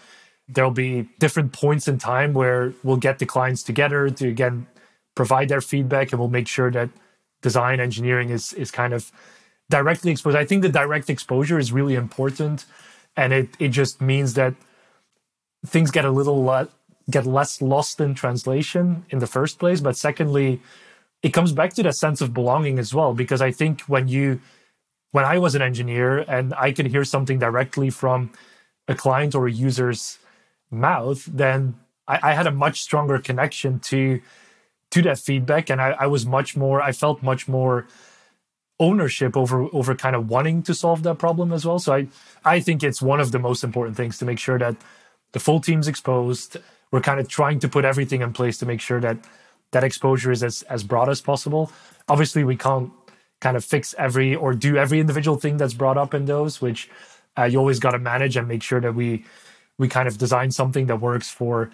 there'll 0.48 0.72
be 0.72 1.08
different 1.20 1.54
points 1.54 1.88
in 1.88 1.98
time 1.98 2.34
where 2.34 2.74
we'll 2.84 2.98
get 2.98 3.20
the 3.20 3.26
clients 3.26 3.64
together 3.64 4.10
to 4.10 4.28
again 4.28 4.68
provide 5.16 5.50
their 5.50 5.62
feedback 5.62 6.12
and 6.12 6.20
we'll 6.20 6.30
make 6.30 6.48
sure 6.48 6.72
that 6.72 6.90
design 7.42 7.80
engineering 7.80 8.30
is 8.30 8.54
is 8.54 8.72
kind 8.72 8.94
of 8.94 9.12
directly 9.70 10.12
exposed. 10.12 10.36
I 10.36 10.46
think 10.46 10.62
the 10.62 10.70
direct 10.70 11.10
exposure 11.10 11.60
is 11.60 11.72
really 11.72 11.96
important, 11.96 12.66
and 13.16 13.32
it 13.34 13.50
it 13.60 13.70
just 13.70 14.02
means 14.02 14.34
that 14.34 14.54
things 15.66 15.92
get 15.92 16.06
a 16.06 16.12
little 16.12 16.44
le- 16.44 16.70
get 17.10 17.26
less 17.26 17.62
lost 17.62 18.00
in 18.00 18.14
translation 18.16 19.06
in 19.10 19.20
the 19.20 19.28
first 19.28 19.60
place. 19.60 19.82
But 19.82 19.96
secondly, 19.96 20.62
it 21.22 21.30
comes 21.30 21.52
back 21.52 21.74
to 21.74 21.84
that 21.84 21.96
sense 21.96 22.22
of 22.22 22.34
belonging 22.34 22.80
as 22.80 22.94
well, 22.94 23.14
because 23.14 23.42
I 23.42 23.52
think 23.52 23.82
when 23.82 24.08
you 24.08 24.40
when 25.12 25.26
I 25.26 25.40
was 25.40 25.56
an 25.56 25.62
engineer 25.62 26.20
and 26.20 26.54
I 26.54 26.72
could 26.72 26.88
hear 26.88 27.04
something 27.04 27.40
directly 27.40 27.90
from 27.90 28.32
a 28.88 28.96
client 28.96 29.34
or 29.36 29.48
a 29.48 29.52
user's 29.52 30.20
mouth, 30.70 31.26
then 31.26 31.76
I, 32.08 32.20
I 32.24 32.34
had 32.34 32.48
a 32.48 32.52
much 32.52 32.82
stronger 32.82 33.20
connection 33.20 33.80
to 33.80 34.22
to 34.92 35.02
that 35.04 35.20
feedback, 35.20 35.70
and 35.70 35.82
I, 35.82 35.92
I 36.00 36.08
was 36.08 36.26
much 36.26 36.56
more. 36.56 36.82
I 36.82 36.92
felt 36.92 37.22
much 37.22 37.48
more 37.48 37.88
ownership 38.80 39.36
over 39.36 39.68
over 39.74 39.94
kind 39.96 40.16
of 40.16 40.30
wanting 40.30 40.64
to 40.64 40.74
solve 40.74 41.04
that 41.04 41.20
problem 41.20 41.52
as 41.52 41.66
well. 41.66 41.80
So 41.80 41.94
I 41.94 42.08
I 42.46 42.60
think 42.60 42.84
it's 42.84 43.02
one 43.02 43.20
of 43.20 43.32
the 43.32 43.40
most 43.40 43.64
important 43.64 43.98
things 43.98 44.18
to 44.20 44.26
make 44.26 44.40
sure 44.40 44.58
that 44.58 44.76
the 45.34 45.40
full 45.40 45.60
team's 45.60 45.88
exposed. 45.88 46.58
We're 46.92 47.02
kind 47.02 47.20
of 47.20 47.28
trying 47.28 47.60
to 47.60 47.68
put 47.70 47.86
everything 47.86 48.22
in 48.22 48.34
place 48.34 48.58
to 48.60 48.66
make 48.66 48.82
sure 48.82 49.00
that 49.02 49.18
that 49.72 49.84
exposure 49.84 50.32
is 50.32 50.44
as 50.44 50.64
as 50.64 50.84
broad 50.84 51.10
as 51.10 51.22
possible. 51.22 51.72
Obviously, 52.08 52.44
we 52.44 52.56
can't 52.56 52.92
kind 53.40 53.56
of 53.56 53.64
fix 53.64 53.96
every 53.98 54.36
or 54.36 54.54
do 54.54 54.78
every 54.78 55.00
individual 55.00 55.38
thing 55.38 55.58
that's 55.58 55.74
brought 55.74 55.98
up 55.98 56.14
in 56.14 56.26
those, 56.26 56.62
which 56.62 56.90
uh, 57.38 57.44
you 57.44 57.58
always 57.58 57.80
got 57.80 57.92
to 57.92 58.00
manage 58.00 58.36
and 58.36 58.48
make 58.48 58.64
sure 58.64 58.82
that 58.82 58.96
we 58.96 59.26
we 59.78 59.88
kind 59.88 60.08
of 60.08 60.18
design 60.18 60.52
something 60.52 60.88
that 60.88 60.98
works 60.98 61.30
for 61.30 61.72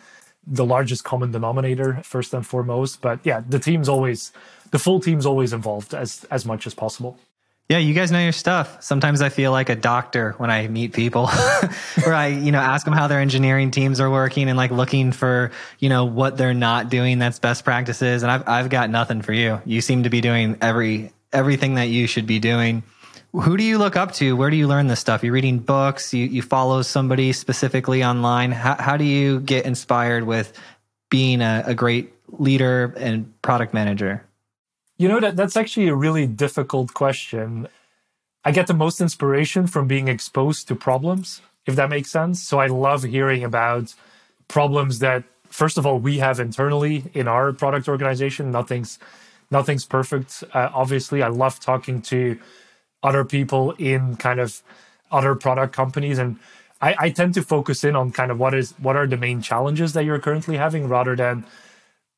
the 0.47 0.65
largest 0.65 1.03
common 1.03 1.31
denominator 1.31 2.01
first 2.03 2.33
and 2.33 2.45
foremost. 2.45 3.01
But 3.01 3.19
yeah, 3.23 3.41
the 3.47 3.59
team's 3.59 3.89
always 3.89 4.31
the 4.71 4.79
full 4.79 4.99
team's 4.99 5.25
always 5.25 5.53
involved 5.53 5.93
as 5.93 6.25
as 6.31 6.45
much 6.45 6.67
as 6.67 6.73
possible. 6.73 7.17
Yeah, 7.67 7.79
you 7.79 7.95
guys 7.95 8.11
know 8.11 8.19
your 8.19 8.31
stuff. 8.31 8.83
Sometimes 8.83 9.23
I 9.23 9.29
feel 9.29 9.51
like 9.51 9.69
a 9.69 9.75
doctor 9.75 10.33
when 10.37 10.51
I 10.51 10.67
meet 10.67 10.93
people, 10.93 11.27
where 12.03 12.13
I, 12.13 12.27
you 12.27 12.51
know, 12.51 12.59
ask 12.59 12.85
them 12.85 12.93
how 12.93 13.07
their 13.07 13.19
engineering 13.19 13.71
teams 13.71 13.99
are 13.99 14.09
working 14.09 14.49
and 14.49 14.55
like 14.55 14.69
looking 14.69 15.11
for, 15.11 15.51
you 15.79 15.89
know, 15.89 16.05
what 16.05 16.37
they're 16.37 16.53
not 16.53 16.89
doing 16.89 17.17
that's 17.17 17.39
best 17.39 17.65
practices. 17.65 18.21
And 18.21 18.31
I've 18.31 18.47
I've 18.47 18.69
got 18.69 18.91
nothing 18.91 19.23
for 19.23 19.33
you. 19.33 19.61
You 19.65 19.81
seem 19.81 20.03
to 20.03 20.11
be 20.11 20.21
doing 20.21 20.57
every 20.61 21.11
everything 21.33 21.75
that 21.75 21.85
you 21.85 22.05
should 22.05 22.27
be 22.27 22.37
doing. 22.37 22.83
Who 23.33 23.57
do 23.57 23.63
you 23.63 23.79
look 23.79 23.95
up 23.95 24.13
to? 24.13 24.35
Where 24.35 24.51
do 24.51 24.57
you 24.57 24.67
learn 24.67 24.85
this 24.85 24.99
stuff? 24.99 25.23
You're 25.23 25.33
reading 25.33 25.57
books. 25.57 26.13
You 26.13 26.25
you 26.25 26.43
follow 26.43 26.83
somebody 26.83 27.33
specifically 27.33 28.03
online. 28.03 28.51
How 28.51 28.75
how 28.75 28.95
do 28.95 29.05
you 29.05 29.39
get 29.39 29.65
inspired 29.65 30.23
with 30.23 30.53
being 31.09 31.41
a, 31.41 31.63
a 31.65 31.73
great 31.73 32.13
leader 32.29 32.93
and 32.95 33.41
product 33.41 33.73
manager? 33.73 34.23
You 34.97 35.09
know 35.09 35.19
that 35.19 35.35
that's 35.35 35.57
actually 35.57 35.87
a 35.87 35.95
really 35.95 36.25
difficult 36.25 36.93
question. 36.93 37.67
I 38.45 38.51
get 38.51 38.67
the 38.67 38.73
most 38.73 39.01
inspiration 39.01 39.67
from 39.67 39.87
being 39.87 40.07
exposed 40.07 40.67
to 40.69 40.75
problems, 40.75 41.41
if 41.65 41.75
that 41.75 41.89
makes 41.89 42.09
sense. 42.11 42.41
So 42.41 42.59
I 42.59 42.67
love 42.67 43.03
hearing 43.03 43.43
about 43.43 43.93
problems 44.47 44.99
that 44.99 45.23
first 45.49 45.77
of 45.77 45.85
all 45.85 45.99
we 45.99 46.19
have 46.19 46.39
internally 46.39 47.03
in 47.13 47.27
our 47.27 47.51
product 47.51 47.89
organization. 47.89 48.51
Nothing's 48.51 48.97
nothing's 49.51 49.85
perfect. 49.85 50.43
Uh, 50.53 50.69
obviously, 50.73 51.21
I 51.21 51.27
love 51.27 51.59
talking 51.59 52.01
to 52.03 52.39
other 53.03 53.25
people 53.25 53.71
in 53.71 54.15
kind 54.15 54.39
of 54.39 54.63
other 55.11 55.35
product 55.35 55.73
companies 55.73 56.17
and 56.17 56.39
I, 56.81 56.95
I 56.97 57.09
tend 57.09 57.33
to 57.35 57.41
focus 57.41 57.83
in 57.83 57.95
on 57.95 58.11
kind 58.11 58.31
of 58.31 58.39
what 58.39 58.53
is 58.53 58.73
what 58.79 58.95
are 58.95 59.07
the 59.07 59.17
main 59.17 59.41
challenges 59.41 59.93
that 59.93 60.05
you're 60.05 60.19
currently 60.19 60.57
having 60.57 60.87
rather 60.87 61.15
than 61.15 61.45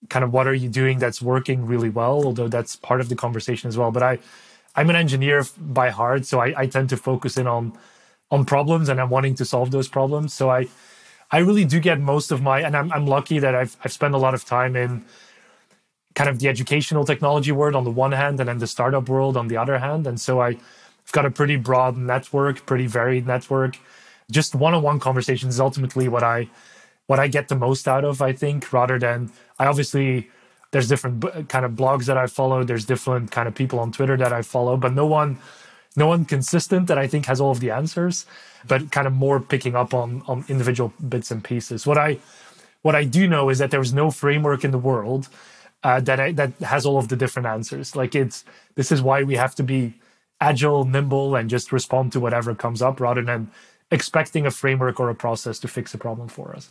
kind 0.09 0.23
of 0.23 0.31
what 0.31 0.47
are 0.47 0.53
you 0.53 0.69
doing 0.69 0.99
that's 0.99 1.21
working 1.21 1.65
really 1.65 1.89
well 1.89 2.23
although 2.25 2.47
that's 2.47 2.75
part 2.75 3.01
of 3.01 3.09
the 3.09 3.15
conversation 3.15 3.67
as 3.67 3.77
well. 3.77 3.91
But 3.91 4.03
i 4.03 4.19
i'm 4.75 4.89
an 4.89 4.95
engineer 4.95 5.43
by 5.57 5.89
heart 5.89 6.25
so 6.25 6.39
i, 6.39 6.53
I 6.55 6.67
tend 6.67 6.89
to 6.89 6.97
focus 6.97 7.37
in 7.37 7.47
on 7.47 7.73
on 8.29 8.45
problems 8.45 8.89
and 8.89 8.99
i'm 9.01 9.09
wanting 9.09 9.35
to 9.35 9.45
solve 9.45 9.71
those 9.71 9.87
problems. 9.87 10.33
So 10.33 10.49
i 10.49 10.67
i 11.31 11.39
really 11.39 11.65
do 11.65 11.79
get 11.79 11.99
most 11.99 12.31
of 12.31 12.41
my 12.41 12.61
and 12.61 12.75
i'm, 12.75 12.91
I'm 12.91 13.05
lucky 13.07 13.39
that 13.39 13.55
i've 13.55 13.75
i've 13.83 13.93
spent 13.93 14.13
a 14.13 14.17
lot 14.17 14.33
of 14.33 14.45
time 14.45 14.75
in 14.75 15.03
kind 16.15 16.29
of 16.29 16.39
the 16.39 16.47
educational 16.47 17.05
technology 17.05 17.51
world 17.51 17.75
on 17.75 17.83
the 17.83 17.91
one 17.91 18.11
hand 18.11 18.39
and 18.39 18.49
then 18.49 18.57
the 18.57 18.65
startup 18.65 19.07
world 19.07 19.37
on 19.37 19.47
the 19.49 19.57
other 19.57 19.77
hand. 19.77 20.07
And 20.07 20.19
so 20.19 20.41
i've 20.41 20.61
got 21.11 21.25
a 21.25 21.31
pretty 21.31 21.55
broad 21.55 21.97
network 21.97 22.65
pretty 22.65 22.87
varied 22.87 23.27
network. 23.27 23.77
Just 24.29 24.55
one-on-one 24.55 24.99
conversations 24.99 25.55
is 25.55 25.59
ultimately 25.59 26.07
what 26.07 26.23
i 26.23 26.49
what 27.07 27.19
I 27.19 27.27
get 27.27 27.47
the 27.47 27.55
most 27.55 27.87
out 27.87 28.05
of, 28.05 28.21
I 28.21 28.33
think, 28.33 28.71
rather 28.71 28.99
than 28.99 29.31
I 29.59 29.65
obviously 29.65 30.29
there's 30.71 30.87
different 30.87 31.49
kind 31.49 31.65
of 31.65 31.71
blogs 31.71 32.05
that 32.05 32.17
I 32.17 32.27
follow, 32.27 32.63
there's 32.63 32.85
different 32.85 33.31
kind 33.31 33.47
of 33.47 33.55
people 33.55 33.79
on 33.79 33.91
Twitter 33.91 34.17
that 34.17 34.33
I 34.33 34.41
follow, 34.41 34.77
but 34.77 34.93
no 34.93 35.05
one 35.05 35.39
no 35.95 36.07
one 36.07 36.25
consistent 36.25 36.87
that 36.87 36.99
I 36.99 37.07
think 37.07 37.25
has 37.25 37.41
all 37.41 37.49
of 37.51 37.59
the 37.59 37.71
answers, 37.71 38.27
but 38.67 38.91
kind 38.91 39.07
of 39.07 39.13
more 39.13 39.39
picking 39.39 39.75
up 39.75 39.93
on 39.93 40.21
on 40.27 40.45
individual 40.47 40.93
bits 41.09 41.31
and 41.31 41.43
pieces. 41.43 41.87
What 41.87 41.97
I 41.97 42.19
what 42.81 42.95
I 42.95 43.03
do 43.03 43.27
know 43.27 43.49
is 43.49 43.57
that 43.59 43.71
there's 43.71 43.93
no 43.93 44.11
framework 44.11 44.63
in 44.63 44.71
the 44.71 44.77
world 44.77 45.29
uh, 45.83 45.99
that 46.01 46.19
I, 46.19 46.31
that 46.33 46.53
has 46.59 46.85
all 46.85 46.97
of 46.97 47.07
the 47.07 47.15
different 47.15 47.47
answers. 47.47 47.95
Like 47.95 48.15
it's 48.15 48.43
this 48.75 48.91
is 48.91 49.01
why 49.01 49.23
we 49.23 49.35
have 49.35 49.55
to 49.55 49.63
be 49.63 49.93
agile, 50.39 50.85
nimble, 50.85 51.35
and 51.35 51.49
just 51.49 51.71
respond 51.71 52.11
to 52.11 52.19
whatever 52.19 52.53
comes 52.53 52.81
up 52.81 52.99
rather 52.99 53.23
than 53.23 53.49
expecting 53.91 54.45
a 54.45 54.51
framework 54.51 54.99
or 54.99 55.09
a 55.09 55.15
process 55.15 55.59
to 55.59 55.67
fix 55.67 55.93
a 55.93 55.97
problem 55.97 56.27
for 56.27 56.55
us. 56.55 56.69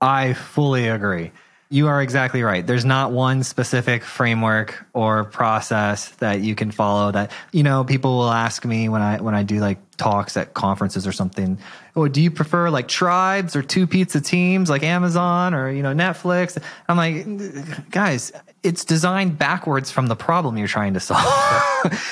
I 0.00 0.34
fully 0.34 0.88
agree. 0.88 1.32
You 1.68 1.88
are 1.88 2.00
exactly 2.00 2.44
right. 2.44 2.64
There's 2.64 2.84
not 2.84 3.10
one 3.10 3.42
specific 3.42 4.04
framework 4.04 4.86
or 4.92 5.24
process 5.24 6.10
that 6.16 6.40
you 6.40 6.54
can 6.54 6.70
follow 6.70 7.10
that 7.10 7.32
you 7.50 7.64
know 7.64 7.82
people 7.82 8.18
will 8.18 8.30
ask 8.30 8.64
me 8.64 8.88
when 8.88 9.02
I 9.02 9.20
when 9.20 9.34
I 9.34 9.42
do 9.42 9.58
like 9.58 9.78
talks 9.96 10.36
at 10.36 10.54
conferences 10.54 11.08
or 11.08 11.12
something. 11.12 11.58
Or 11.96 12.08
do 12.08 12.22
you 12.22 12.30
prefer 12.30 12.70
like 12.70 12.86
tribes 12.86 13.56
or 13.56 13.62
two 13.62 13.88
pizza 13.88 14.20
teams 14.20 14.70
like 14.70 14.84
Amazon 14.84 15.54
or 15.54 15.70
you 15.72 15.82
know 15.82 15.92
Netflix? 15.92 16.56
I'm 16.88 16.96
like, 16.96 17.90
guys, 17.90 18.30
it's 18.66 18.84
designed 18.84 19.38
backwards 19.38 19.92
from 19.92 20.08
the 20.08 20.16
problem 20.16 20.58
you're 20.58 20.66
trying 20.66 20.94
to 20.94 21.00
solve. 21.00 21.24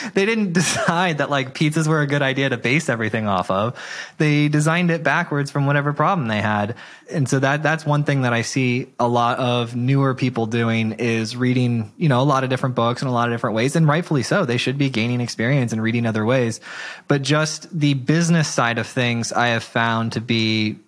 they 0.15 0.25
didn't 0.25 0.53
decide 0.53 1.19
that 1.19 1.29
like 1.29 1.53
pizzas 1.53 1.89
were 1.89 2.01
a 2.01 2.07
good 2.07 2.23
idea 2.23 2.49
to 2.49 2.57
base 2.57 2.89
everything 2.89 3.27
off 3.27 3.51
of. 3.51 3.77
They 4.19 4.49
designed 4.49 4.93
it 4.93 5.03
backwards 5.03 5.51
from 5.51 5.67
whatever 5.67 5.93
problem 5.93 6.29
they 6.29 6.41
had. 6.41 6.77
And 7.11 7.29
so 7.29 7.41
that 7.41 7.65
that's 7.65 7.85
one 7.85 8.05
thing 8.05 8.23
that 8.23 8.33
I 8.33 8.43
see 8.43 8.87
a 9.01 9.09
lot 9.09 9.39
of 9.39 9.75
newer 9.75 10.15
people 10.15 10.47
doing 10.47 10.93
is 10.93 11.37
reading, 11.37 11.93
you 11.97 12.09
know, 12.09 12.23
a 12.23 12.25
lot 12.25 12.45
of 12.45 12.51
different 12.51 12.77
books 12.77 13.03
in 13.03 13.09
a 13.09 13.13
lot 13.13 13.29
of 13.29 13.35
different 13.35 13.57
ways 13.57 13.75
and 13.75 13.89
rightfully 13.89 14.23
so. 14.23 14.45
They 14.45 14.57
should 14.57 14.79
be 14.79 14.91
gaining 14.91 15.21
experience 15.21 15.73
and 15.73 15.83
reading 15.83 16.07
other 16.07 16.25
ways. 16.25 16.61
But 17.09 17.23
just 17.23 17.67
the 17.77 17.95
business 17.95 18.49
side 18.49 18.79
of 18.79 18.87
things 18.87 19.33
I 19.33 19.49
have 19.49 19.65
found 19.65 20.13
to 20.13 20.21
be 20.21 20.79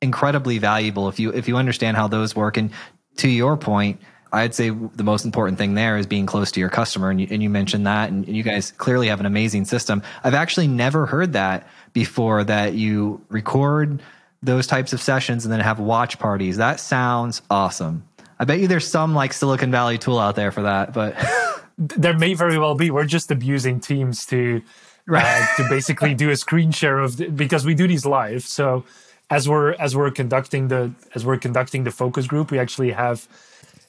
incredibly 0.00 0.58
valuable 0.58 1.08
if 1.08 1.20
you 1.20 1.30
if 1.30 1.46
you 1.46 1.56
understand 1.56 1.96
how 1.96 2.08
those 2.08 2.34
work 2.34 2.56
and 2.56 2.70
to 3.18 3.28
your 3.28 3.56
point 3.56 4.00
I'd 4.32 4.54
say 4.54 4.70
the 4.70 5.04
most 5.04 5.24
important 5.24 5.58
thing 5.58 5.74
there 5.74 5.98
is 5.98 6.06
being 6.06 6.24
close 6.24 6.50
to 6.52 6.60
your 6.60 6.70
customer. 6.70 7.10
And 7.10 7.20
you, 7.20 7.28
and 7.30 7.42
you 7.42 7.50
mentioned 7.50 7.86
that, 7.86 8.10
and, 8.10 8.26
you 8.26 8.42
guys 8.42 8.72
clearly 8.72 9.08
have 9.08 9.20
an 9.20 9.26
amazing 9.26 9.66
system. 9.66 10.02
I've 10.24 10.34
actually 10.34 10.68
never 10.68 11.04
heard 11.04 11.34
that 11.34 11.68
before 11.92 12.42
that 12.44 12.72
you 12.72 13.20
record 13.28 14.02
those 14.42 14.66
types 14.66 14.92
of 14.92 15.00
sessions 15.00 15.44
and 15.44 15.52
then 15.52 15.60
have 15.60 15.78
watch 15.78 16.18
parties. 16.18 16.56
That 16.56 16.80
sounds 16.80 17.42
awesome. 17.50 18.04
I 18.38 18.44
bet 18.44 18.58
you 18.58 18.66
there's 18.66 18.88
some 18.88 19.14
like 19.14 19.32
Silicon 19.32 19.70
Valley 19.70 19.98
tool 19.98 20.18
out 20.18 20.34
there 20.34 20.50
for 20.50 20.62
that, 20.62 20.92
but 20.92 21.14
there 21.78 22.16
may 22.16 22.34
very 22.34 22.58
well 22.58 22.74
be. 22.74 22.90
We're 22.90 23.04
just 23.04 23.30
abusing 23.30 23.80
Teams 23.80 24.26
to 24.26 24.62
right. 25.06 25.24
uh, 25.24 25.56
to 25.62 25.68
basically 25.68 26.14
do 26.14 26.30
a 26.30 26.36
screen 26.36 26.72
share 26.72 26.98
of 26.98 27.18
the, 27.18 27.28
because 27.28 27.64
we 27.64 27.74
do 27.74 27.86
these 27.86 28.04
live. 28.06 28.42
So 28.42 28.84
as 29.30 29.48
we're 29.48 29.74
as 29.74 29.94
we're 29.94 30.10
conducting 30.10 30.68
the 30.68 30.92
as 31.14 31.24
we're 31.24 31.38
conducting 31.38 31.84
the 31.84 31.90
focus 31.92 32.26
group, 32.26 32.50
we 32.50 32.58
actually 32.58 32.90
have 32.90 33.28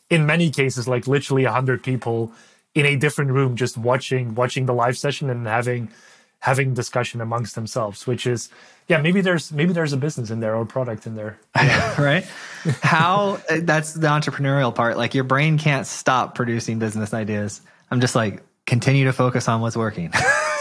in 0.09 0.25
many 0.25 0.49
cases 0.49 0.87
like 0.87 1.07
literally 1.07 1.43
100 1.43 1.83
people 1.83 2.31
in 2.75 2.85
a 2.85 2.95
different 2.95 3.31
room 3.31 3.55
just 3.55 3.77
watching 3.77 4.35
watching 4.35 4.65
the 4.65 4.73
live 4.73 4.97
session 4.97 5.29
and 5.29 5.47
having 5.47 5.89
having 6.39 6.73
discussion 6.73 7.21
amongst 7.21 7.55
themselves 7.55 8.05
which 8.05 8.27
is 8.27 8.49
yeah 8.87 8.99
maybe 8.99 9.21
there's 9.21 9.51
maybe 9.51 9.73
there's 9.73 9.93
a 9.93 9.97
business 9.97 10.29
in 10.29 10.39
there 10.39 10.55
or 10.55 10.65
product 10.65 11.05
in 11.07 11.15
there. 11.15 11.37
Yeah. 11.55 12.01
right? 12.01 12.25
How 12.81 13.39
eh, 13.49 13.61
that's 13.63 13.93
the 13.93 14.07
entrepreneurial 14.07 14.73
part. 14.73 14.97
Like 14.97 15.13
your 15.13 15.23
brain 15.23 15.57
can't 15.57 15.87
stop 15.87 16.35
producing 16.35 16.79
business 16.79 17.13
ideas. 17.13 17.61
I'm 17.91 18.01
just 18.01 18.15
like 18.15 18.43
continue 18.65 19.05
to 19.05 19.13
focus 19.13 19.47
on 19.47 19.61
what's 19.61 19.77
working. 19.77 20.11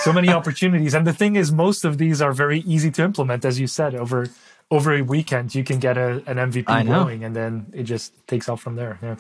So 0.02 0.12
many 0.12 0.28
opportunities. 0.38 0.94
And 0.94 1.06
the 1.06 1.12
thing 1.12 1.36
is 1.36 1.52
most 1.52 1.84
of 1.84 1.98
these 1.98 2.20
are 2.20 2.32
very 2.32 2.60
easy 2.60 2.90
to 2.92 3.02
implement 3.02 3.44
as 3.44 3.58
you 3.58 3.66
said 3.66 3.94
over 3.94 4.28
over 4.72 4.94
a 4.94 5.02
weekend 5.02 5.54
you 5.54 5.62
can 5.62 5.78
get 5.78 5.98
a, 5.98 6.22
an 6.26 6.38
MVP 6.50 6.86
going 6.86 7.24
and 7.24 7.36
then 7.36 7.66
it 7.74 7.82
just 7.82 8.26
takes 8.26 8.48
off 8.48 8.62
from 8.62 8.74
there. 8.74 8.98
Yeah. 9.02 9.16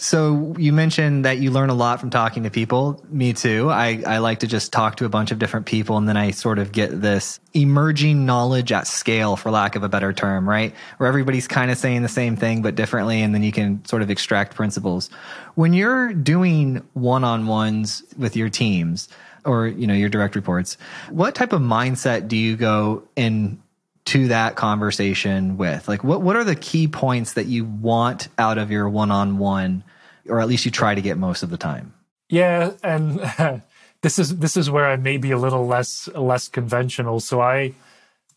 So 0.00 0.54
you 0.56 0.72
mentioned 0.72 1.24
that 1.24 1.38
you 1.38 1.50
learn 1.50 1.70
a 1.70 1.74
lot 1.74 2.00
from 2.00 2.08
talking 2.08 2.44
to 2.44 2.50
people. 2.50 3.04
Me 3.10 3.32
too. 3.32 3.68
I, 3.68 4.00
I 4.06 4.18
like 4.18 4.38
to 4.38 4.46
just 4.46 4.72
talk 4.72 4.96
to 4.96 5.04
a 5.04 5.08
bunch 5.08 5.32
of 5.32 5.38
different 5.38 5.66
people 5.66 5.98
and 5.98 6.08
then 6.08 6.16
I 6.16 6.30
sort 6.30 6.58
of 6.58 6.72
get 6.72 6.98
this 6.98 7.40
emerging 7.52 8.24
knowledge 8.24 8.72
at 8.72 8.86
scale, 8.86 9.36
for 9.36 9.50
lack 9.50 9.76
of 9.76 9.82
a 9.82 9.88
better 9.88 10.14
term, 10.14 10.48
right? 10.48 10.72
Where 10.96 11.08
everybody's 11.08 11.48
kind 11.48 11.70
of 11.70 11.76
saying 11.76 12.02
the 12.02 12.08
same 12.08 12.36
thing, 12.36 12.62
but 12.62 12.74
differently. 12.74 13.20
And 13.20 13.34
then 13.34 13.42
you 13.42 13.52
can 13.52 13.84
sort 13.84 14.00
of 14.00 14.08
extract 14.08 14.54
principles. 14.54 15.10
When 15.56 15.74
you're 15.74 16.14
doing 16.14 16.86
one-on-ones 16.94 18.02
with 18.16 18.34
your 18.34 18.48
teams 18.48 19.08
or, 19.44 19.66
you 19.66 19.86
know, 19.86 19.94
your 19.94 20.08
direct 20.08 20.36
reports, 20.36 20.78
what 21.10 21.34
type 21.34 21.52
of 21.52 21.60
mindset 21.60 22.28
do 22.28 22.36
you 22.36 22.56
go 22.56 23.02
in 23.14 23.60
to 24.08 24.28
that 24.28 24.56
conversation 24.56 25.58
with? 25.58 25.86
Like, 25.86 26.02
what, 26.02 26.22
what 26.22 26.34
are 26.34 26.44
the 26.44 26.56
key 26.56 26.88
points 26.88 27.34
that 27.34 27.46
you 27.46 27.64
want 27.64 28.28
out 28.38 28.56
of 28.56 28.70
your 28.70 28.88
one 28.88 29.10
on 29.10 29.36
one, 29.36 29.84
or 30.26 30.40
at 30.40 30.48
least 30.48 30.64
you 30.64 30.70
try 30.70 30.94
to 30.94 31.02
get 31.02 31.18
most 31.18 31.42
of 31.42 31.50
the 31.50 31.58
time? 31.58 31.92
Yeah. 32.30 32.72
And 32.82 33.20
this 34.02 34.18
is, 34.18 34.38
this 34.38 34.56
is 34.56 34.70
where 34.70 34.86
I 34.86 34.96
may 34.96 35.18
be 35.18 35.30
a 35.30 35.38
little 35.38 35.66
less, 35.66 36.08
less 36.08 36.48
conventional. 36.48 37.20
So 37.20 37.42
I, 37.42 37.74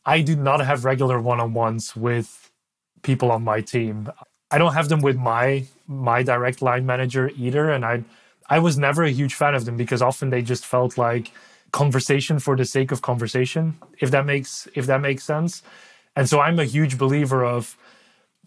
I 0.05 0.22
do 0.22 0.36
not 0.36 0.59
have 0.59 0.84
regular 0.84 1.22
one 1.22 1.39
on 1.39 1.53
ones 1.53 1.95
with 1.95 2.51
people 3.01 3.32
on 3.32 3.43
my 3.43 3.61
team. 3.61 4.11
I 4.51 4.57
don't 4.57 4.74
have 4.74 4.89
them 4.89 4.99
with 4.99 5.15
my, 5.15 5.65
my 5.88 6.22
direct 6.22 6.61
line 6.61 6.86
manager 6.86 7.32
either. 7.38 7.69
And 7.69 7.86
I, 7.86 8.03
I 8.49 8.59
was 8.59 8.78
never 8.78 9.03
a 9.03 9.11
huge 9.11 9.36
fan 9.36 9.55
of 9.55 9.63
them 9.63 9.78
because 9.78 10.01
often 10.01 10.32
they 10.32 10.41
just 10.41 10.65
felt 10.65 10.97
like, 10.97 11.32
conversation 11.72 12.39
for 12.39 12.55
the 12.55 12.65
sake 12.65 12.91
of 12.91 13.01
conversation 13.01 13.78
if 13.99 14.11
that 14.11 14.26
makes 14.26 14.67
if 14.76 14.86
that 14.88 15.01
makes 15.01 15.24
sense. 15.24 15.63
And 16.15 16.28
so 16.28 16.39
i'm 16.39 16.59
a 16.59 16.65
huge 16.65 16.97
believer 16.97 17.43
of 17.45 17.78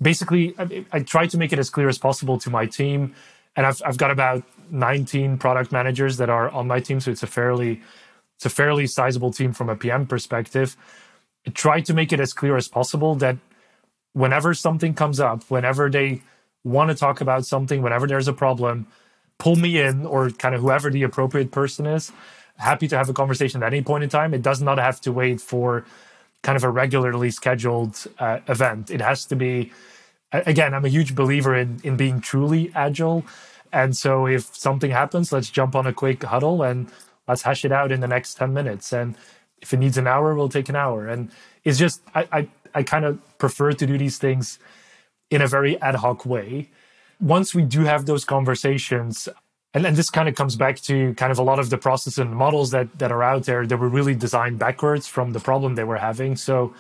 basically 0.01 0.55
I, 0.59 0.85
I, 0.93 1.01
try 1.01 1.27
to 1.27 1.39
make 1.39 1.53
it 1.53 1.59
as 1.59 1.71
clear 1.71 1.89
as 1.89 1.99
possible 1.99 2.39
to 2.39 2.51
my 2.51 2.67
team. 2.67 3.15
And 3.57 3.65
I've, 3.65 3.81
I've 3.87 3.97
got 3.97 4.11
about 4.11 4.43
19 4.71 5.39
product 5.39 5.71
managers 5.71 6.17
that 6.17 6.29
are 6.29 6.51
on 6.51 6.67
my 6.67 6.81
team. 6.81 7.01
So 7.01 7.11
it's 7.11 7.23
a 7.23 7.27
fairly 7.27 7.81
it's 8.37 8.47
a 8.47 8.51
fairly 8.51 8.87
sizable 8.87 9.33
team 9.33 9.53
from 9.53 9.69
a 9.69 9.77
pm 9.77 10.07
perspective. 10.07 10.77
I 11.47 11.51
try 11.51 11.81
to 11.83 11.95
make 11.95 12.13
it 12.13 12.21
as 12.21 12.33
clear 12.33 12.57
as 12.57 12.69
possible 12.69 13.15
that 13.17 13.37
whenever 14.15 14.55
something 14.55 14.95
comes 14.95 15.21
up 15.21 15.45
whenever 15.51 15.91
they 15.91 16.23
want 16.63 16.91
to 16.91 16.97
talk 16.97 17.21
about 17.21 17.45
something 17.45 17.83
whenever 17.83 18.07
there's 18.07 18.29
a 18.29 18.33
problem 18.33 18.87
pull 19.39 19.57
me 19.57 19.79
in 19.79 20.07
or 20.07 20.31
kind 20.31 20.55
of 20.55 20.63
whoever 20.63 20.89
the 20.89 21.03
appropriate 21.03 21.51
person 21.51 21.85
is 21.85 22.11
happy 22.59 22.89
to 22.89 22.97
have 22.97 23.09
a 23.09 23.13
conversation 23.13 23.63
at 23.63 23.73
any 23.73 23.83
point 23.83 24.05
in 24.05 24.11
time. 24.11 24.35
It 24.35 24.43
does 24.43 24.61
not 24.61 24.79
have 24.79 25.01
to 25.03 25.13
wait 25.13 25.41
for 25.41 25.85
kind 26.43 26.57
of 26.57 26.65
a 26.65 26.71
regularly 26.71 27.31
scheduled 27.31 28.07
uh, 28.19 28.41
event. 28.49 28.91
It 28.91 29.01
has 29.01 29.25
to 29.27 29.37
be, 29.37 29.73
again, 30.33 30.75
I'm 30.75 30.85
a 30.85 30.89
huge 30.89 31.15
believer 31.15 31.57
in, 31.57 31.81
in 31.83 31.97
being 31.97 32.21
truly 32.21 32.71
agile. 32.75 33.25
And 33.73 33.97
so 33.97 34.27
if 34.27 34.55
something 34.55 34.91
happens, 34.91 35.33
let's 35.33 35.51
jump 35.51 35.75
on 35.75 35.87
a 35.87 35.93
quick 35.93 36.23
huddle 36.23 36.63
and 36.63 36.91
let's 37.27 37.43
hash 37.43 37.65
it 37.65 37.73
out 37.73 37.91
in 37.91 38.01
the 38.01 38.07
next 38.07 38.35
10 38.35 38.53
minutes. 38.53 38.93
And 38.93 39.17
if 39.61 39.73
it 39.73 39.79
needs 39.79 39.99
an 39.99 40.07
hour, 40.07 40.35
we'll 40.35 40.49
take 40.49 40.69
an 40.69 40.77
hour. 40.77 41.09
And 41.09 41.31
it's 41.65 41.79
just, 41.79 42.03
I, 42.15 42.29
I, 42.31 42.49
I 42.75 42.83
kind 42.83 43.05
of 43.05 43.19
prefer 43.39 43.73
to 43.73 43.87
do 43.87 43.99
these 43.99 44.19
things 44.19 44.59
in 45.31 45.41
a 45.43 45.47
very 45.47 45.81
ad 45.81 45.97
hoc 45.97 46.27
way. 46.27 46.71
Once 47.21 47.55
we 47.55 47.63
do 47.63 47.85
have 47.85 48.07
those 48.07 48.25
conversations, 48.25 49.29
and 49.75 49.85
then 49.85 49.95
this 49.97 50.09
kind 50.09 50.29
of 50.29 50.37
comes 50.37 50.55
back 50.55 50.81
to 50.83 51.13
kind 51.15 51.33
of 51.33 51.39
a 51.39 51.43
lot 51.43 51.59
of 51.59 51.69
the 51.69 51.77
processes 51.77 52.19
and 52.19 52.31
models 52.35 52.71
that 52.71 52.97
that 52.99 53.11
are 53.11 53.23
out 53.23 53.45
there 53.45 53.67
that 53.67 53.77
were 53.77 53.89
really 53.89 54.15
designed 54.15 54.59
backwards 54.59 55.09
from 55.09 55.33
the 55.33 55.41
problem 55.41 55.75
they 55.75 55.85
were 55.85 55.99
having. 55.99 56.37
So 56.37 56.73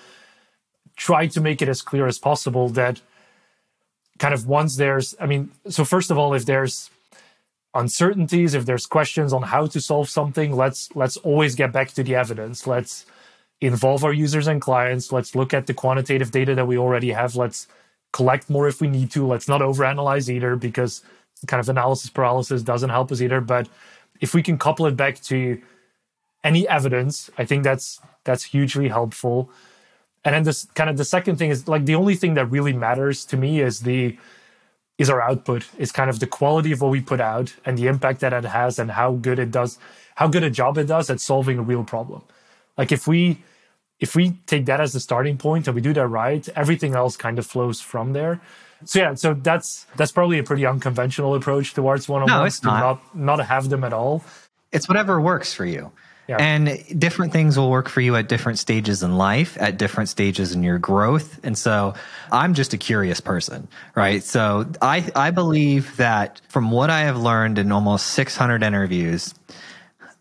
try 0.97 1.27
to 1.27 1.41
make 1.41 1.61
it 1.61 1.69
as 1.69 1.83
clear 1.83 2.07
as 2.07 2.19
possible 2.21 2.69
that 2.71 3.01
kind 4.19 4.33
of 4.33 4.47
once 4.47 4.77
there's 4.77 5.17
I 5.21 5.27
mean, 5.27 5.51
so 5.69 5.85
first 5.85 6.13
of 6.13 6.19
all, 6.19 6.35
if 6.35 6.47
there's 6.47 6.89
uncertainties, 7.75 8.55
if 8.55 8.65
there's 8.65 8.87
questions 8.87 9.33
on 9.33 9.43
how 9.43 9.67
to 9.67 9.81
solve 9.81 10.09
something, 10.09 10.55
let's 10.55 10.89
let's 10.95 11.17
always 11.19 11.57
get 11.57 11.73
back 11.73 11.91
to 11.93 12.05
the 12.05 12.15
evidence. 12.15 12.65
Let's 12.65 13.07
involve 13.61 14.05
our 14.05 14.13
users 14.13 14.47
and 14.47 14.61
clients. 14.61 15.11
Let's 15.11 15.35
look 15.35 15.53
at 15.53 15.67
the 15.67 15.75
quantitative 15.75 16.31
data 16.31 16.55
that 16.55 16.67
we 16.67 16.79
already 16.79 17.11
have. 17.11 17.35
Let's 17.35 17.67
collect 18.13 18.49
more 18.49 18.69
if 18.69 18.81
we 18.81 18.87
need 18.87 19.11
to. 19.13 19.27
Let's 19.27 19.49
not 19.49 19.61
overanalyze 19.61 20.29
either 20.29 20.55
because 20.55 21.03
kind 21.47 21.61
of 21.61 21.69
analysis 21.69 22.11
paralysis 22.11 22.63
doesn't 22.63 22.91
help 22.91 23.13
us 23.13 23.21
either. 23.21 23.41
But 23.41 23.69
if 24.21 24.35
we 24.35 24.43
can 24.43 24.59
couple 24.59 24.87
it 24.87 24.97
back 24.97 25.21
to 25.23 25.61
any 26.43 26.69
evidence, 26.69 27.31
I 27.39 27.45
think 27.45 27.65
that's 27.65 28.01
that's 28.25 28.45
hugely 28.45 28.89
helpful. 28.89 29.51
And 30.25 30.35
then 30.35 30.45
this 30.45 30.67
kind 30.75 30.89
of 30.89 30.97
the 30.97 31.05
second 31.05 31.37
thing 31.37 31.51
is 31.51 31.69
like 31.69 31.85
the 31.85 31.95
only 31.95 32.15
thing 32.15 32.35
that 32.35 32.47
really 32.47 32.73
matters 32.73 33.25
to 33.27 33.37
me 33.37 33.61
is 33.61 33.81
the 33.81 34.19
is 34.97 35.11
our 35.11 35.21
output 35.21 35.67
is 35.77 35.91
kind 35.91 36.09
of 36.09 36.21
the 36.21 36.27
quality 36.27 36.73
of 36.73 36.81
what 36.81 36.91
we 36.91 37.01
put 37.01 37.21
out 37.21 37.55
and 37.65 37.77
the 37.77 37.87
impact 37.89 38.21
that 38.21 38.33
it 38.33 38.45
has 38.45 38.79
and 38.79 38.93
how 38.93 39.13
good 39.13 39.39
it 39.39 39.51
does 39.51 39.79
how 40.15 40.29
good 40.29 40.45
a 40.45 40.51
job 40.51 40.79
it 40.79 40.87
does 40.87 41.11
at 41.11 41.21
solving 41.21 41.59
a 41.59 41.63
real 41.63 41.85
problem 41.85 42.23
like 42.79 42.93
if 42.93 43.07
we 43.07 43.39
if 43.99 44.15
we 44.15 44.31
take 44.47 44.67
that 44.67 44.81
as 44.81 44.93
the 44.93 45.01
starting 45.01 45.37
point 45.37 45.67
and 45.67 45.75
we 45.75 45.81
do 45.81 45.93
that 45.93 46.07
right 46.07 46.49
everything 46.51 46.95
else 46.95 47.17
kind 47.17 47.39
of 47.39 47.47
flows 47.47 47.81
from 47.81 48.13
there 48.13 48.41
so 48.85 48.99
yeah, 48.99 49.15
so 49.15 49.35
that's 49.35 49.87
that's 49.97 50.13
probably 50.13 50.39
a 50.39 50.43
pretty 50.43 50.67
unconventional 50.67 51.35
approach 51.35 51.75
towards 51.75 52.09
one 52.09 52.23
on. 52.23 52.29
No, 52.29 52.45
it's 52.45 52.63
not. 52.63 53.01
not. 53.15 53.39
Not 53.39 53.47
have 53.47 53.69
them 53.69 53.85
at 53.85 53.93
all. 53.93 54.25
It's 54.73 54.89
whatever 54.89 55.21
works 55.21 55.55
for 55.55 55.65
you. 55.65 55.93
Yeah. 56.27 56.37
And 56.39 56.83
different 56.99 57.33
things 57.33 57.59
will 57.59 57.71
work 57.71 57.89
for 57.89 58.01
you 58.01 58.17
at 58.17 58.29
different 58.29 58.59
stages 58.59 59.03
in 59.03 59.19
life, 59.19 59.59
at 59.61 59.77
different 59.77 60.09
stages 60.09 60.55
in 60.55 60.63
your 60.63 60.79
growth. 60.79 61.39
And 61.45 61.57
so 61.57 61.95
I'm 62.33 62.55
just 62.55 62.73
a 62.73 62.79
curious 62.79 63.21
person, 63.21 63.69
right? 63.95 64.23
So 64.23 64.67
I, 64.81 65.11
I 65.15 65.33
believe 65.33 65.99
that 65.99 66.41
from 66.49 66.71
what 66.71 66.89
I 66.89 67.01
have 67.01 67.19
learned 67.19 67.59
in 67.59 67.73
almost 67.73 68.07
600 68.09 68.63
interviews, 68.63 69.35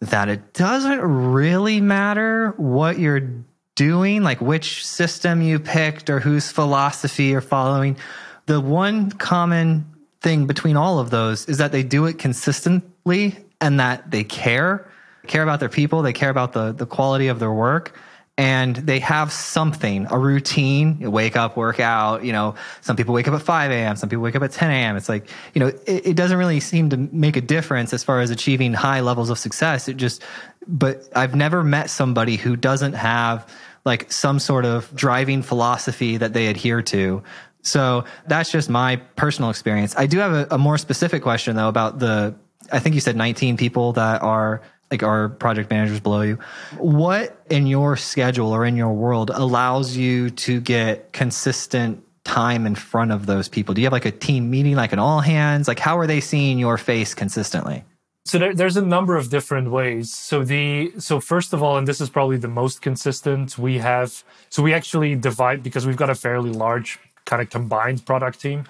that 0.01 0.28
it 0.28 0.53
doesn't 0.53 0.99
really 0.99 1.80
matter 1.80 2.53
what 2.57 2.99
you're 2.99 3.30
doing, 3.76 4.24
like 4.24 4.41
which 4.41 4.86
system 4.86 5.41
you 5.41 5.57
picked 5.57 6.09
or 6.09 6.20
whose 6.20 6.51
philosophy 6.51 7.26
you're 7.26 7.41
following 7.41 7.97
the 8.46 8.60
one 8.60 9.12
common 9.12 9.86
thing 10.22 10.48
between 10.48 10.78
all 10.78 11.00
of 11.00 11.10
those 11.10 11.46
is 11.48 11.58
that 11.58 11.72
they 11.72 11.84
do 11.84 12.06
it 12.06 12.18
consistently 12.18 13.38
and 13.60 13.80
that 13.80 14.10
they 14.12 14.24
care 14.24 14.89
care 15.26 15.44
about 15.44 15.62
their 15.62 15.70
people, 15.70 16.02
they 16.02 16.14
care 16.14 16.30
about 16.30 16.54
the 16.54 16.72
the 16.72 16.86
quality 16.86 17.28
of 17.28 17.39
their 17.39 17.52
work 17.52 17.98
and 18.38 18.76
they 18.76 19.00
have 19.00 19.32
something, 19.32 20.08
a 20.10 20.18
routine, 20.18 20.98
you 21.00 21.12
wake 21.12 21.36
up, 21.36 21.56
work 21.56 21.80
out, 21.80 22.24
you 22.24 22.32
know, 22.32 22.56
some 22.82 22.96
people 22.96 23.14
wake 23.14 23.28
up 23.28 23.36
at 23.36 23.44
5 23.44 23.72
a.m., 23.72 23.96
some 23.96 24.10
people 24.10 24.24
wake 24.24 24.36
up 24.36 24.41
at 24.41 24.52
10 24.52 24.72
a.m. 24.72 24.98
It's 24.98 25.08
like, 25.08 25.30
you 25.54 25.60
know, 25.60 25.68
it, 25.68 26.08
it, 26.08 26.16
doesn't 26.16 26.38
really 26.38 26.60
seem 26.60 26.89
to 26.89 26.98
make 26.98 27.36
a 27.36 27.41
difference 27.41 27.94
as 27.94 28.04
far 28.04 28.22
as 28.22 28.32
achieving 28.32 28.74
high 28.74 29.02
levels 29.02 29.30
of 29.30 29.38
success. 29.38 29.88
It 29.88 29.98
just, 29.98 30.24
but 30.68 31.08
I've 31.16 31.36
never 31.36 31.64
met 31.64 31.91
somebody 31.91 32.38
who 32.38 32.56
doesn't 32.56 32.94
have 32.94 33.48
like 33.86 34.12
some 34.12 34.39
sort 34.39 34.66
of 34.66 34.94
driving 34.96 35.44
philosophy 35.44 36.18
that 36.18 36.34
they 36.34 36.48
adhere 36.48 36.82
to. 36.82 37.22
So 37.64 38.03
that's 38.28 38.51
just 38.51 38.70
my 38.70 38.97
personal 39.16 39.49
experience. 39.49 39.95
I 39.97 40.05
do 40.05 40.20
have 40.20 40.34
a, 40.34 40.47
a 40.51 40.57
more 40.57 40.78
specific 40.78 41.24
question 41.24 41.55
though 41.55 41.70
about 41.70 41.99
the, 41.99 42.36
I 42.72 42.80
think 42.80 42.93
you 42.93 43.01
said 43.01 43.16
19 43.16 43.57
people 43.57 43.93
that 43.93 44.22
are 44.22 44.61
like 44.91 45.01
our 45.01 45.30
project 45.30 45.72
managers 45.72 45.99
below 45.99 46.22
you. 46.22 46.38
What 46.78 47.43
in 47.49 47.66
your 47.66 47.97
schedule 47.97 48.53
or 48.53 48.64
in 48.64 48.76
your 48.76 48.93
world 48.93 49.32
allows 49.34 49.97
you 49.97 50.30
to 50.30 50.61
get 50.61 51.11
consistent 51.14 52.03
time 52.26 52.68
in 52.68 52.76
front 52.76 53.11
of 53.11 53.26
those 53.26 53.49
people? 53.49 53.74
Do 53.74 53.82
you 53.82 53.86
have 53.86 53.93
like 53.93 54.05
a 54.05 54.11
team 54.11 54.51
meeting, 54.51 54.76
like 54.76 54.93
an 54.93 54.99
all 54.99 55.20
hands? 55.20 55.68
Like, 55.68 55.80
how 55.80 55.97
are 55.97 56.05
they 56.05 56.20
seeing 56.22 56.59
your 56.59 56.78
face 56.78 57.16
consistently? 57.16 57.84
So 58.26 58.38
there, 58.38 58.53
there's 58.53 58.78
a 58.78 58.86
number 58.86 59.18
of 59.18 59.30
different 59.30 59.72
ways. 59.72 60.14
So 60.14 60.43
the 60.43 60.93
so 60.97 61.20
first 61.20 61.53
of 61.53 61.61
all, 61.61 61.78
and 61.78 61.88
this 61.88 61.99
is 61.99 62.09
probably 62.09 62.38
the 62.38 62.47
most 62.47 62.82
consistent, 62.82 63.57
we 63.57 63.80
have 63.80 64.24
so 64.49 64.64
we 64.64 64.74
actually 64.74 65.16
divide 65.16 65.61
because 65.64 65.86
we've 65.86 65.97
got 65.97 66.09
a 66.09 66.16
fairly 66.16 66.51
large 66.51 66.99
kind 67.26 67.41
of 67.41 67.49
combined 67.49 68.05
product 68.05 68.39
team. 68.39 68.65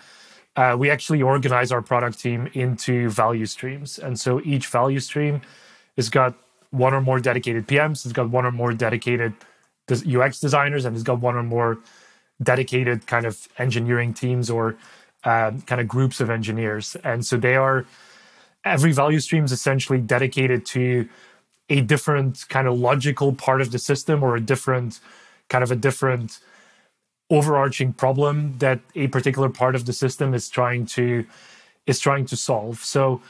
Uh, 0.56 0.76
we 0.78 0.90
actually 0.90 1.22
organize 1.22 1.72
our 1.72 1.82
product 1.82 2.20
team 2.20 2.50
into 2.54 3.10
value 3.10 3.46
streams, 3.46 3.98
and 3.98 4.20
so 4.20 4.42
each 4.44 4.68
value 4.68 5.00
stream 5.00 5.42
it's 5.96 6.10
got 6.10 6.36
one 6.72 6.94
or 6.94 7.02
more 7.02 7.20
dedicated 7.20 7.68
PMs. 7.68 8.06
It's 8.06 8.14
got 8.14 8.30
one 8.30 8.46
or 8.46 8.52
more 8.52 8.74
dedicated 8.74 9.34
UX 9.92 10.40
designers, 10.40 10.86
and 10.86 10.96
it's 10.96 11.04
got 11.04 11.20
one 11.20 11.36
or 11.36 11.44
more 11.44 11.78
dedicated 12.42 13.06
kind 13.06 13.26
of 13.26 13.48
engineering 13.58 14.14
teams 14.14 14.50
or 14.50 14.76
uh, 15.24 15.52
kind 15.66 15.80
of 15.80 15.88
groups 15.88 16.20
of 16.20 16.30
engineers. 16.30 16.96
And 17.04 17.26
so 17.26 17.38
they 17.38 17.56
are 17.56 17.86
every 18.66 18.92
value 18.92 19.20
stream 19.20 19.44
is 19.44 19.52
essentially 19.52 20.00
dedicated 20.00 20.66
to 20.66 21.08
a 21.70 21.82
different 21.82 22.46
kind 22.50 22.68
of 22.68 22.78
logical 22.78 23.34
part 23.34 23.62
of 23.62 23.72
the 23.72 23.80
system 23.80 24.24
or 24.24 24.36
a 24.36 24.42
different 24.42 25.00
kind 25.50 25.64
of 25.64 25.72
a 25.72 25.76
different 25.76 26.40
overarching 27.30 27.94
problem 27.94 28.58
that 28.60 28.80
a 28.96 29.08
particular 29.08 29.50
part 29.50 29.76
of 29.76 29.86
the 29.86 29.94
system 29.94 30.34
is 30.34 30.50
trying 30.50 30.86
to 30.86 31.26
is 31.86 32.00
trying 32.00 32.26
to 32.26 32.38
solve. 32.38 32.80
So 32.80 33.22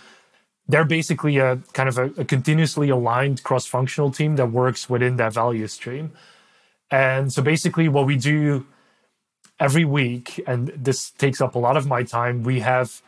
they're 0.68 0.86
basically 0.86 1.38
a 1.38 1.58
kind 1.74 1.90
of 1.90 1.98
a, 1.98 2.06
a 2.22 2.26
continuously 2.26 2.90
aligned 2.90 3.44
cross-functional 3.44 4.12
team 4.12 4.36
that 4.36 4.52
works 4.52 4.90
within 4.90 5.18
that 5.18 5.34
value 5.34 5.68
stream. 5.68 6.12
And 6.92 7.34
so 7.34 7.42
basically 7.42 7.90
what 7.90 8.06
we 8.06 8.18
do 8.18 8.66
every 9.60 9.86
week, 9.86 10.42
and 10.46 10.68
this 10.70 11.10
takes 11.12 11.42
up 11.42 11.56
a 11.56 11.60
lot 11.60 11.78
of 11.78 11.88
my 11.88 12.04
time, 12.04 12.44
we 12.44 12.60
have 12.60 13.02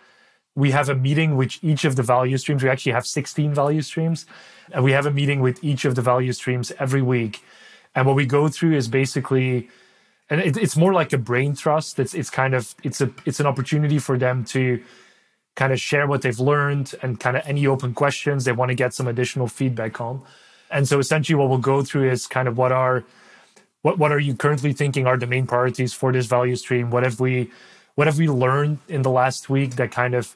we 0.56 0.72
have 0.72 0.88
a 0.90 0.96
meeting 0.96 1.36
with 1.36 1.62
each 1.62 1.84
of 1.84 1.98
the 1.98 2.04
value 2.04 2.38
streams. 2.38 2.64
We 2.64 2.70
actually 2.70 2.94
have 2.94 3.06
16 3.06 3.54
value 3.54 3.82
streams. 3.82 4.26
And 4.72 4.84
we 4.84 4.94
have 4.94 5.06
a 5.06 5.12
meeting 5.12 5.42
with 5.42 5.64
each 5.64 5.86
of 5.86 5.96
the 5.96 6.02
value 6.02 6.32
streams 6.32 6.72
every 6.80 7.02
week. 7.02 7.44
And 7.94 8.08
what 8.08 8.16
we 8.16 8.26
go 8.26 8.48
through 8.48 8.76
is 8.76 8.88
basically 8.88 9.70
and 10.30 10.42
it, 10.42 10.58
it's 10.58 10.76
more 10.76 10.94
like 10.94 11.14
a 11.14 11.18
brain 11.18 11.56
trust. 11.56 12.00
It's 12.00 12.14
it's 12.14 12.30
kind 12.30 12.54
of 12.54 12.74
it's 12.84 13.02
a 13.02 13.12
it's 13.26 13.40
an 13.40 13.46
opportunity 13.46 14.00
for 14.00 14.18
them 14.18 14.44
to 14.46 14.82
kind 15.56 15.72
of 15.72 15.80
share 15.80 16.08
what 16.08 16.22
they've 16.22 16.40
learned 16.40 16.94
and 17.02 17.20
kind 17.20 17.38
of 17.38 17.44
any 17.46 17.66
open 17.66 17.94
questions 17.94 18.44
they 18.44 18.52
want 18.52 18.70
to 18.70 18.76
get 18.76 18.94
some 18.94 19.08
additional 19.08 19.48
feedback 19.48 20.02
on. 20.02 20.22
And 20.70 20.88
so 20.88 21.00
essentially 21.00 21.36
what 21.36 21.50
we'll 21.50 21.60
go 21.60 21.84
through 21.84 22.10
is 22.10 22.28
kind 22.28 22.48
of 22.48 22.58
what 22.58 22.72
are 22.72 23.04
what 23.84 23.98
what 24.00 24.12
are 24.12 24.20
you 24.20 24.36
currently 24.36 24.74
thinking 24.74 25.06
are 25.06 25.18
the 25.18 25.28
main 25.28 25.46
priorities 25.46 25.94
for 25.94 26.12
this 26.12 26.26
value 26.26 26.56
stream? 26.56 26.90
What 26.90 27.04
have 27.04 27.20
we 27.20 27.52
what 27.94 28.08
have 28.08 28.18
we 28.18 28.28
learned 28.28 28.80
in 28.88 29.04
the 29.04 29.12
last 29.12 29.50
week 29.50 29.76
that 29.76 29.92
kind 29.92 30.16
of 30.16 30.36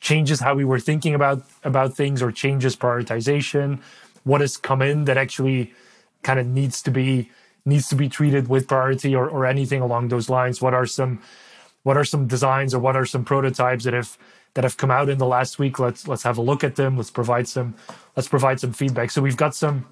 changes 0.00 0.40
how 0.40 0.54
we 0.54 0.64
were 0.64 0.80
thinking 0.80 1.14
about 1.14 1.44
about 1.62 1.96
things 1.96 2.22
or 2.22 2.32
changes 2.32 2.76
prioritization? 2.76 3.80
What 4.24 4.40
has 4.40 4.56
come 4.56 4.82
in 4.82 5.04
that 5.04 5.16
actually 5.16 5.72
kind 6.24 6.40
of 6.40 6.46
needs 6.46 6.82
to 6.82 6.90
be 6.90 7.30
needs 7.66 7.88
to 7.88 7.96
be 7.96 8.08
treated 8.08 8.48
with 8.48 8.68
priority 8.68 9.14
or, 9.14 9.28
or 9.28 9.44
anything 9.44 9.82
along 9.82 10.08
those 10.08 10.30
lines? 10.30 10.62
What 10.62 10.74
are 10.74 10.86
some 10.86 11.20
what 11.82 11.96
are 11.96 12.04
some 12.04 12.26
designs 12.26 12.74
or 12.74 12.78
what 12.80 12.96
are 12.96 13.06
some 13.06 13.24
prototypes 13.24 13.84
that 13.84 13.94
have 13.94 14.16
that 14.54 14.64
have 14.64 14.76
come 14.76 14.90
out 14.90 15.08
in 15.08 15.18
the 15.18 15.26
last 15.26 15.58
week? 15.58 15.78
Let's 15.78 16.08
let's 16.08 16.22
have 16.22 16.38
a 16.38 16.42
look 16.42 16.64
at 16.64 16.76
them. 16.76 16.96
Let's 16.96 17.10
provide 17.10 17.48
some 17.48 17.74
let's 18.14 18.28
provide 18.28 18.60
some 18.60 18.72
feedback. 18.72 19.10
So 19.10 19.20
we've 19.20 19.36
got 19.36 19.54
some 19.54 19.86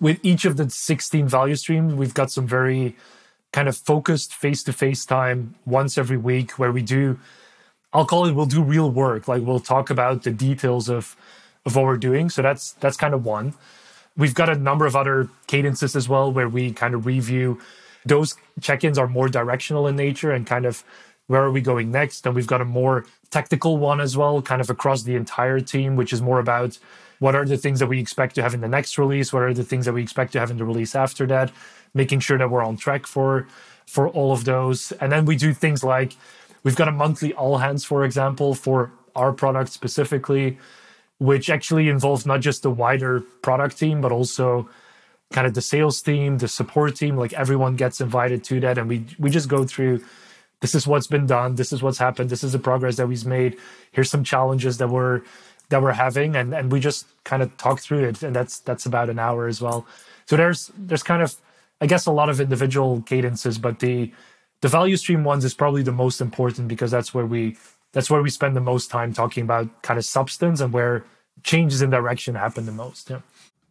with 0.00 0.20
each 0.22 0.44
of 0.44 0.56
the 0.56 0.68
16 0.68 1.26
value 1.26 1.56
streams 1.56 1.94
we've 1.94 2.12
got 2.12 2.30
some 2.30 2.46
very 2.46 2.94
kind 3.54 3.66
of 3.66 3.74
focused 3.74 4.34
face-to-face 4.34 5.06
time 5.06 5.54
once 5.64 5.96
every 5.96 6.18
week 6.18 6.58
where 6.58 6.70
we 6.70 6.82
do 6.82 7.18
i'll 7.96 8.04
call 8.04 8.26
it 8.26 8.32
we'll 8.32 8.46
do 8.46 8.62
real 8.62 8.90
work. 8.90 9.26
Like 9.26 9.42
we'll 9.42 9.60
talk 9.60 9.90
about 9.90 10.22
the 10.22 10.30
details 10.30 10.88
of 10.88 11.16
of 11.64 11.74
what 11.74 11.84
we're 11.84 11.96
doing. 11.96 12.30
So 12.30 12.42
that's 12.42 12.72
that's 12.72 12.96
kind 12.96 13.14
of 13.14 13.24
one 13.24 13.54
we've 14.16 14.34
got 14.34 14.48
a 14.48 14.54
number 14.54 14.86
of 14.86 14.96
other 14.96 15.28
cadences 15.46 15.94
as 15.94 16.08
well 16.08 16.32
where 16.32 16.48
we 16.48 16.72
kind 16.72 16.94
of 16.94 17.06
review 17.06 17.60
those 18.04 18.36
check-ins 18.60 18.98
are 18.98 19.08
more 19.08 19.28
directional 19.28 19.86
in 19.86 19.96
nature 19.96 20.30
and 20.30 20.46
kind 20.46 20.64
of 20.64 20.84
where 21.26 21.42
are 21.42 21.50
we 21.50 21.60
going 21.60 21.90
next? 21.90 22.24
And 22.24 22.34
we've 22.34 22.46
got 22.46 22.60
a 22.60 22.64
more 22.64 23.04
tactical 23.30 23.78
one 23.78 24.00
as 24.00 24.16
well, 24.16 24.40
kind 24.40 24.60
of 24.60 24.70
across 24.70 25.02
the 25.02 25.16
entire 25.16 25.58
team, 25.58 25.96
which 25.96 26.12
is 26.12 26.22
more 26.22 26.38
about 26.38 26.78
what 27.18 27.34
are 27.34 27.44
the 27.44 27.56
things 27.56 27.80
that 27.80 27.88
we 27.88 27.98
expect 27.98 28.36
to 28.36 28.42
have 28.42 28.54
in 28.54 28.60
the 28.60 28.68
next 28.68 28.96
release, 28.96 29.32
what 29.32 29.42
are 29.42 29.52
the 29.52 29.64
things 29.64 29.86
that 29.86 29.92
we 29.92 30.02
expect 30.02 30.32
to 30.32 30.40
have 30.40 30.50
in 30.50 30.58
the 30.58 30.64
release 30.64 30.94
after 30.94 31.26
that, 31.26 31.50
making 31.94 32.20
sure 32.20 32.38
that 32.38 32.50
we're 32.50 32.62
on 32.62 32.76
track 32.76 33.06
for 33.06 33.46
for 33.86 34.08
all 34.08 34.32
of 34.32 34.44
those. 34.44 34.92
And 34.92 35.10
then 35.12 35.24
we 35.24 35.36
do 35.36 35.52
things 35.52 35.82
like 35.82 36.16
we've 36.62 36.76
got 36.76 36.88
a 36.88 36.92
monthly 36.92 37.32
all 37.34 37.58
hands, 37.58 37.84
for 37.84 38.04
example, 38.04 38.54
for 38.54 38.92
our 39.14 39.32
product 39.32 39.72
specifically, 39.72 40.58
which 41.18 41.50
actually 41.50 41.88
involves 41.88 42.26
not 42.26 42.40
just 42.40 42.62
the 42.62 42.70
wider 42.70 43.20
product 43.42 43.78
team, 43.78 44.00
but 44.00 44.12
also 44.12 44.68
kind 45.32 45.46
of 45.46 45.54
the 45.54 45.62
sales 45.62 46.02
team, 46.02 46.38
the 46.38 46.48
support 46.48 46.94
team, 46.96 47.16
like 47.16 47.32
everyone 47.32 47.76
gets 47.76 48.00
invited 48.00 48.44
to 48.44 48.60
that. 48.60 48.78
And 48.78 48.88
we 48.88 49.04
we 49.18 49.30
just 49.30 49.48
go 49.48 49.64
through 49.64 50.04
this 50.60 50.74
is 50.74 50.86
what's 50.86 51.06
been 51.06 51.26
done 51.26 51.54
this 51.54 51.72
is 51.72 51.82
what's 51.82 51.98
happened 51.98 52.30
this 52.30 52.42
is 52.42 52.52
the 52.52 52.58
progress 52.58 52.96
that 52.96 53.06
we've 53.06 53.26
made 53.26 53.56
here's 53.92 54.10
some 54.10 54.24
challenges 54.24 54.78
that 54.78 54.88
we're 54.88 55.22
that 55.68 55.82
we're 55.82 55.92
having 55.92 56.36
and 56.36 56.54
and 56.54 56.72
we 56.72 56.80
just 56.80 57.06
kind 57.24 57.42
of 57.42 57.56
talk 57.56 57.80
through 57.80 58.04
it 58.04 58.22
and 58.22 58.34
that's 58.34 58.60
that's 58.60 58.86
about 58.86 59.10
an 59.10 59.18
hour 59.18 59.46
as 59.46 59.60
well 59.60 59.86
so 60.26 60.36
there's 60.36 60.70
there's 60.76 61.02
kind 61.02 61.22
of 61.22 61.34
i 61.80 61.86
guess 61.86 62.06
a 62.06 62.12
lot 62.12 62.28
of 62.28 62.40
individual 62.40 63.02
cadences 63.02 63.58
but 63.58 63.80
the 63.80 64.10
the 64.62 64.68
value 64.68 64.96
stream 64.96 65.24
ones 65.24 65.44
is 65.44 65.54
probably 65.54 65.82
the 65.82 65.92
most 65.92 66.20
important 66.20 66.68
because 66.68 66.90
that's 66.90 67.12
where 67.12 67.26
we 67.26 67.56
that's 67.96 68.10
where 68.10 68.20
we 68.20 68.28
spend 68.28 68.54
the 68.54 68.60
most 68.60 68.90
time 68.90 69.14
talking 69.14 69.42
about 69.42 69.82
kind 69.82 69.96
of 69.96 70.04
substance 70.04 70.60
and 70.60 70.70
where 70.70 71.02
changes 71.42 71.80
in 71.80 71.88
direction 71.88 72.34
happen 72.34 72.66
the 72.66 72.72
most 72.72 73.08
yeah 73.08 73.20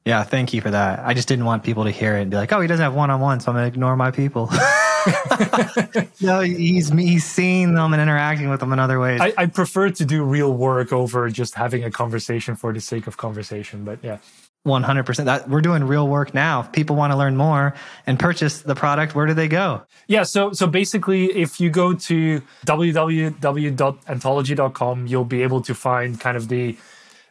yeah 0.03 0.23
thank 0.23 0.51
you 0.51 0.61
for 0.61 0.71
that 0.71 0.99
i 1.05 1.13
just 1.13 1.28
didn't 1.28 1.45
want 1.45 1.63
people 1.63 1.84
to 1.84 1.91
hear 1.91 2.17
it 2.17 2.23
and 2.23 2.32
be 2.32 2.38
like 2.38 2.51
oh 2.51 2.59
he 2.59 2.67
doesn't 2.67 2.84
have 2.84 2.95
one-on-one 2.95 3.39
so 3.39 3.51
i'm 3.51 3.55
gonna 3.55 3.67
ignore 3.67 3.95
my 3.95 4.09
people 4.09 4.49
no, 6.21 6.41
he's 6.41 6.89
he's 6.89 7.26
seeing 7.26 7.76
them 7.76 7.93
and 7.93 8.01
interacting 8.01 8.49
with 8.49 8.59
them 8.59 8.73
in 8.73 8.80
other 8.80 8.99
ways. 8.99 9.21
I, 9.21 9.34
I 9.38 9.45
prefer 9.45 9.91
to 9.91 10.05
do 10.05 10.23
real 10.23 10.51
work 10.51 10.91
over 10.91 11.30
just 11.30 11.53
having 11.53 11.84
a 11.84 11.91
conversation 11.91 12.55
for 12.55 12.73
the 12.73 12.82
sake 12.82 13.05
of 13.05 13.17
conversation. 13.17 13.84
But 13.84 13.99
yeah. 14.01 14.17
100% 14.66 15.26
that 15.26 15.49
we're 15.49 15.61
doing 15.61 15.84
real 15.84 16.07
work 16.07 16.34
now 16.34 16.61
if 16.61 16.72
people 16.72 16.95
want 16.95 17.11
to 17.11 17.18
learn 17.18 17.38
more 17.38 17.76
and 18.07 18.20
purchase 18.20 18.61
the 18.61 18.76
product 18.76 19.13
where 19.13 19.26
do 19.26 19.34
they 19.34 19.47
go 19.47 19.82
yeah 20.07 20.24
so 20.24 20.51
so 20.51 20.68
basically 20.68 21.26
if 21.26 21.59
you 21.59 21.70
go 21.70 21.93
to 21.93 22.41
www.anthology.com 22.66 25.07
you'll 25.07 25.24
be 25.24 25.43
able 25.43 25.61
to 25.61 25.76
find 25.76 26.20
kind 26.20 26.36
of 26.36 26.49
the 26.49 26.76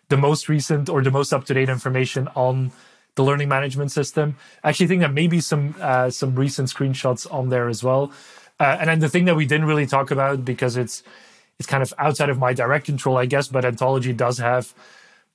the 0.09 0.17
most 0.17 0.49
recent 0.49 0.89
or 0.89 1.03
the 1.03 1.11
most 1.11 1.33
up-to-date 1.33 1.69
information 1.69 2.29
on 2.37 2.71
the 3.15 3.23
learning 3.23 3.49
management 3.49 3.93
system. 3.93 4.37
I 4.63 4.71
actually 4.71 4.89
think 4.89 5.01
that 5.01 5.13
maybe 5.13 5.41
some 5.41 5.75
uh, 5.81 6.11
some 6.11 6.35
recent 6.35 6.69
screenshots 6.69 7.33
on 7.33 7.49
there 7.49 7.69
as 7.69 7.83
well. 7.83 8.13
Uh, 8.61 8.77
and 8.81 8.89
then 8.89 8.99
the 9.01 9.09
thing 9.09 9.25
that 9.25 9.37
we 9.37 9.47
didn't 9.47 9.67
really 9.67 9.87
talk 9.87 10.11
about 10.11 10.45
because 10.45 10.77
it's 10.77 11.03
it's 11.59 11.69
kind 11.69 11.83
of 11.83 11.93
outside 11.99 12.31
of 12.31 12.39
my 12.39 12.53
direct 12.53 12.87
control, 12.87 13.17
I 13.17 13.27
guess, 13.27 13.49
but 13.49 13.65
Anthology 13.65 14.13
does 14.13 14.39
have 14.39 14.75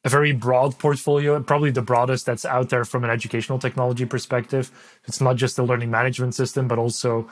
a 0.05 0.09
very 0.09 0.31
broad 0.31 0.77
portfolio, 0.79 1.41
probably 1.41 1.71
the 1.71 1.81
broadest 1.81 2.25
that's 2.25 2.45
out 2.45 2.69
there 2.69 2.85
from 2.85 3.03
an 3.03 3.09
educational 3.09 3.59
technology 3.59 4.05
perspective. 4.05 4.71
It's 5.05 5.19
not 5.19 5.35
just 5.35 5.55
the 5.55 5.63
learning 5.63 5.91
management 5.91 6.35
system, 6.35 6.67
but 6.67 6.79
also 6.79 7.29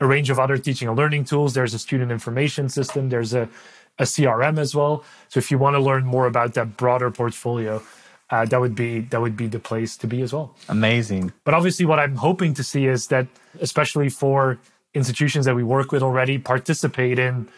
a 0.00 0.06
range 0.06 0.30
of 0.30 0.38
other 0.38 0.58
teaching 0.58 0.88
and 0.88 0.96
learning 0.96 1.24
tools. 1.24 1.54
There's 1.54 1.74
a 1.74 1.78
student 1.78 2.10
information 2.10 2.68
system. 2.68 3.10
There's 3.10 3.32
a, 3.32 3.48
a 3.98 4.04
CRM 4.04 4.58
as 4.58 4.74
well. 4.74 5.04
So 5.28 5.38
if 5.38 5.50
you 5.50 5.58
want 5.58 5.74
to 5.74 5.80
learn 5.80 6.04
more 6.04 6.26
about 6.26 6.54
that 6.54 6.76
broader 6.76 7.10
portfolio, 7.10 7.82
uh, 8.30 8.44
that 8.46 8.60
would 8.60 8.74
be 8.74 9.00
that 9.00 9.20
would 9.20 9.36
be 9.36 9.48
the 9.48 9.58
place 9.58 9.96
to 9.98 10.06
be 10.06 10.22
as 10.22 10.32
well. 10.32 10.54
Amazing. 10.68 11.32
But 11.44 11.54
obviously, 11.54 11.84
what 11.84 11.98
I'm 11.98 12.16
hoping 12.16 12.54
to 12.54 12.64
see 12.64 12.86
is 12.86 13.08
that, 13.08 13.26
especially 13.60 14.08
for 14.08 14.58
institutions 14.94 15.46
that 15.46 15.54
we 15.54 15.64
work 15.64 15.90
with 15.92 16.02
already, 16.02 16.38
participate 16.38 17.18
in 17.18 17.48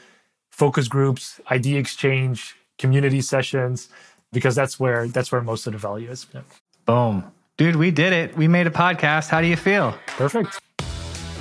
focus 0.50 0.88
groups, 0.88 1.40
idea 1.50 1.78
exchange, 1.78 2.56
community 2.78 3.20
sessions, 3.20 3.88
because 4.32 4.54
that's 4.54 4.80
where 4.80 5.08
that's 5.08 5.30
where 5.30 5.40
most 5.40 5.66
of 5.66 5.72
the 5.72 5.78
value 5.78 6.10
is. 6.10 6.26
Yeah. 6.34 6.40
Boom. 6.86 7.24
Dude, 7.58 7.76
we 7.76 7.90
did 7.90 8.12
it. 8.12 8.36
We 8.36 8.48
made 8.48 8.66
a 8.66 8.70
podcast. 8.70 9.28
How 9.28 9.40
do 9.40 9.46
you 9.46 9.56
feel? 9.56 9.96
Perfect. 10.06 10.58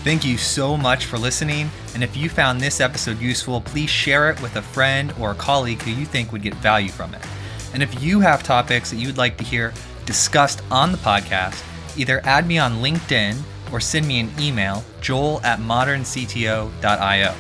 Thank 0.04 0.26
you 0.26 0.38
so 0.38 0.76
much 0.76 1.06
for 1.06 1.18
listening. 1.18 1.70
And 1.94 2.04
if 2.04 2.18
you 2.18 2.28
found 2.28 2.60
this 2.60 2.82
episode 2.82 3.20
useful, 3.20 3.62
please 3.62 3.89
share 3.89 4.30
it 4.30 4.42
with 4.42 4.56
a 4.56 4.62
friend 4.62 5.14
or 5.20 5.32
a 5.32 5.36
colleague 5.36 5.82
who 5.84 5.92
you 5.92 6.06
think 6.06 6.32
would 6.32 6.42
get 6.42 6.56
value 6.56 6.89
from 6.89 7.14
it. 7.14 7.26
And 7.74 7.82
if 7.82 8.02
you 8.02 8.20
have 8.20 8.44
topics 8.44 8.89
that 8.89 8.98
you'd 8.98 9.18
like 9.18 9.38
to 9.38 9.44
hear 9.44 9.74
discussed 10.06 10.62
on 10.72 10.92
the 10.92 10.98
podcast, 10.98 11.64
either 11.98 12.20
add 12.24 12.48
me 12.48 12.58
on 12.58 12.82
LinkedIn 12.82 13.38
or 13.72 13.80
send 13.80 14.08
me 14.08 14.20
an 14.20 14.32
email, 14.39 14.84
joel 15.02 15.39
at 15.44 15.60
moderncto.io. 15.60 17.36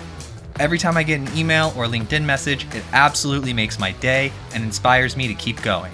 Every 0.61 0.77
time 0.77 0.95
I 0.95 1.01
get 1.01 1.19
an 1.19 1.35
email 1.35 1.73
or 1.75 1.87
LinkedIn 1.87 2.23
message, 2.23 2.67
it 2.75 2.83
absolutely 2.93 3.51
makes 3.51 3.79
my 3.79 3.93
day 3.93 4.31
and 4.53 4.63
inspires 4.63 5.17
me 5.17 5.27
to 5.27 5.33
keep 5.33 5.59
going. 5.63 5.91